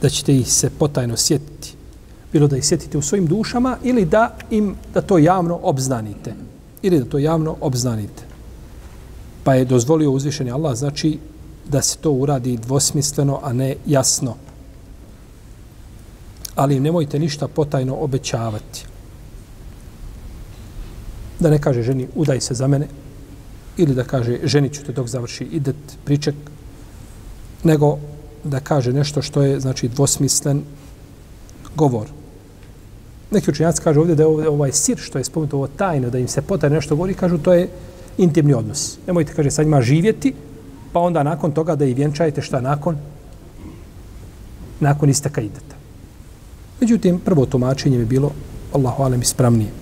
Da 0.03 0.09
ćete 0.09 0.37
ih 0.37 0.53
se 0.53 0.71
potajno 0.71 1.17
sjetiti. 1.17 1.75
Bilo 2.33 2.47
da 2.47 2.57
ih 2.57 2.65
sjetite 2.65 2.99
u 2.99 3.03
svojim 3.03 3.27
dušama 3.27 3.77
ili 3.83 4.05
da 4.05 4.37
im 4.51 4.77
da 4.95 5.01
to 5.01 5.19
javno 5.19 5.59
obznanite. 5.63 6.35
Ili 6.83 6.99
da 6.99 7.05
to 7.05 7.19
javno 7.19 7.57
obznanite. 7.61 8.23
Pa 9.45 9.55
je 9.55 9.65
dozvolio 9.65 10.11
uzvišeni 10.11 10.51
Allah, 10.51 10.77
znači 10.77 11.19
da 11.69 11.83
se 11.83 11.99
to 11.99 12.11
uradi 12.13 12.57
dvosmisleno, 12.57 13.41
a 13.43 13.53
ne 13.53 13.77
jasno 13.87 14.37
ali 16.55 16.81
nemojte 16.81 17.19
ništa 17.19 17.49
potajno 17.49 17.97
obećavati. 17.97 18.92
Da 21.43 21.51
ne 21.51 21.59
kaže 21.59 21.83
ženi, 21.83 22.07
udaj 22.15 22.41
se 22.41 22.55
za 22.55 22.67
mene, 22.67 22.87
ili 23.77 23.95
da 23.95 24.05
kaže, 24.05 24.39
ženi 24.45 24.69
ću 24.71 24.85
te 24.87 24.93
dok 24.93 25.09
završi 25.11 25.45
idet, 25.45 25.77
priček, 26.05 26.35
nego 27.65 27.99
da 28.45 28.61
kaže 28.61 28.93
nešto 28.93 29.23
što 29.23 29.43
je, 29.43 29.61
znači, 29.61 29.89
dvosmislen 29.89 30.63
govor. 31.75 32.07
Neki 33.31 33.51
učenjaci 33.51 33.83
kažu 33.83 34.01
ovdje 34.01 34.15
da 34.15 34.23
je 34.23 34.49
ovaj 34.49 34.73
sir 34.73 34.99
što 34.99 35.19
je 35.19 35.25
spomenuto 35.25 35.57
ovo 35.57 35.67
tajno, 35.67 36.11
da 36.11 36.19
im 36.19 36.29
se 36.29 36.43
potajno 36.43 36.77
nešto 36.77 36.97
govori, 36.97 37.15
kažu 37.15 37.39
to 37.39 37.53
je 37.53 37.69
intimni 38.19 38.55
odnos. 38.55 38.99
Nemojte, 39.07 39.35
kaže, 39.35 39.51
sad 39.51 39.67
njima 39.67 39.83
živjeti, 39.83 40.35
pa 40.93 41.01
onda 41.01 41.23
nakon 41.23 41.53
toga 41.53 41.75
da 41.77 41.85
i 41.85 41.95
vjenčajete 41.95 42.43
šta 42.43 42.61
nakon? 42.61 42.97
Nakon 44.81 45.11
isteka 45.11 45.41
ideta. 45.41 45.77
Međutim, 46.81 47.19
prvo 47.19 47.47
tumačenje 47.47 47.99
bi 47.99 48.05
bilo 48.05 48.31
Allahu 48.73 49.03
alem 49.03 49.23
ispravnije. 49.23 49.82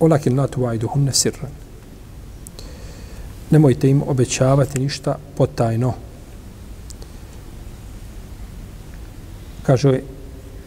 Olakin 0.00 0.38
la 0.38 0.46
tuvaiduhunne 0.46 1.12
sirran. 1.12 1.50
nemojte 3.50 3.90
im 3.90 4.02
obećavati 4.06 4.78
ništa 4.78 5.18
potajno. 5.36 5.92
Kaže 9.62 10.00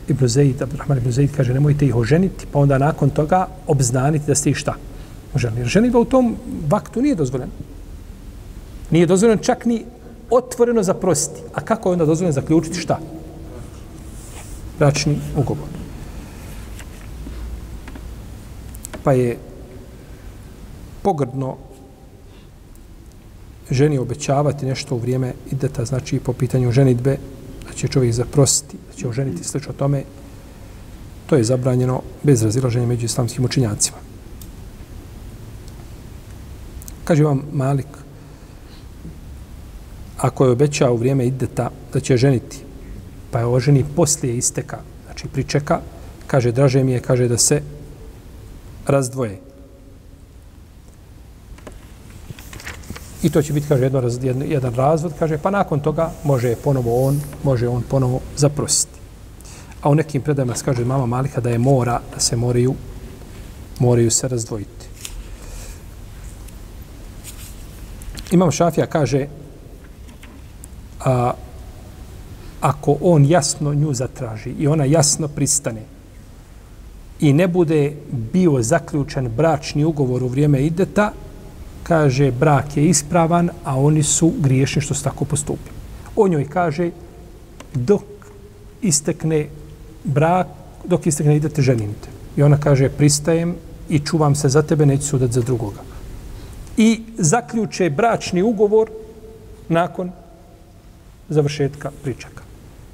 Ibn 0.07 0.27
Zaid, 0.27 0.61
Abdurrahman 0.61 0.97
Ibn 0.97 1.11
Zaid 1.11 1.31
kaže 1.35 1.53
nemojte 1.53 1.85
ih 1.85 1.95
oženiti, 1.95 2.45
pa 2.51 2.59
onda 2.59 2.77
nakon 2.77 3.09
toga 3.09 3.47
obznaniti 3.67 4.25
da 4.27 4.35
ste 4.35 4.49
ih 4.49 4.57
šta? 4.57 4.75
Oženili. 5.35 5.61
Jer 5.61 5.67
ženitba 5.67 5.99
u 5.99 6.05
tom 6.05 6.35
vaktu 6.67 7.01
nije 7.01 7.15
dozvoljena. 7.15 7.51
Nije 8.91 9.05
dozvoljeno 9.05 9.43
čak 9.43 9.65
ni 9.65 9.85
otvoreno 10.29 10.83
zaprositi. 10.83 11.41
A 11.53 11.61
kako 11.61 11.89
je 11.89 11.93
onda 11.93 12.05
dozvoljeno 12.05 12.33
zaključiti 12.33 12.79
šta? 12.79 12.99
Bračni 14.79 15.17
ugovor. 15.37 15.82
Pa 19.03 19.11
je 19.11 19.37
pogrdno 21.01 21.57
ženi 23.71 23.97
obećavati 23.97 24.65
nešto 24.65 24.95
u 24.95 24.97
vrijeme 24.97 25.33
ideta, 25.51 25.85
znači 25.85 26.19
po 26.19 26.33
pitanju 26.33 26.71
ženitbe, 26.71 27.17
da 27.67 27.73
će 27.73 27.87
čovjek 27.87 28.13
zaprositi, 28.13 28.77
da 28.87 28.95
će 28.95 29.07
oženiti 29.07 29.43
slično 29.43 29.73
tome, 29.73 30.03
to 31.25 31.35
je 31.35 31.43
zabranjeno 31.43 32.01
bez 32.23 32.43
razilaženja 32.43 32.87
među 32.87 33.05
islamskim 33.05 33.45
učinjacima. 33.45 33.97
Kaže 37.03 37.23
vam 37.23 37.41
Malik, 37.53 37.87
ako 40.17 40.45
je 40.45 40.51
obećao 40.51 40.93
u 40.93 40.97
vrijeme 40.97 41.27
ideta 41.27 41.69
da 41.93 41.99
će 41.99 42.17
ženiti, 42.17 42.59
pa 43.31 43.39
je 43.39 43.45
oženi 43.45 43.85
poslije 43.95 44.37
isteka, 44.37 44.79
znači 45.05 45.27
pričeka, 45.27 45.79
kaže, 46.27 46.51
draže 46.51 46.83
mi 46.83 46.91
je, 46.91 46.99
kaže 46.99 47.27
da 47.27 47.37
se 47.37 47.61
razdvoje. 48.87 49.39
I 53.23 53.29
to 53.29 53.41
će 53.41 53.53
biti, 53.53 53.67
kaže, 53.67 53.83
jedno, 53.83 54.01
jedan, 54.21 54.43
jedan 54.51 54.75
razvod, 54.75 55.13
kaže, 55.19 55.37
pa 55.37 55.51
nakon 55.51 55.79
toga 55.79 56.11
može 56.23 56.55
ponovo 56.55 57.07
on, 57.07 57.21
može 57.43 57.67
on 57.67 57.83
ponovo 57.89 58.19
zaprositi. 58.37 58.99
A 59.81 59.89
u 59.89 59.95
nekim 59.95 60.21
predajama 60.21 60.55
se 60.55 60.65
kaže 60.65 60.85
mama 60.85 61.05
Malika 61.05 61.41
da 61.41 61.49
je 61.49 61.57
mora, 61.57 62.01
da 62.13 62.19
se 62.19 62.35
moraju, 62.35 62.73
moraju 63.79 64.11
se 64.11 64.27
razdvojiti. 64.27 64.87
Imam 68.31 68.51
Šafija 68.51 68.85
kaže, 68.85 69.27
a, 70.99 71.33
ako 72.61 72.97
on 73.01 73.25
jasno 73.25 73.73
nju 73.73 73.93
zatraži 73.93 74.49
i 74.59 74.67
ona 74.67 74.85
jasno 74.85 75.27
pristane 75.27 75.92
i 77.19 77.33
ne 77.33 77.47
bude 77.47 77.93
bio 78.33 78.61
zaključen 78.61 79.29
bračni 79.29 79.85
ugovor 79.85 80.23
u 80.23 80.27
vrijeme 80.27 80.61
ideta, 80.61 81.11
kaže 81.83 82.31
brak 82.31 82.77
je 82.77 82.85
ispravan, 82.85 83.49
a 83.63 83.79
oni 83.79 84.03
su 84.03 84.31
griješni 84.39 84.81
što 84.81 84.93
su 84.93 85.03
tako 85.03 85.25
postupili. 85.25 85.75
On 86.15 86.31
njoj 86.31 86.47
kaže 86.49 86.91
dok 87.73 88.03
istekne 88.81 89.47
brak, 90.03 90.47
dok 90.85 91.07
istekne 91.07 91.35
idete 91.35 91.61
ženite. 91.61 92.09
I 92.37 92.43
ona 92.43 92.57
kaže 92.57 92.89
pristajem 92.89 93.55
i 93.89 93.99
čuvam 93.99 94.35
se 94.35 94.49
za 94.49 94.61
tebe, 94.61 94.85
neću 94.85 95.07
sudat 95.07 95.31
za 95.31 95.41
drugoga. 95.41 95.81
I 96.77 97.01
zaključe 97.17 97.89
bračni 97.89 98.41
ugovor 98.41 98.89
nakon 99.69 100.11
završetka 101.29 101.91
pričaka. 102.03 102.43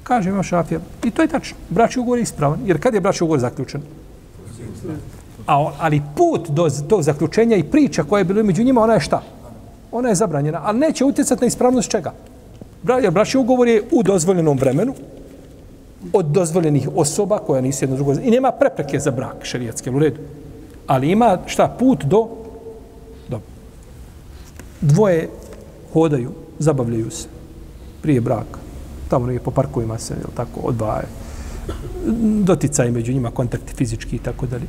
Kaže 0.02 0.30
Imam 0.30 0.42
Šafija, 0.42 0.80
i 1.04 1.10
to 1.10 1.22
je 1.22 1.28
tačno, 1.28 1.56
bračni 1.68 2.00
ugovor 2.00 2.18
je 2.18 2.22
ispravan, 2.22 2.60
jer 2.66 2.80
kad 2.80 2.94
je 2.94 3.00
bračni 3.00 3.24
ugovor 3.24 3.40
zaključen? 3.40 3.82
A, 5.46 5.72
ali 5.78 6.02
put 6.16 6.48
do 6.50 6.70
tog 6.88 7.02
zaključenja 7.02 7.56
i 7.56 7.62
priča 7.62 8.02
koja 8.02 8.20
je 8.20 8.24
bila 8.24 8.42
među 8.42 8.62
njima, 8.62 8.82
ona 8.82 8.94
je 8.94 9.00
šta? 9.00 9.22
Ona 9.92 10.08
je 10.08 10.14
zabranjena, 10.14 10.60
ali 10.64 10.78
neće 10.78 11.04
utjecati 11.04 11.40
na 11.40 11.46
ispravnost 11.46 11.90
čega? 11.90 12.12
Jer 13.02 13.10
braći 13.10 13.38
ugovor 13.38 13.68
je 13.68 13.82
u 13.92 14.02
dozvoljenom 14.02 14.58
vremenu, 14.58 14.94
od 16.12 16.26
dozvoljenih 16.26 16.88
osoba 16.94 17.38
koja 17.38 17.60
nisu 17.60 17.84
jedno 17.84 17.96
drugo. 17.96 18.12
I 18.12 18.30
nema 18.30 18.52
prepreke 18.52 18.98
za 18.98 19.10
brak 19.10 19.36
šerijatske 19.42 19.90
u 19.90 19.98
redu. 19.98 20.20
Ali 20.86 21.10
ima 21.10 21.38
šta 21.46 21.68
put 21.78 22.04
do, 22.04 22.28
do 23.28 23.40
dvoje 24.80 25.28
hodaju, 25.92 26.30
zabavljaju 26.58 27.10
se 27.10 27.28
prije 28.02 28.20
braka. 28.20 28.58
Tamo 29.08 29.26
negdje 29.26 29.44
po 29.44 29.50
parkovima 29.50 29.98
se, 29.98 30.14
jel 30.14 30.30
tako, 30.34 30.60
odvajaju 30.60 31.08
Doticaj 32.42 32.90
među 32.90 33.12
njima, 33.12 33.30
kontakti 33.30 33.74
fizički 33.74 34.16
i 34.16 34.18
tako 34.18 34.46
dalje. 34.46 34.66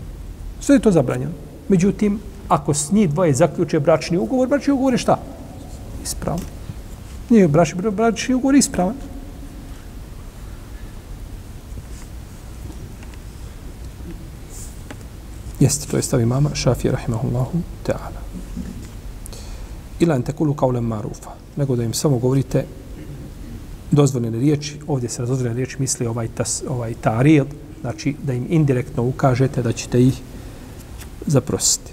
Sve 0.59 0.75
je 0.75 0.79
to 0.79 0.91
zabranjeno. 0.91 1.31
Međutim, 1.69 2.19
ako 2.47 2.73
s 2.73 2.91
njih 2.91 3.09
dvoje 3.09 3.33
zaključe 3.33 3.79
bračni 3.79 4.17
ugovor, 4.17 4.47
bračni 4.47 4.73
ugovor 4.73 4.93
je 4.93 4.97
šta? 4.97 5.17
Ispravan. 6.03 6.39
Nije 7.29 7.47
bračni, 7.47 7.91
bračni 7.91 8.35
ugovor 8.35 8.55
ispravan. 8.55 8.95
Jeste, 15.59 15.87
to 15.91 15.97
je 15.97 16.03
stavi 16.03 16.25
mama 16.25 16.49
Šafija 16.53 16.91
rahimahullahu 16.91 17.61
ta'ala. 17.87 18.21
Ila 19.99 20.15
en 20.15 20.23
tekulu 20.23 20.53
kaulem 20.53 20.83
marufa. 20.83 21.29
Nego 21.55 21.75
da 21.75 21.83
im 21.83 21.93
samo 21.93 22.17
govorite 22.17 22.65
dozvoljene 23.91 24.39
riječi, 24.39 24.79
ovdje 24.87 25.09
se 25.09 25.25
dozvoljene 25.25 25.55
riječi 25.55 25.75
misli 25.79 26.07
ovaj, 26.07 26.27
tas, 26.27 26.63
ovaj 26.67 26.93
taril, 27.01 27.45
znači 27.81 28.15
da 28.23 28.33
im 28.33 28.45
indirektno 28.49 29.03
ukažete 29.03 29.61
da 29.61 29.71
ćete 29.71 30.03
ih 30.03 30.21
zaprositi. 31.25 31.91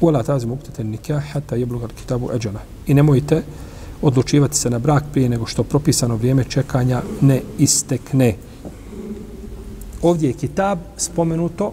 Ula 0.00 0.22
tazim 0.22 0.50
uptete 0.50 0.84
nikah 0.84 1.32
hata 1.32 1.56
jebluga 1.56 1.88
kitabu 1.88 2.30
eđana. 2.34 2.60
I 2.86 2.94
nemojte 2.94 3.42
odlučivati 4.02 4.56
se 4.56 4.70
na 4.70 4.78
brak 4.78 5.04
prije 5.12 5.28
nego 5.28 5.46
što 5.46 5.62
propisano 5.62 6.16
vrijeme 6.16 6.44
čekanja 6.44 7.02
ne 7.20 7.40
istekne. 7.58 8.34
Ovdje 10.02 10.28
je 10.28 10.32
kitab 10.32 10.78
spomenuto 10.96 11.72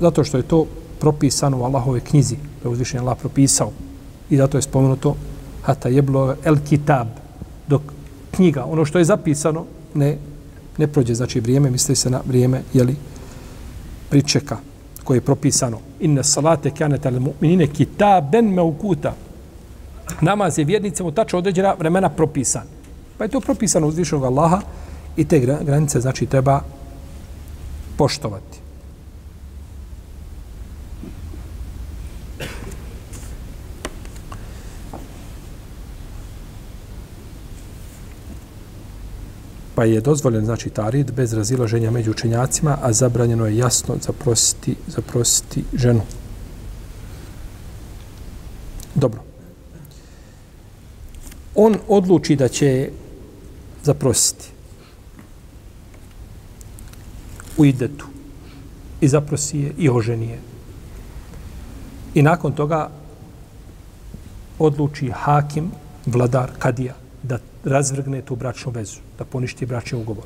zato 0.00 0.24
što 0.24 0.36
je 0.36 0.42
to 0.42 0.66
propisano 1.00 1.58
u 1.58 1.64
Allahove 1.64 2.00
knjizi, 2.00 2.36
da 2.36 2.68
je 2.68 2.72
uzvišen 2.72 3.00
Allah 3.00 3.18
propisao. 3.18 3.70
I 4.30 4.36
zato 4.36 4.58
je 4.58 4.62
spomenuto 4.62 5.16
hata 5.62 5.88
jeblo 5.88 6.34
el 6.44 6.56
kitab, 6.68 7.08
dok 7.68 7.82
knjiga, 8.30 8.64
ono 8.64 8.84
što 8.84 8.98
je 8.98 9.04
zapisano, 9.04 9.64
ne, 9.94 10.18
ne 10.78 10.86
prođe, 10.86 11.14
znači 11.14 11.40
vrijeme, 11.40 11.70
misli 11.70 11.96
se 11.96 12.10
na 12.10 12.20
vrijeme, 12.26 12.62
jeli, 12.72 12.96
pričeka 14.10 14.58
koje 15.04 15.16
je 15.16 15.20
propisano. 15.20 15.78
Inne 16.00 16.24
salate 16.24 16.70
kanete 16.70 17.08
al 17.08 17.20
mu'minine 17.20 17.66
kitaben 17.72 18.54
meukuta. 18.54 19.14
Namaz 20.20 20.58
je 20.58 20.64
vjernicama 20.64 21.08
u 21.08 21.12
tačno 21.12 21.38
određena 21.38 21.74
vremena 21.78 22.08
propisan. 22.08 22.62
Pa 23.18 23.24
je 23.24 23.30
to 23.30 23.40
propisano 23.40 23.86
uzvišenog 23.86 24.24
Allaha 24.24 24.60
i 25.16 25.24
te 25.24 25.40
granice, 25.40 26.00
znači, 26.00 26.26
treba 26.26 26.60
poštovati. 27.96 28.65
Pa 39.76 39.84
je 39.84 40.00
dozvoljen 40.00 40.44
znači 40.44 40.70
tarid 40.70 41.12
bez 41.12 41.32
razilaženja 41.32 41.90
među 41.90 42.10
učenjacima, 42.10 42.78
a 42.82 42.92
zabranjeno 42.92 43.46
je 43.46 43.56
jasno 43.56 43.96
zaprositi, 44.00 44.76
zaprositi 44.88 45.64
ženu. 45.74 46.00
Dobro. 48.94 49.20
On 51.54 51.76
odluči 51.88 52.36
da 52.36 52.48
će 52.48 52.90
zaprositi 53.82 54.48
u 57.56 57.64
idetu 57.64 58.06
i 59.00 59.08
zaprosi 59.08 59.58
je 59.58 59.72
i 59.78 59.88
oženi 59.88 60.28
je. 60.28 60.38
I 62.14 62.22
nakon 62.22 62.52
toga 62.52 62.90
odluči 64.58 65.10
hakim, 65.14 65.70
vladar, 66.06 66.50
kadija, 66.58 66.94
da 67.22 67.38
razvrgne 67.66 68.22
tu 68.22 68.36
bračnu 68.36 68.72
vezu, 68.72 69.00
da 69.18 69.24
poništi 69.24 69.66
bračni 69.66 69.98
ugovor. 69.98 70.24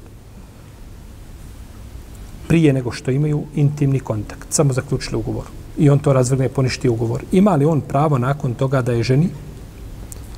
Prije 2.48 2.72
nego 2.72 2.92
što 2.92 3.10
imaju 3.10 3.42
intimni 3.54 4.00
kontakt, 4.00 4.52
samo 4.52 4.72
zaključili 4.72 5.16
ugovor. 5.16 5.44
I 5.78 5.90
on 5.90 5.98
to 5.98 6.12
razvrgne, 6.12 6.46
i 6.46 6.48
poništi 6.48 6.88
ugovor. 6.88 7.24
Ima 7.32 7.56
li 7.56 7.64
on 7.64 7.80
pravo 7.80 8.18
nakon 8.18 8.54
toga 8.54 8.82
da 8.82 8.92
je 8.92 9.02
ženi, 9.02 9.28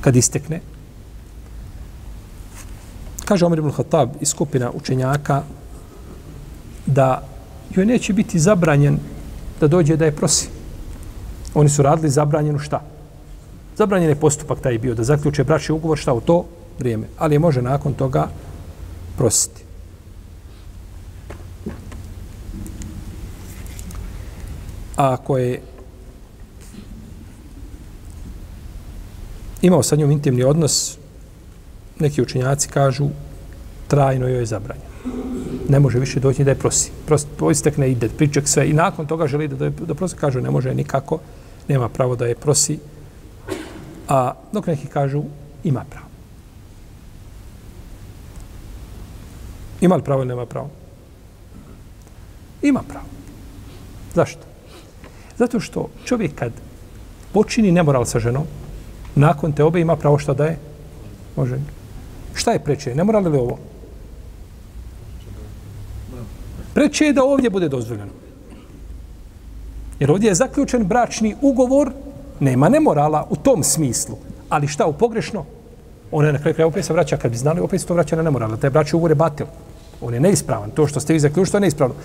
kad 0.01 0.15
istekne? 0.15 0.61
Kaže 3.25 3.45
Omer 3.45 3.59
ibn 3.59 3.71
Khattab 3.71 4.09
iz 4.21 4.29
skupina 4.29 4.71
učenjaka 4.71 5.43
da 6.85 7.27
joj 7.75 7.85
neće 7.85 8.13
biti 8.13 8.39
zabranjen 8.39 8.97
da 9.59 9.67
dođe 9.67 9.97
da 9.97 10.05
je 10.05 10.15
prosi. 10.15 10.49
Oni 11.53 11.69
su 11.69 11.83
radili 11.83 12.09
zabranjenu 12.09 12.59
šta? 12.59 12.81
Zabranjen 13.77 14.09
je 14.09 14.15
postupak 14.15 14.59
taj 14.59 14.77
bio 14.77 14.95
da 14.95 15.03
zaključe 15.03 15.43
bračni 15.43 15.75
ugovor 15.75 15.97
šta 15.97 16.13
u 16.13 16.21
to 16.21 16.45
vrijeme, 16.79 17.07
ali 17.17 17.39
može 17.39 17.61
nakon 17.61 17.93
toga 17.93 18.27
prositi. 19.17 19.63
A 24.95 25.13
ako 25.13 25.37
je 25.37 25.61
imao 29.61 29.83
sa 29.83 29.95
njom 29.95 30.11
intimni 30.11 30.43
odnos, 30.43 30.97
neki 31.99 32.21
učinjaci 32.21 32.69
kažu 32.69 33.09
trajno 33.87 34.27
joj 34.27 34.39
je 34.39 34.45
zabranjeno 34.45 34.93
ne 35.69 35.79
može 35.79 35.99
više 35.99 36.19
doći 36.19 36.43
da 36.43 36.51
je 36.51 36.55
prosi. 36.55 36.91
Prost, 37.05 37.27
i 37.87 37.91
ide, 37.91 38.09
priček 38.09 38.47
sve 38.47 38.69
i 38.69 38.73
nakon 38.73 39.05
toga 39.05 39.27
želi 39.27 39.47
da, 39.47 39.69
da 39.69 39.93
prosi, 39.93 40.15
kažu 40.15 40.41
ne 40.41 40.51
može 40.51 40.73
nikako, 40.73 41.19
nema 41.67 41.89
pravo 41.89 42.15
da 42.15 42.25
je 42.25 42.35
prosi. 42.35 42.79
A 44.07 44.33
dok 44.51 44.67
neki 44.67 44.87
kažu, 44.87 45.23
ima 45.63 45.85
pravo. 45.89 46.02
Ima 49.83 49.95
li 49.95 50.03
pravo 50.03 50.21
ili 50.21 50.27
nema 50.27 50.45
pravo? 50.45 50.69
Ima 52.61 52.81
pravo. 52.87 53.05
Zašto? 54.15 54.41
Zato 55.37 55.59
što 55.59 55.89
čovjek 56.05 56.35
kad 56.35 56.51
počini 57.33 57.71
nemoral 57.71 58.05
sa 58.05 58.19
ženom, 58.19 58.43
nakon 59.15 59.51
te 59.51 59.63
obe 59.63 59.81
ima 59.81 59.95
pravo 59.95 60.17
šta 60.17 60.33
da 60.33 60.45
je? 60.45 60.57
Može. 61.35 61.59
Šta 62.33 62.51
je 62.51 62.59
preče? 62.59 62.95
Nemoral 62.95 63.23
li 63.23 63.37
ovo? 63.37 63.57
Preče 66.73 67.05
je 67.05 67.13
da 67.13 67.23
ovdje 67.23 67.49
bude 67.49 67.69
dozvoljeno. 67.69 68.11
Jer 69.99 70.11
ovdje 70.11 70.27
je 70.27 70.35
zaključen 70.35 70.87
bračni 70.87 71.35
ugovor, 71.41 71.91
nema 72.39 72.69
nemorala 72.69 73.27
u 73.29 73.35
tom 73.35 73.63
smislu. 73.63 74.17
Ali 74.49 74.67
šta 74.67 74.87
u 74.87 74.93
pogrešno? 74.93 75.45
Ona 76.11 76.27
je 76.27 76.33
na 76.33 76.39
kraju 76.39 76.55
kraja 76.55 76.67
opet 76.67 76.85
se 76.85 76.93
vraća, 76.93 77.17
kad 77.17 77.31
bi 77.31 77.37
znali, 77.37 77.61
opet 77.61 77.81
se 77.81 77.87
to 77.87 77.93
vraća 77.93 78.15
na 78.15 78.23
nemorala. 78.23 78.57
Taj 78.57 78.69
bračni 78.69 78.97
ugovor 78.97 79.11
je 79.11 79.15
batil. 79.15 79.47
On 80.03 80.13
je 80.13 80.19
neispravan. 80.19 80.71
To 80.71 80.87
što 80.87 80.99
ste 80.99 81.13
vi 81.13 81.19
zaključili, 81.19 81.51
to 81.51 81.57
je 81.57 81.61
neispravno. 81.61 81.95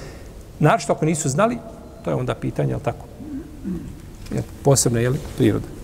Naravno, 0.59 0.95
ako 0.95 1.05
nisu 1.05 1.29
znali, 1.29 1.59
to 2.05 2.11
je 2.11 2.17
onda 2.17 2.35
pitanje, 2.35 2.73
je 2.73 2.79
tako? 2.79 3.05
Jer 4.33 4.43
posebno, 4.63 5.01
je 5.01 5.13
priroda. 5.37 5.79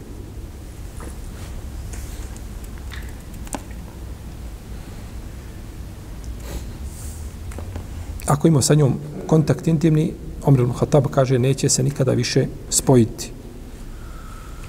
ako 8.26 8.48
ima 8.48 8.62
sa 8.62 8.74
njom 8.74 8.94
kontakt 9.26 9.66
intimni, 9.66 10.12
Omer 10.44 10.60
ibn 10.60 10.72
Khattab 10.72 11.06
kaže 11.10 11.38
neće 11.38 11.68
se 11.68 11.82
nikada 11.82 12.12
više 12.12 12.46
spojiti. 12.70 13.32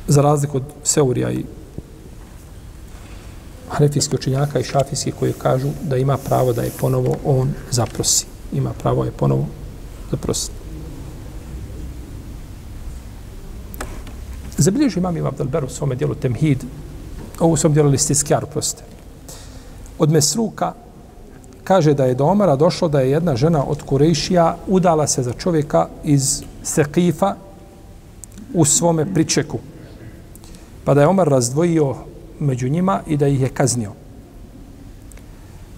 Za 0.08 0.22
razliku 0.22 0.58
od 0.58 0.64
Seurija 0.84 1.32
i 1.32 1.44
Hanefijskih 3.76 4.20
učinjaka 4.20 4.60
i 4.60 4.64
Šafijskih 4.64 5.16
koji 5.20 5.34
kažu 5.34 5.68
da 5.84 5.98
ima 5.98 6.18
pravo 6.18 6.54
da 6.54 6.62
je 6.62 6.72
ponovo 6.80 7.16
on 7.26 7.54
zaprosi. 7.72 8.26
Ima 8.54 8.74
pravo 8.74 9.04
je 9.06 9.12
ponovo 9.12 9.46
zaprositi. 10.12 10.56
Zabilježi 14.58 15.00
imam 15.00 15.18
Ibn 15.18 15.28
Abdelber 15.28 15.66
u 15.66 15.70
svome 15.70 15.96
dijelu 15.96 16.16
Temhid, 16.16 16.64
ovo 17.40 17.54
u 17.54 17.58
svom 17.58 17.74
dijelu 17.74 17.90
Listiskjar, 17.90 18.46
proste. 18.46 18.84
Od 20.00 20.12
Mesruka, 20.12 20.74
kaže 21.64 21.94
da 21.94 22.06
je 22.06 22.16
do 22.16 22.26
Omara 22.26 22.56
došlo 22.56 22.88
da 22.88 23.00
je 23.00 23.12
jedna 23.12 23.36
žena 23.36 23.64
od 23.64 23.84
Kurejšija 23.84 24.58
udala 24.68 25.08
se 25.08 25.24
za 25.24 25.34
čovjeka 25.34 25.88
iz 26.04 26.44
Sekifa 26.64 27.36
u 28.54 28.66
svome 28.66 29.14
pričeku. 29.14 29.60
Pa 30.86 30.94
da 30.94 31.02
je 31.02 31.08
Omar 31.08 31.28
razdvojio 31.28 31.96
među 32.40 32.70
njima 32.70 33.02
i 33.08 33.18
da 33.18 33.28
ih 33.28 33.42
je 33.42 33.50
kaznio. 33.50 33.92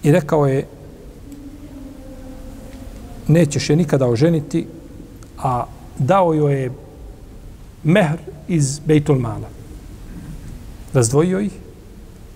I 0.02 0.12
rekao 0.12 0.46
je 0.46 0.66
nećeš 3.28 3.70
je 3.70 3.76
nikada 3.76 4.06
oženiti, 4.06 4.66
a 5.38 5.64
dao 5.98 6.34
joj 6.34 6.62
je 6.62 6.70
mehr 7.84 8.18
iz 8.48 8.78
Bejtul 8.78 9.18
Mala. 9.18 9.48
Razdvojio 10.92 11.40
ih, 11.40 11.52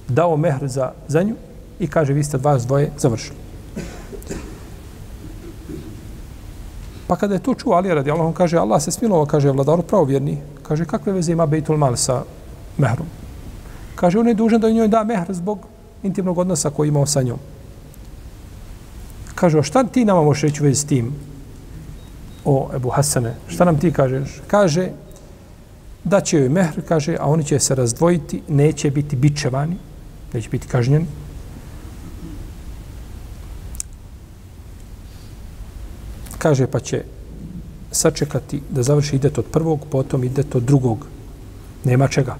dao 0.08 0.36
mehr 0.36 0.68
za, 0.68 0.92
za 1.08 1.22
nju 1.22 1.34
i 1.80 1.86
kaže 1.86 2.12
vi 2.12 2.24
ste 2.24 2.38
dva 2.38 2.58
dvoje 2.58 2.90
završili. 2.98 3.36
Pa 7.06 7.16
kada 7.16 7.34
je 7.34 7.42
to 7.42 7.54
čuo 7.54 7.74
Ali 7.74 7.94
radi 7.94 8.10
Allah, 8.10 8.26
on 8.26 8.32
kaže, 8.32 8.58
Allah 8.58 8.82
se 8.82 8.90
smilovao, 8.90 9.26
kaže, 9.26 9.50
vladaru 9.50 9.82
pravovjerni. 9.82 10.38
Kaže, 10.62 10.84
kakve 10.84 11.12
veze 11.12 11.32
ima 11.32 11.46
Bejtul 11.46 11.76
Mal 11.76 11.96
sa 11.96 12.22
mehrom? 12.78 13.06
Kaže, 14.02 14.18
on 14.18 14.28
je 14.28 14.34
dužan 14.34 14.60
da 14.60 14.70
njoj 14.70 14.88
da 14.88 15.04
mehr 15.04 15.30
zbog 15.30 15.58
intimnog 16.02 16.38
odnosa 16.38 16.70
koji 16.70 16.88
imao 16.88 17.06
sa 17.06 17.22
njom. 17.22 17.38
Kaže, 19.34 19.62
šta 19.62 19.84
ti 19.84 20.04
nama 20.04 20.22
možeš 20.22 20.42
reći 20.42 20.62
vezi 20.62 20.80
s 20.80 20.84
tim? 20.84 21.12
O, 22.44 22.70
Ebu 22.74 22.90
Hasane, 22.90 23.34
šta 23.46 23.64
nam 23.64 23.78
ti 23.78 23.92
kažeš? 23.92 24.40
Kaže, 24.46 24.88
da 26.04 26.20
će 26.20 26.38
joj 26.38 26.48
mehr, 26.48 26.82
kaže, 26.88 27.14
a 27.20 27.28
oni 27.30 27.44
će 27.44 27.58
se 27.58 27.74
razdvojiti, 27.74 28.42
neće 28.48 28.90
biti 28.90 29.16
bičevani, 29.16 29.76
neće 30.34 30.48
biti 30.50 30.68
kažnjeni, 30.68 31.06
kaže 36.38 36.66
pa 36.66 36.80
će 36.80 37.04
sačekati 37.90 38.62
da 38.70 38.82
završi 38.82 39.16
idet 39.16 39.38
od 39.38 39.46
prvog, 39.46 39.86
potom 39.90 40.24
idet 40.24 40.54
od 40.54 40.62
drugog. 40.62 41.06
Nema 41.84 42.08
čega. 42.08 42.36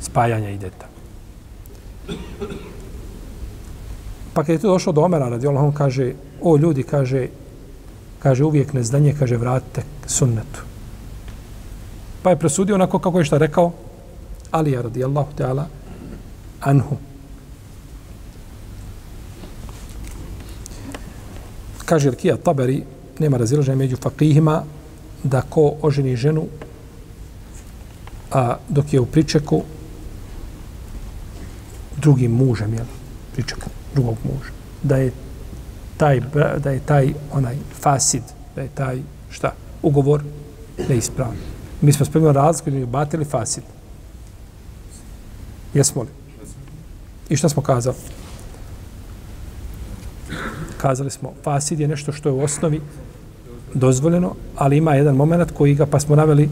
Spajanja 0.00 0.50
ideta. 0.50 0.89
Pa 4.32 4.44
kad 4.44 4.54
je 4.54 4.58
to 4.58 4.68
došlo 4.68 4.92
do 4.92 5.00
Omera, 5.00 5.28
radi 5.28 5.46
Allah, 5.46 5.62
on 5.62 5.72
kaže, 5.72 6.12
o 6.40 6.56
ljudi, 6.56 6.82
kaže, 6.82 7.28
kaže 8.18 8.44
uvijek 8.44 8.72
nezdanje, 8.72 9.14
kaže, 9.18 9.36
vratite 9.36 9.82
sunnetu. 10.06 10.62
Pa 12.22 12.30
je 12.30 12.38
presudio 12.38 12.74
onako 12.74 12.98
kako 12.98 13.18
je 13.18 13.24
šta 13.24 13.38
rekao, 13.38 13.72
Alija 14.50 14.82
radi 14.82 15.04
Allahu 15.04 15.32
Teala, 15.36 15.66
anhu. 16.60 16.96
Kaže 21.84 22.10
Rkija 22.10 22.36
Taberi, 22.36 22.82
nema 23.18 23.36
razilaženja 23.36 23.76
među 23.76 23.96
fakihima 23.96 24.62
da 25.24 25.42
ko 25.42 25.72
oženi 25.82 26.16
ženu 26.16 26.46
a 28.30 28.56
dok 28.68 28.92
je 28.92 29.00
u 29.00 29.06
pričeku 29.06 29.62
drugim 32.00 32.32
mužem, 32.32 32.74
jel? 32.74 32.86
Priček 33.32 33.58
drugog 33.94 34.16
muža. 34.24 34.50
Da 34.82 34.96
je 34.96 35.12
taj, 35.96 36.20
da 36.58 36.70
je 36.70 36.80
taj 36.80 37.14
onaj 37.32 37.56
fasid, 37.80 38.22
da 38.54 38.62
je 38.62 38.68
taj, 38.68 39.02
šta, 39.30 39.52
ugovor 39.82 40.22
neispravan. 40.88 41.36
Mi 41.80 41.92
smo 41.92 42.06
spremili 42.06 42.32
razliku 42.32 42.68
između 42.68 42.86
batil 42.86 43.22
i 43.22 43.24
fasid. 43.24 43.64
Jesmo 45.74 46.02
li? 46.02 46.08
I 47.28 47.36
šta 47.36 47.48
smo 47.48 47.62
kazali? 47.62 47.96
Kazali 50.76 51.10
smo, 51.10 51.32
fasid 51.44 51.80
je 51.80 51.88
nešto 51.88 52.12
što 52.12 52.28
je 52.28 52.32
u 52.32 52.42
osnovi 52.42 52.80
dozvoljeno, 53.74 54.34
ali 54.56 54.76
ima 54.76 54.94
jedan 54.94 55.16
moment 55.16 55.50
koji 55.50 55.74
ga, 55.74 55.86
pa 55.86 56.00
smo 56.00 56.16
naveli 56.16 56.48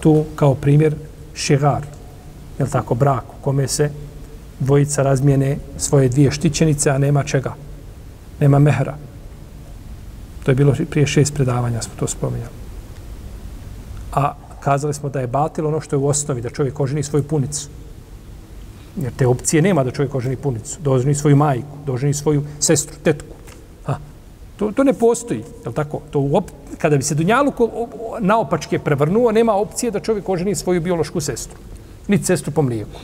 tu 0.00 0.24
kao 0.36 0.54
primjer, 0.54 0.94
šegar, 1.34 1.82
je 2.58 2.66
tako, 2.70 2.94
brak, 2.94 3.24
u 3.24 3.42
kome 3.44 3.68
se 3.68 3.90
dvojica 4.62 5.02
razmijene 5.02 5.56
svoje 5.76 6.08
dvije 6.08 6.30
štićenice, 6.30 6.90
a 6.90 6.98
nema 6.98 7.22
čega. 7.24 7.54
Nema 8.40 8.58
mehra. 8.58 8.96
To 10.44 10.50
je 10.50 10.54
bilo 10.54 10.74
prije 10.90 11.06
šest 11.06 11.34
predavanja, 11.34 11.82
smo 11.82 11.92
to 11.98 12.06
spominjali. 12.06 12.52
A 14.12 14.34
kazali 14.60 14.94
smo 14.94 15.08
da 15.08 15.20
je 15.20 15.26
batil 15.26 15.66
ono 15.66 15.80
što 15.80 15.96
je 15.96 16.00
u 16.00 16.08
osnovi, 16.08 16.42
da 16.42 16.50
čovjek 16.50 16.80
oženi 16.80 17.02
svoju 17.02 17.22
punicu. 17.22 17.68
Jer 18.96 19.12
te 19.16 19.26
opcije 19.26 19.62
nema 19.62 19.84
da 19.84 19.90
čovjek 19.90 20.14
oženi 20.14 20.36
punicu. 20.36 20.80
Da 20.80 20.90
oženi 20.90 21.14
svoju 21.14 21.36
majku, 21.36 21.78
da 21.86 21.92
oženi 21.92 22.14
svoju 22.14 22.42
sestru, 22.60 22.96
tetku. 23.04 23.36
Ha. 23.86 23.98
To, 24.56 24.72
to 24.72 24.84
ne 24.84 24.92
postoji, 24.92 25.40
je 25.40 25.68
li 25.68 25.74
tako? 25.74 26.00
To 26.10 26.20
uop, 26.20 26.50
kada 26.78 26.96
bi 26.96 27.02
se 27.02 27.14
Dunjaluk 27.14 27.54
naopačke 28.20 28.78
prevrnuo, 28.78 29.32
nema 29.32 29.54
opcije 29.54 29.90
da 29.90 30.00
čovjek 30.00 30.28
oženi 30.28 30.54
svoju 30.54 30.80
biološku 30.80 31.20
sestru. 31.20 31.58
Ni 32.08 32.18
sestru 32.18 32.52
po 32.52 32.62
mlijeku. 32.62 33.00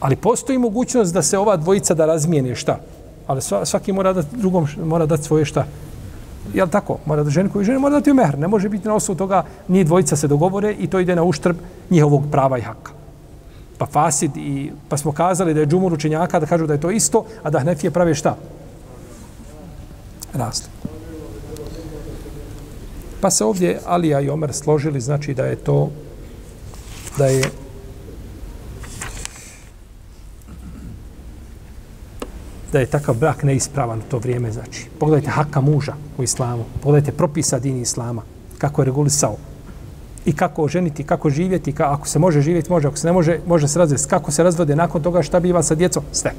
Ali 0.00 0.16
postoji 0.16 0.58
mogućnost 0.58 1.14
da 1.14 1.22
se 1.22 1.38
ova 1.38 1.56
dvojica 1.56 1.94
da 1.94 2.06
razmijene 2.06 2.54
šta? 2.54 2.78
Ali 3.26 3.40
svaki 3.64 3.92
mora 3.92 4.12
da 4.12 4.22
drugom 4.32 4.66
mora 4.84 5.06
dati 5.06 5.22
svoje 5.22 5.44
šta? 5.44 5.66
Je 6.54 6.66
tako? 6.66 6.98
Mora 7.06 7.22
da 7.22 7.30
ženi 7.30 7.50
koju 7.50 7.64
ženi 7.64 7.78
mora 7.78 7.94
dati 7.94 8.10
u 8.10 8.14
mehr. 8.14 8.38
Ne 8.38 8.48
može 8.48 8.68
biti 8.68 8.88
na 8.88 8.94
osnovu 8.94 9.18
toga 9.18 9.44
ni 9.68 9.84
dvojica 9.84 10.16
se 10.16 10.28
dogovore 10.28 10.72
i 10.72 10.86
to 10.86 11.00
ide 11.00 11.16
na 11.16 11.22
uštrb 11.22 11.56
njihovog 11.90 12.24
prava 12.30 12.58
i 12.58 12.62
haka. 12.62 12.92
Pa 13.78 13.86
fasid 13.86 14.36
i 14.36 14.72
pa 14.88 14.96
smo 14.96 15.12
kazali 15.12 15.54
da 15.54 15.60
je 15.60 15.66
džumur 15.66 15.92
učenjaka 15.92 16.40
da 16.40 16.46
kažu 16.46 16.66
da 16.66 16.72
je 16.72 16.80
to 16.80 16.90
isto, 16.90 17.24
a 17.42 17.50
da 17.50 17.58
hnefije 17.58 17.90
prave 17.90 18.14
šta? 18.14 18.36
Razliku. 20.32 20.80
Pa 23.20 23.30
se 23.30 23.44
ovdje 23.44 23.80
Alija 23.86 24.20
i 24.20 24.30
Omer 24.30 24.52
složili, 24.52 25.00
znači 25.00 25.34
da 25.34 25.46
je 25.46 25.56
to, 25.56 25.90
da 27.18 27.26
je 27.26 27.44
da 32.72 32.78
je 32.80 32.86
takav 32.86 33.14
brak 33.14 33.42
neispravan 33.42 33.98
u 33.98 34.10
to 34.10 34.18
vrijeme, 34.18 34.52
znači. 34.52 34.86
Pogledajte 34.98 35.30
haka 35.30 35.60
muža 35.60 35.94
u 36.18 36.22
islamu, 36.22 36.64
pogledajte 36.82 37.16
propisa 37.16 37.58
dini 37.58 37.80
islama, 37.80 38.22
kako 38.58 38.82
je 38.82 38.86
regulisao 38.86 39.36
i 40.24 40.32
kako 40.32 40.62
oženiti, 40.62 41.04
kako 41.04 41.30
živjeti, 41.30 41.72
ka, 41.72 41.92
ako 41.92 42.08
se 42.08 42.18
može 42.18 42.40
živjeti, 42.40 42.70
može, 42.70 42.88
ako 42.88 42.96
se 42.96 43.06
ne 43.06 43.12
može, 43.12 43.38
može 43.46 43.68
se 43.68 43.78
razvesti, 43.78 44.08
kako 44.08 44.30
se 44.30 44.42
razvode 44.42 44.76
nakon 44.76 45.02
toga, 45.02 45.22
šta 45.22 45.40
biva 45.40 45.62
sa 45.62 45.74
djecom, 45.74 46.02
sve. 46.12 46.32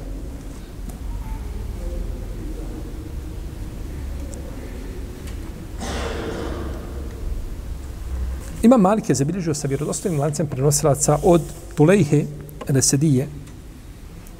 Ima 8.62 8.76
Malik 8.76 9.08
je 9.08 9.14
zabilježio 9.14 9.54
sa 9.54 9.68
vjerodostojnim 9.68 10.20
lancem 10.20 10.46
prenosilaca 10.46 11.18
od 11.22 11.42
Tulejhe 11.74 12.24
Resedije 12.68 13.28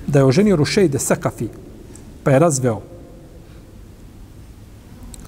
da 0.07 0.19
je 0.19 0.25
oženio 0.25 0.57
Rušejde 0.57 0.99
Sakafi 0.99 1.49
pa 2.25 2.31
je 2.31 2.39
razveo 2.39 2.81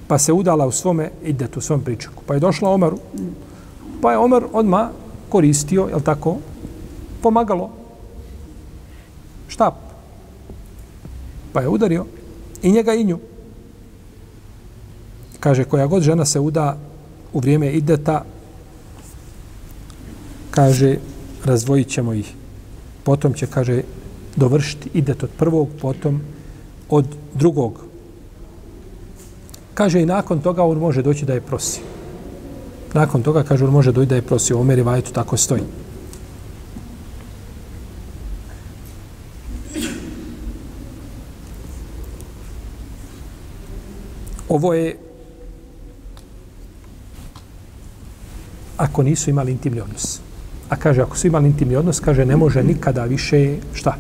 pa 0.06 0.18
se 0.18 0.32
udala 0.32 0.66
u 0.66 0.72
svome 0.72 1.10
idetu, 1.24 1.58
u 1.58 1.62
svom 1.62 1.80
pričaku. 1.80 2.22
Pa 2.26 2.34
je 2.34 2.40
došla 2.40 2.70
Omaru, 2.70 2.98
pa 4.02 4.12
je 4.12 4.18
Omar 4.18 4.44
odma 4.52 4.90
koristio, 5.28 5.88
jel 5.90 6.00
tako, 6.00 6.36
pomagalo 7.22 7.70
štap. 9.48 9.74
Pa 11.52 11.60
je 11.60 11.68
udario 11.68 12.06
i 12.62 12.72
njega 12.72 12.94
i 12.94 13.04
nju. 13.04 13.18
Kaže, 15.40 15.64
koja 15.64 15.86
god 15.86 16.02
žena 16.02 16.24
se 16.24 16.40
uda 16.40 16.76
u 17.32 17.40
vrijeme 17.40 17.72
ideta, 17.72 18.24
kaže, 20.50 20.96
razvojit 21.44 21.88
ćemo 21.88 22.12
ih. 22.12 22.34
Potom 23.04 23.32
će, 23.32 23.46
kaže, 23.46 23.82
dovršiti 24.36 24.90
idet 24.94 25.22
od 25.22 25.30
prvog, 25.38 25.68
potom 25.80 26.20
od 26.88 27.06
drugog. 27.34 27.84
Kaže, 29.74 30.02
i 30.02 30.06
nakon 30.06 30.40
toga 30.40 30.62
on 30.62 30.78
može 30.78 31.02
doći 31.02 31.24
da 31.24 31.34
je 31.34 31.40
prosi. 31.40 31.80
Nakon 32.94 33.22
toga, 33.22 33.42
kaže, 33.42 33.64
on 33.64 33.70
može 33.70 33.92
doći 33.92 34.08
da 34.08 34.14
je 34.14 34.22
prosi. 34.22 34.54
Omer 34.54 34.78
i 34.78 34.82
Vajetu 34.82 35.12
tako 35.12 35.36
stoji. 35.36 35.62
Ovo 44.48 44.74
je 44.74 44.96
ako 48.76 49.02
nisu 49.02 49.30
imali 49.30 49.52
intimni 49.52 49.80
odnos. 49.80 50.20
A 50.68 50.76
kaže, 50.76 51.02
ako 51.02 51.16
su 51.16 51.26
imali 51.26 51.46
intimni 51.46 51.76
odnos, 51.76 52.00
kaže, 52.00 52.26
ne 52.26 52.36
može 52.36 52.62
nikada 52.62 53.04
više, 53.04 53.56
šta? 53.72 53.96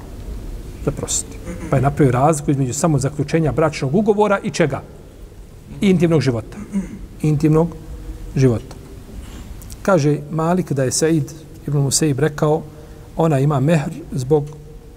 Zaprositi. 0.84 1.36
Pa 1.70 1.76
je 1.76 1.82
napravio 1.82 2.12
razliku 2.12 2.50
između 2.50 2.74
samo 2.74 2.98
zaključenja 2.98 3.52
bračnog 3.52 3.94
ugovora 3.94 4.38
i 4.42 4.50
čega? 4.50 4.82
I 5.80 5.90
intimnog 5.90 6.20
života. 6.20 6.56
Intimnog 7.22 7.68
života. 8.36 8.76
Kaže 9.82 10.18
Malik 10.30 10.72
da 10.72 10.84
je 10.84 10.92
Said 10.92 11.32
Ibn 11.66 11.78
Museib 11.78 12.18
rekao, 12.18 12.62
ona 13.16 13.38
ima 13.38 13.60
mehr 13.60 13.90
zbog 14.12 14.44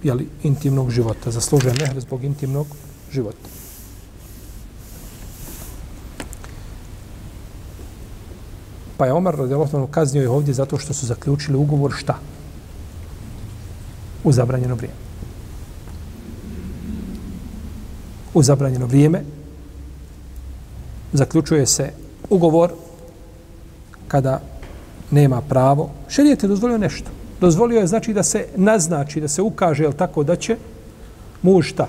jeli, 0.02 0.28
intimnog 0.42 0.90
života. 0.90 1.30
Zaslužuje 1.30 1.74
mehr 1.74 2.00
zbog 2.00 2.24
intimnog 2.24 2.66
života. 3.12 3.48
Pa 8.96 9.06
je 9.06 9.12
Omar 9.12 9.36
radijalohtovno 9.36 9.86
kaznio 9.86 10.22
je 10.22 10.28
ovdje 10.28 10.54
zato 10.54 10.78
što 10.78 10.94
su 10.94 11.06
zaključili 11.06 11.58
ugovor 11.58 11.92
šta? 11.96 12.18
U 14.24 14.32
zabranjeno 14.32 14.74
vrijeme. 14.74 15.07
U 18.34 18.42
zabranjeno 18.42 18.86
vrijeme 18.86 19.22
zaključuje 21.12 21.66
se 21.66 21.90
ugovor 22.30 22.70
kada 24.08 24.40
nema 25.10 25.40
pravo. 25.40 25.90
Šerijet 26.08 26.42
je 26.42 26.48
dozvolio 26.48 26.78
nešto. 26.78 27.10
Dozvolio 27.40 27.80
je 27.80 27.86
znači 27.86 28.12
da 28.12 28.22
se 28.22 28.46
naznači, 28.56 29.20
da 29.20 29.28
se 29.28 29.42
ukaže, 29.42 29.82
jel 29.82 29.92
tako, 29.92 30.24
da 30.24 30.36
će 30.36 30.56
muž 31.42 31.68
šta? 31.68 31.88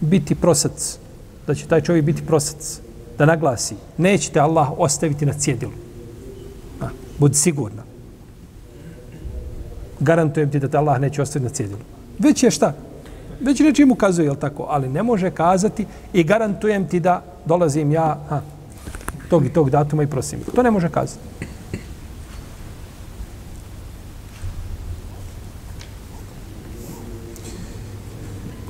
Biti 0.00 0.34
prosac. 0.34 0.98
Da 1.46 1.54
će 1.54 1.66
taj 1.66 1.80
čovjek 1.80 2.04
biti 2.04 2.26
prosac 2.26 2.80
da 3.18 3.26
naglasi, 3.26 3.74
nećete 3.96 4.40
Allah 4.40 4.68
ostaviti 4.78 5.26
na 5.26 5.32
cjedilu. 5.32 5.72
A, 6.80 6.88
budi 7.18 7.34
sigurna. 7.34 7.82
Garantujem 10.00 10.50
ti 10.50 10.60
da 10.60 10.68
te 10.68 10.76
Allah 10.76 11.00
neće 11.00 11.22
ostaviti 11.22 11.48
na 11.48 11.54
cjedilu. 11.54 11.80
Već 12.18 12.42
je 12.42 12.50
šta? 12.50 12.74
Već 13.40 13.60
nečim 13.60 13.92
ukazuje, 13.92 14.26
jel 14.26 14.36
tako? 14.36 14.66
Ali 14.68 14.88
ne 14.88 15.02
može 15.02 15.30
kazati 15.30 15.86
i 16.12 16.24
garantujem 16.24 16.88
ti 16.88 17.00
da 17.00 17.22
dolazim 17.44 17.92
ja 17.92 18.18
ha, 18.28 18.40
tog 19.30 19.44
i 19.46 19.52
tog 19.52 19.70
datuma 19.70 20.02
i 20.02 20.06
prosim. 20.06 20.40
To 20.54 20.62
ne 20.62 20.70
može 20.70 20.88
kazati. 20.88 21.20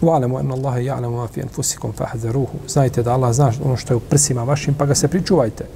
Wa'lamu 0.01 0.39
anna 0.39 0.55
Allaha 0.55 0.79
ya'lamu 0.79 1.16
ma 1.16 1.27
fi 1.27 1.43
anfusikum 1.43 1.93
fahdharuhu. 1.93 2.59
Znajte 2.69 3.03
da 3.03 3.12
Allah 3.12 3.33
zna 3.33 3.53
ono 3.64 3.77
što 3.77 3.93
je 3.93 3.97
u 3.97 4.01
prsima 4.01 4.43
vašim, 4.43 4.75
pa 4.75 4.87
ga 4.87 4.95
se 4.95 5.09
pričuvajte. 5.09 5.66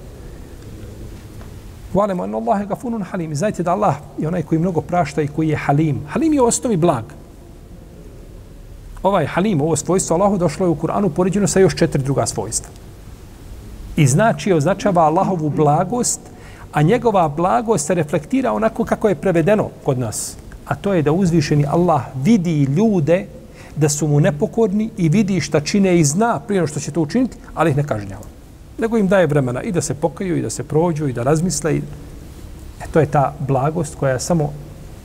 Wa'lamu 1.95 2.23
anna 2.23 2.39
Allaha 2.39 2.65
ghafurun 2.65 3.03
halim. 3.03 3.35
Znajte 3.35 3.63
da 3.63 3.73
Allah 3.73 3.97
je 4.19 4.29
onaj 4.29 4.43
koji 4.43 4.59
mnogo 4.59 4.81
prašta 4.81 5.23
i 5.23 5.29
koji 5.29 5.49
je 5.49 5.57
halim. 5.57 6.01
Halim 6.09 6.33
je 6.33 6.43
u 6.43 6.47
osnovi 6.47 6.77
blag. 6.77 7.05
Ovaj 9.03 9.27
halim, 9.27 9.61
ovo 9.61 9.77
svojstvo 9.77 10.17
Allahu 10.17 10.39
došlo 10.39 10.67
je 10.67 10.71
u 10.71 10.75
Kur'anu 10.75 11.09
poređeno 11.09 11.47
sa 11.47 11.61
još 11.61 11.77
četiri 11.77 12.03
druga 12.03 12.27
svojstva. 12.27 12.71
I 13.97 14.07
znači 14.07 14.53
označava 14.53 15.03
Allahovu 15.03 15.51
blagost, 15.51 16.21
a 16.73 16.83
njegova 16.83 17.29
blagost 17.29 17.87
se 17.87 17.95
reflektira 17.95 18.53
onako 18.53 18.85
kako 18.85 19.09
je 19.09 19.15
prevedeno 19.15 19.69
kod 19.85 19.99
nas. 19.99 20.37
A 20.67 20.75
to 20.75 20.95
je 20.95 21.03
da 21.03 21.13
uzvišeni 21.13 21.67
Allah 21.69 22.03
vidi 22.25 22.63
ljude 22.63 23.27
da 23.77 23.89
su 23.89 24.07
mu 24.07 24.21
nepokorni 24.21 24.91
i 24.97 25.09
vidi 25.09 25.41
šta 25.41 25.61
čine 25.61 25.99
i 25.99 26.05
zna 26.05 26.41
prije 26.41 26.67
što 26.67 26.81
će 26.81 26.91
to 26.91 27.01
učiniti, 27.01 27.37
ali 27.55 27.71
ih 27.71 27.77
ne 27.77 27.87
kažnjava. 27.87 28.25
Nego 28.79 28.97
im 28.99 29.09
daje 29.09 29.27
vremena 29.27 29.63
i 29.63 29.73
da 29.73 29.81
se 29.81 29.95
pokaju 29.95 30.37
i 30.37 30.43
da 30.43 30.51
se 30.51 30.65
prođu 30.65 31.09
i 31.09 31.13
da 31.13 31.23
razmisle. 31.23 31.77
I... 31.77 31.83
E, 32.81 32.85
to 32.93 33.01
je 33.01 33.07
ta 33.07 33.35
blagost 33.39 33.95
koja 33.95 34.19
samo 34.19 34.53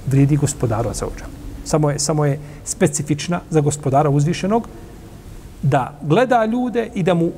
vridi 0.07 0.35
gospodaru 0.35 0.89
za 0.93 1.05
ođa. 1.05 1.36
Samo 1.67 1.89
je, 1.89 1.99
samo 1.99 2.25
je 2.25 2.39
specifična 2.65 3.41
za 3.49 3.61
gospodara 3.61 4.09
uzvišenog 4.09 4.67
da 5.61 5.99
gleda 6.01 6.45
ljude 6.45 6.89
i 6.95 7.03
da 7.03 7.13
mu 7.13 7.31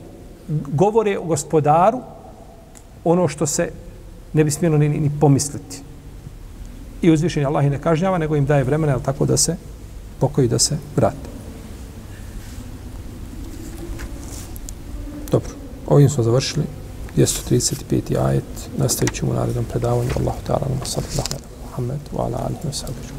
govore 0.74 1.18
o 1.18 1.24
gospodaru 1.24 2.02
ono 3.04 3.28
što 3.28 3.46
se 3.46 3.72
ne 4.34 4.44
bi 4.44 4.52
smjelo 4.52 4.78
ni, 4.78 4.90
ni 4.90 5.12
pomisliti. 5.20 5.82
I 7.02 7.12
uzvišenje 7.12 7.46
Allah 7.46 7.66
i 7.66 7.70
ne 7.70 7.82
kažnjava, 7.82 8.18
nego 8.18 8.36
im 8.36 8.46
daje 8.46 8.64
vremena, 8.64 9.00
tako 9.00 9.26
da 9.26 9.38
se 9.38 9.56
pokoji 10.20 10.48
da 10.48 10.60
se 10.60 10.78
vrate. 10.96 11.30
Dobro, 15.32 15.50
ovim 15.88 16.10
smo 16.10 16.24
završili 16.24 16.66
235. 17.18 18.26
ajet. 18.26 18.70
Nastavit 18.78 19.14
ćemo 19.14 19.32
u 19.32 19.36
narednom 19.36 19.66
predavanju. 19.66 20.10
Allahu 20.20 20.40
ta'ala, 20.48 20.70
nama 20.70 20.86
sallallahu 20.86 21.30
alaihi 21.78 22.02
wa 22.14 22.18
wa 22.18 22.26
ala 22.26 22.38
alihi 22.46 22.68
wa 22.68 22.74
sallam. 22.74 23.19